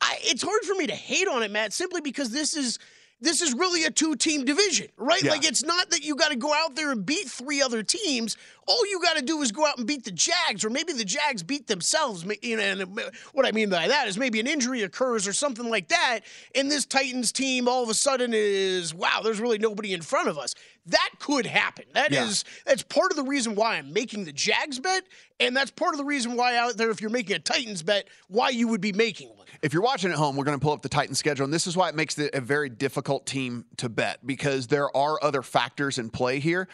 I, 0.00 0.16
it's 0.22 0.42
hard 0.42 0.62
for 0.62 0.74
me 0.74 0.86
to 0.86 0.94
hate 0.94 1.28
on 1.28 1.42
it, 1.42 1.50
Matt, 1.50 1.72
simply 1.72 2.00
because 2.00 2.30
this 2.30 2.56
is 2.56 2.78
this 3.20 3.42
is 3.42 3.54
really 3.54 3.84
a 3.84 3.90
two 3.90 4.16
team 4.16 4.44
division, 4.44 4.88
right? 4.96 5.22
Yeah. 5.22 5.32
Like 5.32 5.44
it's 5.44 5.62
not 5.62 5.90
that 5.90 6.02
you 6.02 6.16
got 6.16 6.30
to 6.30 6.36
go 6.36 6.54
out 6.54 6.74
there 6.74 6.90
and 6.90 7.04
beat 7.04 7.28
three 7.28 7.60
other 7.60 7.82
teams. 7.82 8.36
All 8.66 8.86
you 8.88 9.00
got 9.02 9.16
to 9.16 9.22
do 9.22 9.42
is 9.42 9.52
go 9.52 9.66
out 9.66 9.78
and 9.78 9.86
beat 9.86 10.04
the 10.04 10.12
Jags, 10.12 10.64
or 10.64 10.70
maybe 10.70 10.92
the 10.92 11.04
Jags 11.04 11.42
beat 11.42 11.66
themselves. 11.66 12.24
You 12.42 12.56
know, 12.56 12.62
and 12.62 12.82
uh, 12.82 13.10
what 13.32 13.46
I 13.46 13.52
mean 13.52 13.68
by 13.68 13.88
that 13.88 14.08
is 14.08 14.16
maybe 14.16 14.40
an 14.40 14.46
injury 14.46 14.82
occurs 14.82 15.26
or 15.28 15.32
something 15.32 15.68
like 15.68 15.88
that, 15.88 16.20
and 16.54 16.70
this 16.70 16.86
Titans 16.86 17.32
team 17.32 17.68
all 17.68 17.82
of 17.82 17.88
a 17.88 17.94
sudden 17.94 18.32
is 18.34 18.94
wow, 18.94 19.20
there's 19.22 19.40
really 19.40 19.58
nobody 19.58 19.92
in 19.92 20.02
front 20.02 20.28
of 20.28 20.38
us. 20.38 20.54
That 20.86 21.10
could 21.18 21.46
happen. 21.46 21.84
That 21.94 22.10
yeah. 22.10 22.24
is 22.24 22.44
that's 22.64 22.82
part 22.82 23.10
of 23.10 23.16
the 23.16 23.22
reason 23.22 23.54
why 23.54 23.76
I'm 23.76 23.92
making 23.92 24.24
the 24.24 24.32
Jags 24.32 24.78
bet, 24.78 25.04
and 25.38 25.56
that's 25.56 25.70
part 25.70 25.94
of 25.94 25.98
the 25.98 26.04
reason 26.04 26.36
why 26.36 26.56
out 26.56 26.76
there, 26.76 26.90
if 26.90 27.00
you're 27.00 27.10
making 27.10 27.36
a 27.36 27.38
Titans 27.38 27.82
bet, 27.82 28.08
why 28.28 28.48
you 28.48 28.68
would 28.68 28.80
be 28.80 28.92
making 28.92 29.28
one. 29.28 29.46
If 29.62 29.74
you're 29.74 29.82
watching 29.82 30.10
at 30.10 30.16
home, 30.16 30.36
we're 30.36 30.44
going 30.44 30.58
to 30.58 30.62
pull 30.62 30.72
up 30.72 30.80
the 30.80 30.88
Titans 30.88 31.18
schedule, 31.18 31.44
and 31.44 31.52
this 31.52 31.66
is 31.66 31.76
why 31.76 31.90
it 31.90 31.94
makes 31.94 32.18
it 32.18 32.34
a 32.34 32.40
very 32.40 32.70
difficult 32.70 33.26
team 33.26 33.66
to 33.76 33.88
bet 33.88 34.26
because 34.26 34.68
there 34.68 34.94
are 34.96 35.22
other 35.22 35.42
factors 35.42 35.98
in 35.98 36.08
play 36.08 36.38
here. 36.38 36.66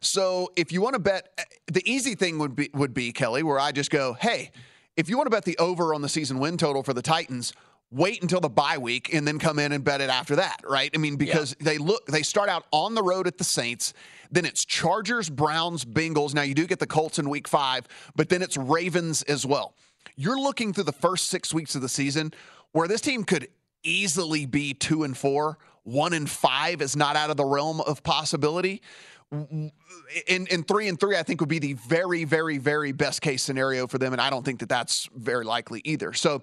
So 0.00 0.50
if 0.56 0.72
you 0.72 0.82
want 0.82 0.94
to 0.94 1.00
bet, 1.00 1.28
eh, 1.38 1.44
the 1.72 1.88
easy 1.88 2.16
thing 2.16 2.38
would 2.38 2.56
be 2.56 2.70
would 2.74 2.92
be 2.92 3.12
Kelley, 3.12 3.44
where 3.44 3.60
I 3.60 3.70
just 3.70 3.90
go, 3.90 4.14
hey, 4.14 4.50
if 4.96 5.08
you 5.08 5.16
want 5.16 5.26
to 5.26 5.30
bet 5.30 5.44
the 5.44 5.56
over 5.58 5.94
on 5.94 6.02
the 6.02 6.08
season 6.08 6.38
win 6.38 6.56
total 6.56 6.82
for 6.82 6.92
the 6.92 7.02
Titans 7.02 7.52
wait 7.92 8.22
until 8.22 8.40
the 8.40 8.48
bye 8.48 8.78
week 8.78 9.12
and 9.12 9.28
then 9.28 9.38
come 9.38 9.58
in 9.58 9.72
and 9.72 9.84
bet 9.84 10.00
it 10.00 10.08
after 10.08 10.36
that, 10.36 10.60
right? 10.64 10.90
I 10.94 10.98
mean, 10.98 11.16
because 11.16 11.54
yeah. 11.60 11.64
they 11.64 11.78
look, 11.78 12.06
they 12.06 12.22
start 12.22 12.48
out 12.48 12.64
on 12.72 12.94
the 12.94 13.02
road 13.02 13.26
at 13.26 13.38
the 13.38 13.44
Saints, 13.44 13.92
then 14.30 14.44
it's 14.44 14.64
Chargers, 14.64 15.28
Browns, 15.28 15.84
Bengals. 15.84 16.34
Now 16.34 16.42
you 16.42 16.54
do 16.54 16.66
get 16.66 16.78
the 16.78 16.86
Colts 16.86 17.18
in 17.18 17.28
week 17.28 17.46
five, 17.46 17.86
but 18.16 18.30
then 18.30 18.42
it's 18.42 18.56
Ravens 18.56 19.22
as 19.24 19.44
well. 19.44 19.74
You're 20.16 20.40
looking 20.40 20.72
through 20.72 20.84
the 20.84 20.92
first 20.92 21.26
six 21.26 21.52
weeks 21.52 21.74
of 21.74 21.82
the 21.82 21.88
season 21.88 22.32
where 22.72 22.88
this 22.88 23.02
team 23.02 23.24
could 23.24 23.48
easily 23.82 24.46
be 24.46 24.74
two 24.74 25.04
and 25.04 25.16
four, 25.16 25.58
one 25.84 26.12
and 26.12 26.28
five 26.28 26.80
is 26.80 26.96
not 26.96 27.16
out 27.16 27.30
of 27.30 27.36
the 27.36 27.44
realm 27.44 27.80
of 27.82 28.02
possibility. 28.02 28.82
In, 29.30 30.46
in 30.46 30.62
three 30.64 30.88
and 30.88 31.00
three, 31.00 31.16
I 31.16 31.22
think 31.22 31.40
would 31.40 31.48
be 31.48 31.58
the 31.58 31.72
very, 31.74 32.24
very, 32.24 32.58
very 32.58 32.92
best 32.92 33.22
case 33.22 33.42
scenario 33.42 33.86
for 33.86 33.96
them, 33.98 34.12
and 34.12 34.20
I 34.20 34.28
don't 34.28 34.44
think 34.44 34.60
that 34.60 34.68
that's 34.68 35.08
very 35.14 35.44
likely 35.44 35.80
either. 35.84 36.12
So, 36.12 36.42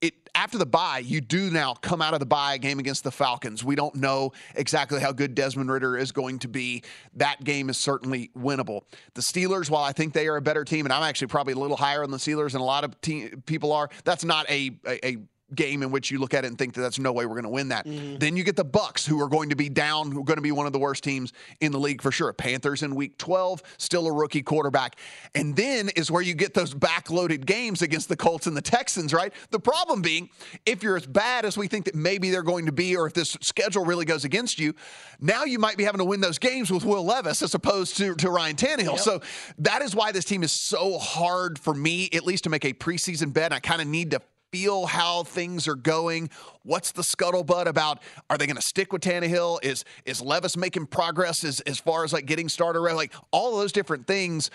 it 0.00 0.14
after 0.34 0.58
the 0.58 0.66
bye, 0.66 0.98
you 0.98 1.20
do 1.20 1.50
now 1.50 1.74
come 1.74 2.02
out 2.02 2.14
of 2.14 2.20
the 2.20 2.26
bye 2.26 2.58
game 2.58 2.78
against 2.78 3.04
the 3.04 3.10
Falcons. 3.10 3.64
We 3.64 3.74
don't 3.74 3.94
know 3.94 4.32
exactly 4.54 5.00
how 5.00 5.12
good 5.12 5.34
Desmond 5.34 5.70
Ridder 5.70 5.96
is 5.96 6.12
going 6.12 6.38
to 6.40 6.48
be. 6.48 6.82
That 7.14 7.42
game 7.42 7.70
is 7.70 7.78
certainly 7.78 8.30
winnable. 8.36 8.82
The 9.14 9.22
Steelers, 9.22 9.70
while 9.70 9.82
I 9.82 9.92
think 9.92 10.12
they 10.12 10.28
are 10.28 10.36
a 10.36 10.42
better 10.42 10.64
team, 10.64 10.84
and 10.84 10.92
I'm 10.92 11.02
actually 11.02 11.28
probably 11.28 11.54
a 11.54 11.58
little 11.58 11.76
higher 11.76 12.02
on 12.02 12.10
the 12.10 12.18
Steelers 12.18 12.52
than 12.52 12.60
a 12.60 12.64
lot 12.64 12.84
of 12.84 13.00
te- 13.00 13.30
people 13.46 13.72
are, 13.72 13.88
that's 14.04 14.24
not 14.24 14.48
a, 14.50 14.72
a, 14.86 15.06
a 15.06 15.16
game 15.54 15.82
in 15.82 15.90
which 15.90 16.10
you 16.10 16.18
look 16.18 16.34
at 16.34 16.44
it 16.44 16.48
and 16.48 16.58
think 16.58 16.74
that 16.74 16.80
that's 16.80 16.98
no 16.98 17.12
way 17.12 17.24
we're 17.24 17.34
going 17.34 17.44
to 17.44 17.50
win 17.50 17.68
that. 17.68 17.86
Mm-hmm. 17.86 18.18
Then 18.18 18.36
you 18.36 18.42
get 18.42 18.56
the 18.56 18.64
Bucs, 18.64 19.06
who 19.06 19.20
are 19.22 19.28
going 19.28 19.50
to 19.50 19.56
be 19.56 19.68
down, 19.68 20.10
who 20.10 20.20
are 20.20 20.24
going 20.24 20.38
to 20.38 20.42
be 20.42 20.52
one 20.52 20.66
of 20.66 20.72
the 20.72 20.78
worst 20.78 21.04
teams 21.04 21.32
in 21.60 21.70
the 21.72 21.78
league 21.78 22.02
for 22.02 22.10
sure. 22.10 22.32
Panthers 22.32 22.82
in 22.82 22.94
Week 22.94 23.16
12, 23.18 23.62
still 23.78 24.06
a 24.06 24.12
rookie 24.12 24.42
quarterback, 24.42 24.96
and 25.34 25.54
then 25.54 25.88
is 25.90 26.10
where 26.10 26.22
you 26.22 26.34
get 26.34 26.54
those 26.54 26.74
backloaded 26.74 27.46
games 27.46 27.82
against 27.82 28.08
the 28.08 28.16
Colts 28.16 28.46
and 28.46 28.56
the 28.56 28.62
Texans. 28.62 29.14
Right. 29.14 29.32
The 29.50 29.60
problem 29.60 30.02
being, 30.02 30.30
if 30.64 30.82
you're 30.82 30.96
as 30.96 31.06
bad 31.06 31.44
as 31.44 31.56
we 31.56 31.68
think 31.68 31.84
that 31.84 31.94
maybe 31.94 32.30
they're 32.30 32.42
going 32.42 32.66
to 32.66 32.72
be, 32.72 32.96
or 32.96 33.06
if 33.06 33.14
this 33.14 33.36
schedule 33.40 33.84
really 33.84 34.04
goes 34.04 34.24
against 34.24 34.58
you, 34.58 34.74
now 35.20 35.44
you 35.44 35.58
might 35.58 35.76
be 35.76 35.84
having 35.84 35.98
to 35.98 36.04
win 36.04 36.20
those 36.20 36.38
games 36.38 36.70
with 36.70 36.84
Will 36.84 37.04
Levis 37.04 37.42
as 37.42 37.54
opposed 37.54 37.96
to, 37.98 38.14
to 38.16 38.30
Ryan 38.30 38.56
Tannehill. 38.56 38.98
So 38.98 39.20
that 39.58 39.82
is 39.82 39.94
why 39.94 40.12
this 40.12 40.24
team 40.24 40.42
is 40.42 40.52
so 40.52 40.98
hard 40.98 41.58
for 41.58 41.72
me, 41.72 42.08
at 42.12 42.24
least 42.24 42.44
to 42.44 42.50
make 42.50 42.64
a 42.64 42.72
preseason 42.72 43.32
bet. 43.32 43.52
I 43.52 43.60
kind 43.60 43.80
of 43.80 43.86
need 43.86 44.10
to 44.10 44.20
feel 44.56 44.86
how 44.86 45.22
things 45.22 45.68
are 45.68 45.74
going. 45.74 46.30
What's 46.62 46.92
the 46.92 47.02
scuttlebutt 47.02 47.66
about? 47.66 48.02
Are 48.30 48.38
they 48.38 48.46
going 48.46 48.56
to 48.56 48.62
stick 48.62 48.90
with 48.90 49.02
Tannehill? 49.02 49.62
Is 49.62 49.84
is 50.06 50.22
Levis 50.22 50.56
making 50.56 50.86
progress 50.86 51.44
as 51.44 51.60
as 51.60 51.78
far 51.78 52.04
as 52.04 52.12
like 52.12 52.24
getting 52.24 52.48
started? 52.48 52.80
Right, 52.80 52.94
like 52.94 53.12
all 53.32 53.58
those 53.58 53.70
different 53.70 54.06
things 54.06 54.50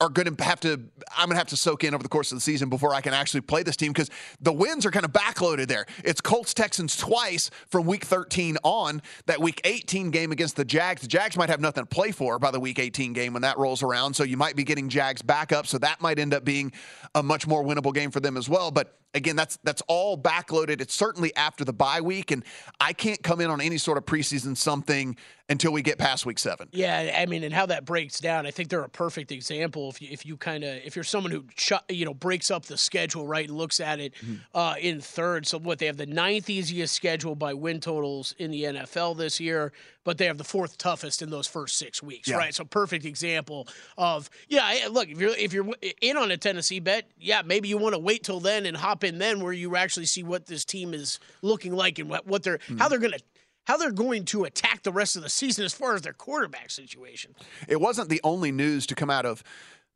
are 0.00 0.08
going 0.08 0.34
to 0.34 0.44
have 0.44 0.60
to 0.60 0.72
I'm 1.16 1.26
going 1.26 1.30
to 1.30 1.36
have 1.36 1.48
to 1.48 1.56
soak 1.56 1.82
in 1.82 1.92
over 1.92 2.02
the 2.02 2.08
course 2.08 2.30
of 2.32 2.36
the 2.36 2.40
season 2.40 2.68
before 2.68 2.94
I 2.94 3.00
can 3.00 3.14
actually 3.14 3.40
play 3.40 3.64
this 3.64 3.76
team 3.76 3.92
because 3.92 4.10
the 4.40 4.52
wins 4.52 4.86
are 4.86 4.90
kind 4.92 5.04
of 5.04 5.12
backloaded 5.12 5.66
there. 5.66 5.86
It's 6.04 6.20
Colts 6.20 6.54
Texans 6.54 6.96
twice 6.96 7.50
from 7.68 7.84
week 7.86 8.04
13 8.04 8.58
on. 8.62 9.02
That 9.26 9.40
week 9.40 9.60
18 9.64 10.10
game 10.10 10.30
against 10.30 10.54
the 10.54 10.64
Jags. 10.64 11.02
The 11.02 11.08
Jags 11.08 11.36
might 11.36 11.50
have 11.50 11.60
nothing 11.60 11.82
to 11.82 11.88
play 11.88 12.12
for 12.12 12.38
by 12.38 12.52
the 12.52 12.60
week 12.60 12.78
18 12.78 13.12
game 13.12 13.32
when 13.32 13.42
that 13.42 13.58
rolls 13.58 13.82
around, 13.82 14.14
so 14.14 14.22
you 14.22 14.36
might 14.36 14.54
be 14.54 14.62
getting 14.64 14.88
Jags 14.88 15.20
back 15.20 15.52
up, 15.52 15.66
so 15.66 15.78
that 15.78 16.00
might 16.00 16.20
end 16.20 16.32
up 16.32 16.44
being 16.44 16.72
a 17.14 17.22
much 17.22 17.46
more 17.46 17.64
winnable 17.64 17.92
game 17.92 18.10
for 18.10 18.20
them 18.20 18.36
as 18.36 18.48
well, 18.48 18.70
but 18.70 18.98
again, 19.14 19.36
that's 19.36 19.58
that's 19.64 19.82
all 19.88 20.16
backloaded. 20.18 20.80
It's 20.80 20.94
certainly 20.94 21.34
after 21.36 21.64
the 21.64 21.72
bye 21.72 22.00
week, 22.00 22.30
and 22.30 22.44
I 22.80 22.92
can't 22.92 23.22
come 23.22 23.40
in 23.40 23.50
on 23.50 23.60
any 23.60 23.78
sort 23.78 23.98
of 23.98 24.06
preseason 24.06 24.56
something 24.56 25.16
until 25.48 25.72
we 25.72 25.82
get 25.82 25.98
past 25.98 26.24
week 26.24 26.38
seven. 26.38 26.68
Yeah, 26.72 27.14
I 27.18 27.26
mean, 27.26 27.42
and 27.44 27.52
how 27.52 27.66
that 27.66 27.84
breaks 27.84 28.20
down, 28.20 28.46
I 28.46 28.50
think 28.52 28.70
they're 28.70 28.80
a 28.84 28.88
perfect 28.88 29.32
example. 29.32 29.90
If 29.90 30.00
you 30.00 30.08
if 30.10 30.24
you 30.24 30.36
kind 30.36 30.64
of 30.64 30.76
if 30.84 30.96
you're 30.96 31.04
someone 31.04 31.30
who 31.32 31.44
ch- 31.56 31.72
you 31.90 32.04
know 32.04 32.14
breaks 32.14 32.50
up 32.50 32.64
the 32.66 32.78
schedule 32.78 33.26
right 33.26 33.48
and 33.48 33.56
looks 33.58 33.80
at 33.80 34.00
it 34.00 34.14
Mm-hmm. 34.22 34.34
uh, 34.56 34.74
in 34.80 35.00
third. 35.00 35.46
So 35.46 35.58
what 35.58 35.78
they 35.78 35.86
have 35.86 35.96
the 35.96 36.06
ninth 36.06 36.48
easiest 36.48 36.94
schedule 36.94 37.34
by 37.34 37.54
win 37.54 37.80
totals 37.80 38.34
in 38.38 38.50
the 38.50 38.62
NFL 38.64 39.16
this 39.16 39.40
year, 39.40 39.72
but 40.04 40.18
they 40.18 40.26
have 40.26 40.38
the 40.38 40.44
fourth 40.44 40.78
toughest 40.78 41.22
in 41.22 41.30
those 41.30 41.46
first 41.46 41.76
six 41.76 42.02
weeks. 42.02 42.28
Yeah. 42.28 42.36
Right, 42.36 42.54
so 42.54 42.64
perfect 42.64 43.04
example 43.04 43.68
of 43.98 44.30
yeah. 44.48 44.86
Look, 44.90 45.08
if 45.08 45.18
you're 45.20 45.36
if 45.36 45.52
you're 45.52 45.66
in 46.00 46.16
on 46.16 46.30
a 46.30 46.36
Tennessee 46.36 46.80
bet, 46.80 47.10
yeah, 47.18 47.42
maybe 47.44 47.68
you 47.68 47.78
want 47.78 47.94
to 47.94 47.98
wait 47.98 48.22
till 48.22 48.40
then 48.40 48.64
and 48.66 48.76
hop 48.76 49.01
in 49.04 49.18
then 49.18 49.42
where 49.42 49.52
you 49.52 49.76
actually 49.76 50.06
see 50.06 50.22
what 50.22 50.46
this 50.46 50.64
team 50.64 50.94
is 50.94 51.18
looking 51.42 51.74
like 51.74 51.98
and 51.98 52.08
what 52.08 52.26
what 52.26 52.42
they're 52.42 52.58
Mm-hmm. 52.58 52.78
how 52.78 52.88
they're 52.88 52.98
gonna. 52.98 53.18
How 53.64 53.76
they're 53.76 53.92
going 53.92 54.24
to 54.24 54.42
attack 54.42 54.82
the 54.82 54.90
rest 54.90 55.14
of 55.14 55.22
the 55.22 55.30
season 55.30 55.64
as 55.64 55.72
far 55.72 55.94
as 55.94 56.02
their 56.02 56.12
quarterback 56.12 56.68
situation. 56.68 57.36
It 57.68 57.80
wasn't 57.80 58.08
the 58.08 58.20
only 58.24 58.50
news 58.50 58.88
to 58.88 58.96
come 58.96 59.08
out 59.08 59.24
of 59.24 59.44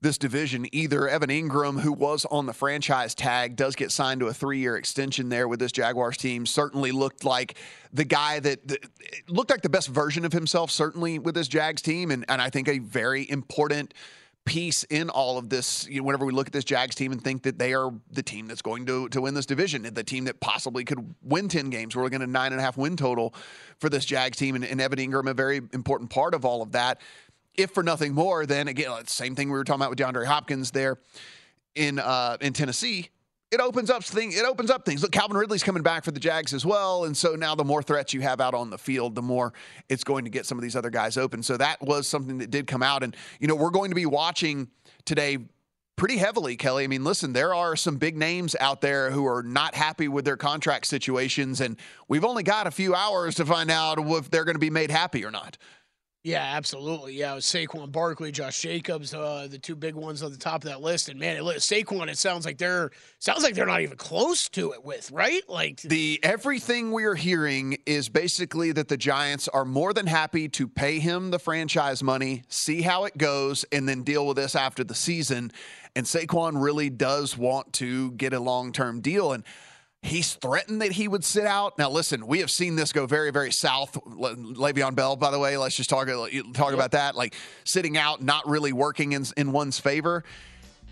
this 0.00 0.18
division 0.18 0.68
either. 0.70 1.09
Evan 1.09 1.30
Engram, 1.30 1.80
who 1.80 1.92
was 1.92 2.24
on 2.26 2.46
the 2.46 2.52
franchise 2.52 3.12
tag, 3.12 3.57
does 3.57 3.74
get 3.74 3.90
signed 3.90 4.20
to 4.20 4.28
a 4.28 4.32
three 4.32 4.61
year 4.61 4.76
extension 4.76 5.30
there 5.30 5.48
with 5.48 5.59
this 5.59 5.72
Jaguars 5.72 6.16
team. 6.16 6.46
Certainly 6.46 6.92
looked 6.92 7.24
like 7.24 7.57
the 7.92 8.04
guy 8.04 8.38
that, 8.38 8.68
that 8.68 8.86
looked 9.26 9.50
like 9.50 9.62
the 9.62 9.68
best 9.68 9.88
version 9.88 10.24
of 10.24 10.32
himself, 10.32 10.70
certainly 10.70 11.18
with 11.18 11.34
this 11.34 11.48
Jags 11.48 11.82
team. 11.82 12.12
And, 12.12 12.24
and 12.28 12.40
I 12.40 12.50
think 12.50 12.68
a 12.68 12.78
very 12.78 13.28
important 13.28 13.94
piece 14.47 14.84
in 14.84 15.11
all 15.11 15.36
of 15.36 15.51
this. 15.51 15.86
You 15.86 16.01
know, 16.01 16.07
whenever 16.07 16.24
we 16.24 16.32
look 16.32 16.47
at 16.47 16.53
this 16.55 16.64
Jags 16.64 16.94
team 16.94 17.12
and 17.12 17.22
think 17.22 17.42
that 17.42 17.59
they 17.59 17.74
are 17.74 17.92
the 18.11 18.22
team 18.22 18.47
that's 18.47 18.62
going 18.62 18.86
to 18.86 19.11
to 19.11 19.20
win 19.20 19.34
this 19.34 19.44
division, 19.44 19.82
the 19.82 20.03
team 20.03 20.24
that 20.24 20.40
possibly 20.40 20.84
could 20.84 21.14
win 21.22 21.49
ten 21.49 21.68
games. 21.68 21.94
We're 21.94 22.05
looking 22.05 22.22
at 22.22 22.28
nine 22.30 22.53
and 22.53 22.61
a 22.61 22.64
half 22.64 22.78
win 22.78 22.97
total 22.97 23.34
for 23.78 23.90
this 23.90 24.07
Jags 24.07 24.38
team, 24.38 24.55
and, 24.55 24.64
and 24.64 24.80
Evan 24.80 24.99
Engram 24.99 25.28
a 25.28 25.34
very 25.34 25.59
important 25.74 26.09
part 26.09 26.32
of 26.32 26.47
all 26.47 26.62
of 26.62 26.72
that. 26.72 27.01
If 27.55 27.72
for 27.72 27.82
nothing 27.82 28.14
more, 28.14 28.47
then 28.47 28.68
again, 28.68 28.90
same 29.07 29.34
thing 29.34 29.49
we 29.49 29.59
were 29.59 29.64
talking 29.64 29.82
about 29.82 29.90
with 29.90 29.99
DeAndre 29.99 30.26
Hopkins 30.26 30.70
there 30.70 30.99
in 31.74 31.99
uh, 31.99 32.38
in 32.40 32.53
Tennessee. 32.53 33.11
It 33.57 33.62
opens 33.62 33.88
up 33.88 34.04
things. 34.04 34.36
It 34.36 34.44
opens 34.44 34.70
up 34.70 34.84
things. 34.84 35.00
Look, 35.00 35.12
Calvin 35.12 35.34
Ridley's 35.34 35.62
coming 35.62 35.82
back 35.82 36.04
for 36.04 36.11
the 36.11 36.20
Jags 36.20 36.52
as 36.52 36.66
well, 36.66 37.07
and 37.07 37.16
so 37.16 37.36
now 37.36 37.54
the 37.54 37.64
more 37.64 37.82
threats 37.82 38.12
you 38.12 38.20
have 38.20 38.38
out 38.38 38.52
on 38.52 38.68
the 38.68 38.76
field, 38.76 39.14
the 39.14 39.22
more 39.22 39.54
it's 39.88 40.04
going 40.04 40.24
to 40.24 40.30
get 40.30 40.44
some 40.44 40.59
of 40.59 40.62
these 40.62 40.76
other 40.76 40.90
guys 40.90 41.16
open. 41.16 41.42
So 41.42 41.57
that 41.57 41.80
was 41.80 42.07
something 42.07 42.36
that 42.36 42.50
did 42.50 42.66
come 42.66 42.82
out, 42.82 43.02
and 43.02 43.16
you 43.40 43.48
know 43.48 43.54
we're 43.54 43.70
going 43.70 43.90
to 43.90 43.94
be 43.94 44.04
watching 44.04 44.68
today 45.07 45.38
pretty 45.96 46.18
heavily, 46.18 46.54
Kelley. 46.59 46.84
I 46.84 46.86
mean, 46.86 47.02
listen, 47.02 47.32
there 47.32 47.54
are 47.54 47.76
some 47.76 47.96
big 47.96 48.18
names 48.18 48.54
out 48.61 48.82
there 48.82 49.11
who 49.11 49.26
are 49.26 49.42
not 49.42 49.74
happy 49.74 50.09
with 50.09 50.26
their 50.26 50.36
contract 50.36 50.86
situations, 50.86 51.62
and 51.62 51.78
we've 52.09 52.26
only 52.26 52.42
got 52.42 52.66
a 52.66 52.70
few 52.70 52.94
hours 52.94 53.36
to 53.36 53.46
find 53.46 53.70
out 53.70 53.98
if 53.98 54.30
they're 54.30 54.44
going 54.44 54.57
to 54.57 54.61
be 54.61 54.68
made 54.68 54.90
happy 54.90 55.24
or 55.24 55.30
not. 55.30 55.57
Yeah, 56.27 56.43
absolutely. 56.43 57.14
Yeah, 57.14 57.31
it 57.31 57.35
was 57.37 57.45
Saquon 57.45 57.93
Barkley, 57.93 58.33
Josh 58.33 58.61
Jacobs, 58.61 59.14
uh, 59.14 59.47
the 59.49 59.61
two 59.61 59.77
big 59.77 59.95
ones 59.95 60.24
on 60.24 60.33
the 60.33 60.37
top 60.37 60.64
of 60.64 60.68
that 60.68 60.81
list. 60.81 61.09
And 61.09 61.20
man, 61.20 61.37
it, 61.37 61.43
Saquon, 61.45 62.09
it 62.09 62.18
sounds 62.18 62.45
like 62.45 62.59
they're 62.59 62.91
sounds 63.20 63.45
like 63.45 63.55
they're 63.55 63.64
not 63.64 63.83
even 63.83 63.97
close 63.97 64.49
to 64.49 64.72
it 64.72 64.85
with 64.85 65.09
right. 65.12 65.49
Like 65.49 65.83
the 65.83 66.18
everything 66.24 66.91
we 66.91 67.05
are 67.05 67.14
hearing 67.14 67.79
is 67.87 68.09
basically 68.09 68.72
that 68.72 68.89
the 68.89 68.97
Giants 68.97 69.47
are 69.47 69.64
more 69.64 69.93
than 69.93 70.09
happy 70.09 70.49
to 70.49 70.66
pay 70.66 70.99
him 70.99 71.31
the 71.31 71.39
franchise 71.39 72.03
money, 72.03 72.43
see 72.49 72.83
how 72.83 73.05
it 73.05 73.16
goes, 73.16 73.64
and 73.70 73.89
then 73.89 74.03
deal 74.03 74.27
with 74.27 74.37
this 74.37 74.57
after 74.57 74.83
the 74.83 74.97
season. 74.97 75.53
And 75.95 76.07
Saquon 76.07 76.61
really 76.61 76.91
does 76.91 77.39
want 77.39 77.72
to 77.74 78.11
get 78.11 78.33
a 78.33 78.41
long 78.41 78.72
term 78.72 79.01
deal. 79.01 79.31
And 79.31 79.45
He's 80.03 80.34
threatened 80.34 80.82
that 80.82 80.92
he 80.92 81.09
would 81.09 81.24
sit 81.24 81.47
out. 81.47 81.78
Now, 81.78 81.90
listen, 81.90 82.26
we 82.26 82.38
have 82.38 82.51
seen 82.51 82.76
this 82.76 82.92
go 82.92 83.07
very, 83.07 83.32
very 83.32 83.51
south. 83.51 83.99
Le- 84.07 84.36
Le'Veon 84.36 84.94
Bell, 84.94 85.16
by 85.16 85.30
the 85.30 85.38
way, 85.38 85.57
let's 85.57 85.76
just 85.76 85.90
talk 85.90 86.09
talk 86.55 86.72
about 86.72 86.92
that. 86.92 87.16
Like 87.16 87.34
sitting 87.64 87.99
out, 87.99 88.22
not 88.22 88.47
really 88.47 88.72
working 88.72 89.12
in 89.12 89.24
in 89.36 89.51
one's 89.51 89.80
favor. 89.80 90.22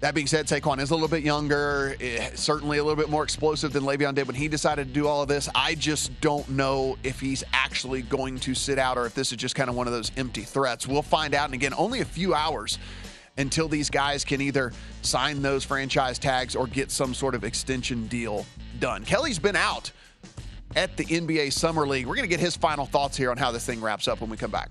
That 0.01 0.15
being 0.15 0.27
said, 0.27 0.47
Saquon 0.47 0.81
is 0.81 0.91
a 0.91 0.95
little 0.95 1.09
bit 1.09 1.23
younger, 1.23 1.97
eh, 2.01 2.31
certainly 2.35 2.79
a 2.79 2.85
little 2.85 2.97
bit 2.97 3.09
more 3.09 3.23
explosive 3.23 3.73
than 3.73 3.85
Le'Veon 3.85 4.15
did 4.15 4.27
when 4.27 4.37
he 4.37 4.49
decided 4.49 4.89
to 4.89 4.93
do 4.93 5.07
all 5.07 5.23
of 5.23 5.29
this. 5.29 5.49
I 5.55 5.77
just 5.77 6.21
don't 6.21 6.47
know 6.51 6.99
if 7.03 7.21
he's 7.21 7.43
actually 7.53 8.03
going 8.03 8.39
to 8.41 8.55
sit 8.55 8.79
out 8.79 8.99
or 8.99 9.07
if 9.07 9.15
this 9.15 9.33
is 9.33 9.39
just 9.39 9.55
kind 9.55 9.71
of 9.71 9.77
one 9.77 9.87
of 9.87 9.93
those 9.95 10.11
empty 10.17 10.43
threats. 10.43 10.87
We'll 10.87 11.01
find 11.01 11.35
out. 11.35 11.47
And 11.47 11.55
again, 11.55 11.73
only 11.79 12.01
a 12.01 12.05
few 12.05 12.35
hours 12.35 12.79
until 13.37 13.69
these 13.69 13.91
guys 13.91 14.25
can 14.25 14.41
either 14.41 14.73
sign 15.03 15.43
those 15.43 15.65
franchise 15.65 16.19
tags 16.19 16.55
or 16.55 16.67
get 16.67 16.91
some 16.91 17.15
sort 17.15 17.35
of 17.35 17.45
extension 17.45 18.07
deal 18.07 18.47
done. 18.79 19.05
Kelley's 19.05 19.39
been 19.39 19.57
out 19.57 19.91
at 20.77 20.97
the 20.97 21.05
NBA 21.05 21.53
Summer 21.53 21.87
League. 21.87 22.07
We're 22.07 22.17
going 22.17 22.29
to 22.29 22.31
get 22.31 22.41
his 22.41 22.57
final 22.57 22.87
thoughts 22.87 23.17
here 23.17 23.31
on 23.31 23.37
how 23.37 23.51
this 23.51 23.67
thing 23.67 23.81
wraps 23.81 24.09
up 24.09 24.21
when 24.21 24.31
we 24.31 24.37
come 24.37 24.51
back. 24.51 24.71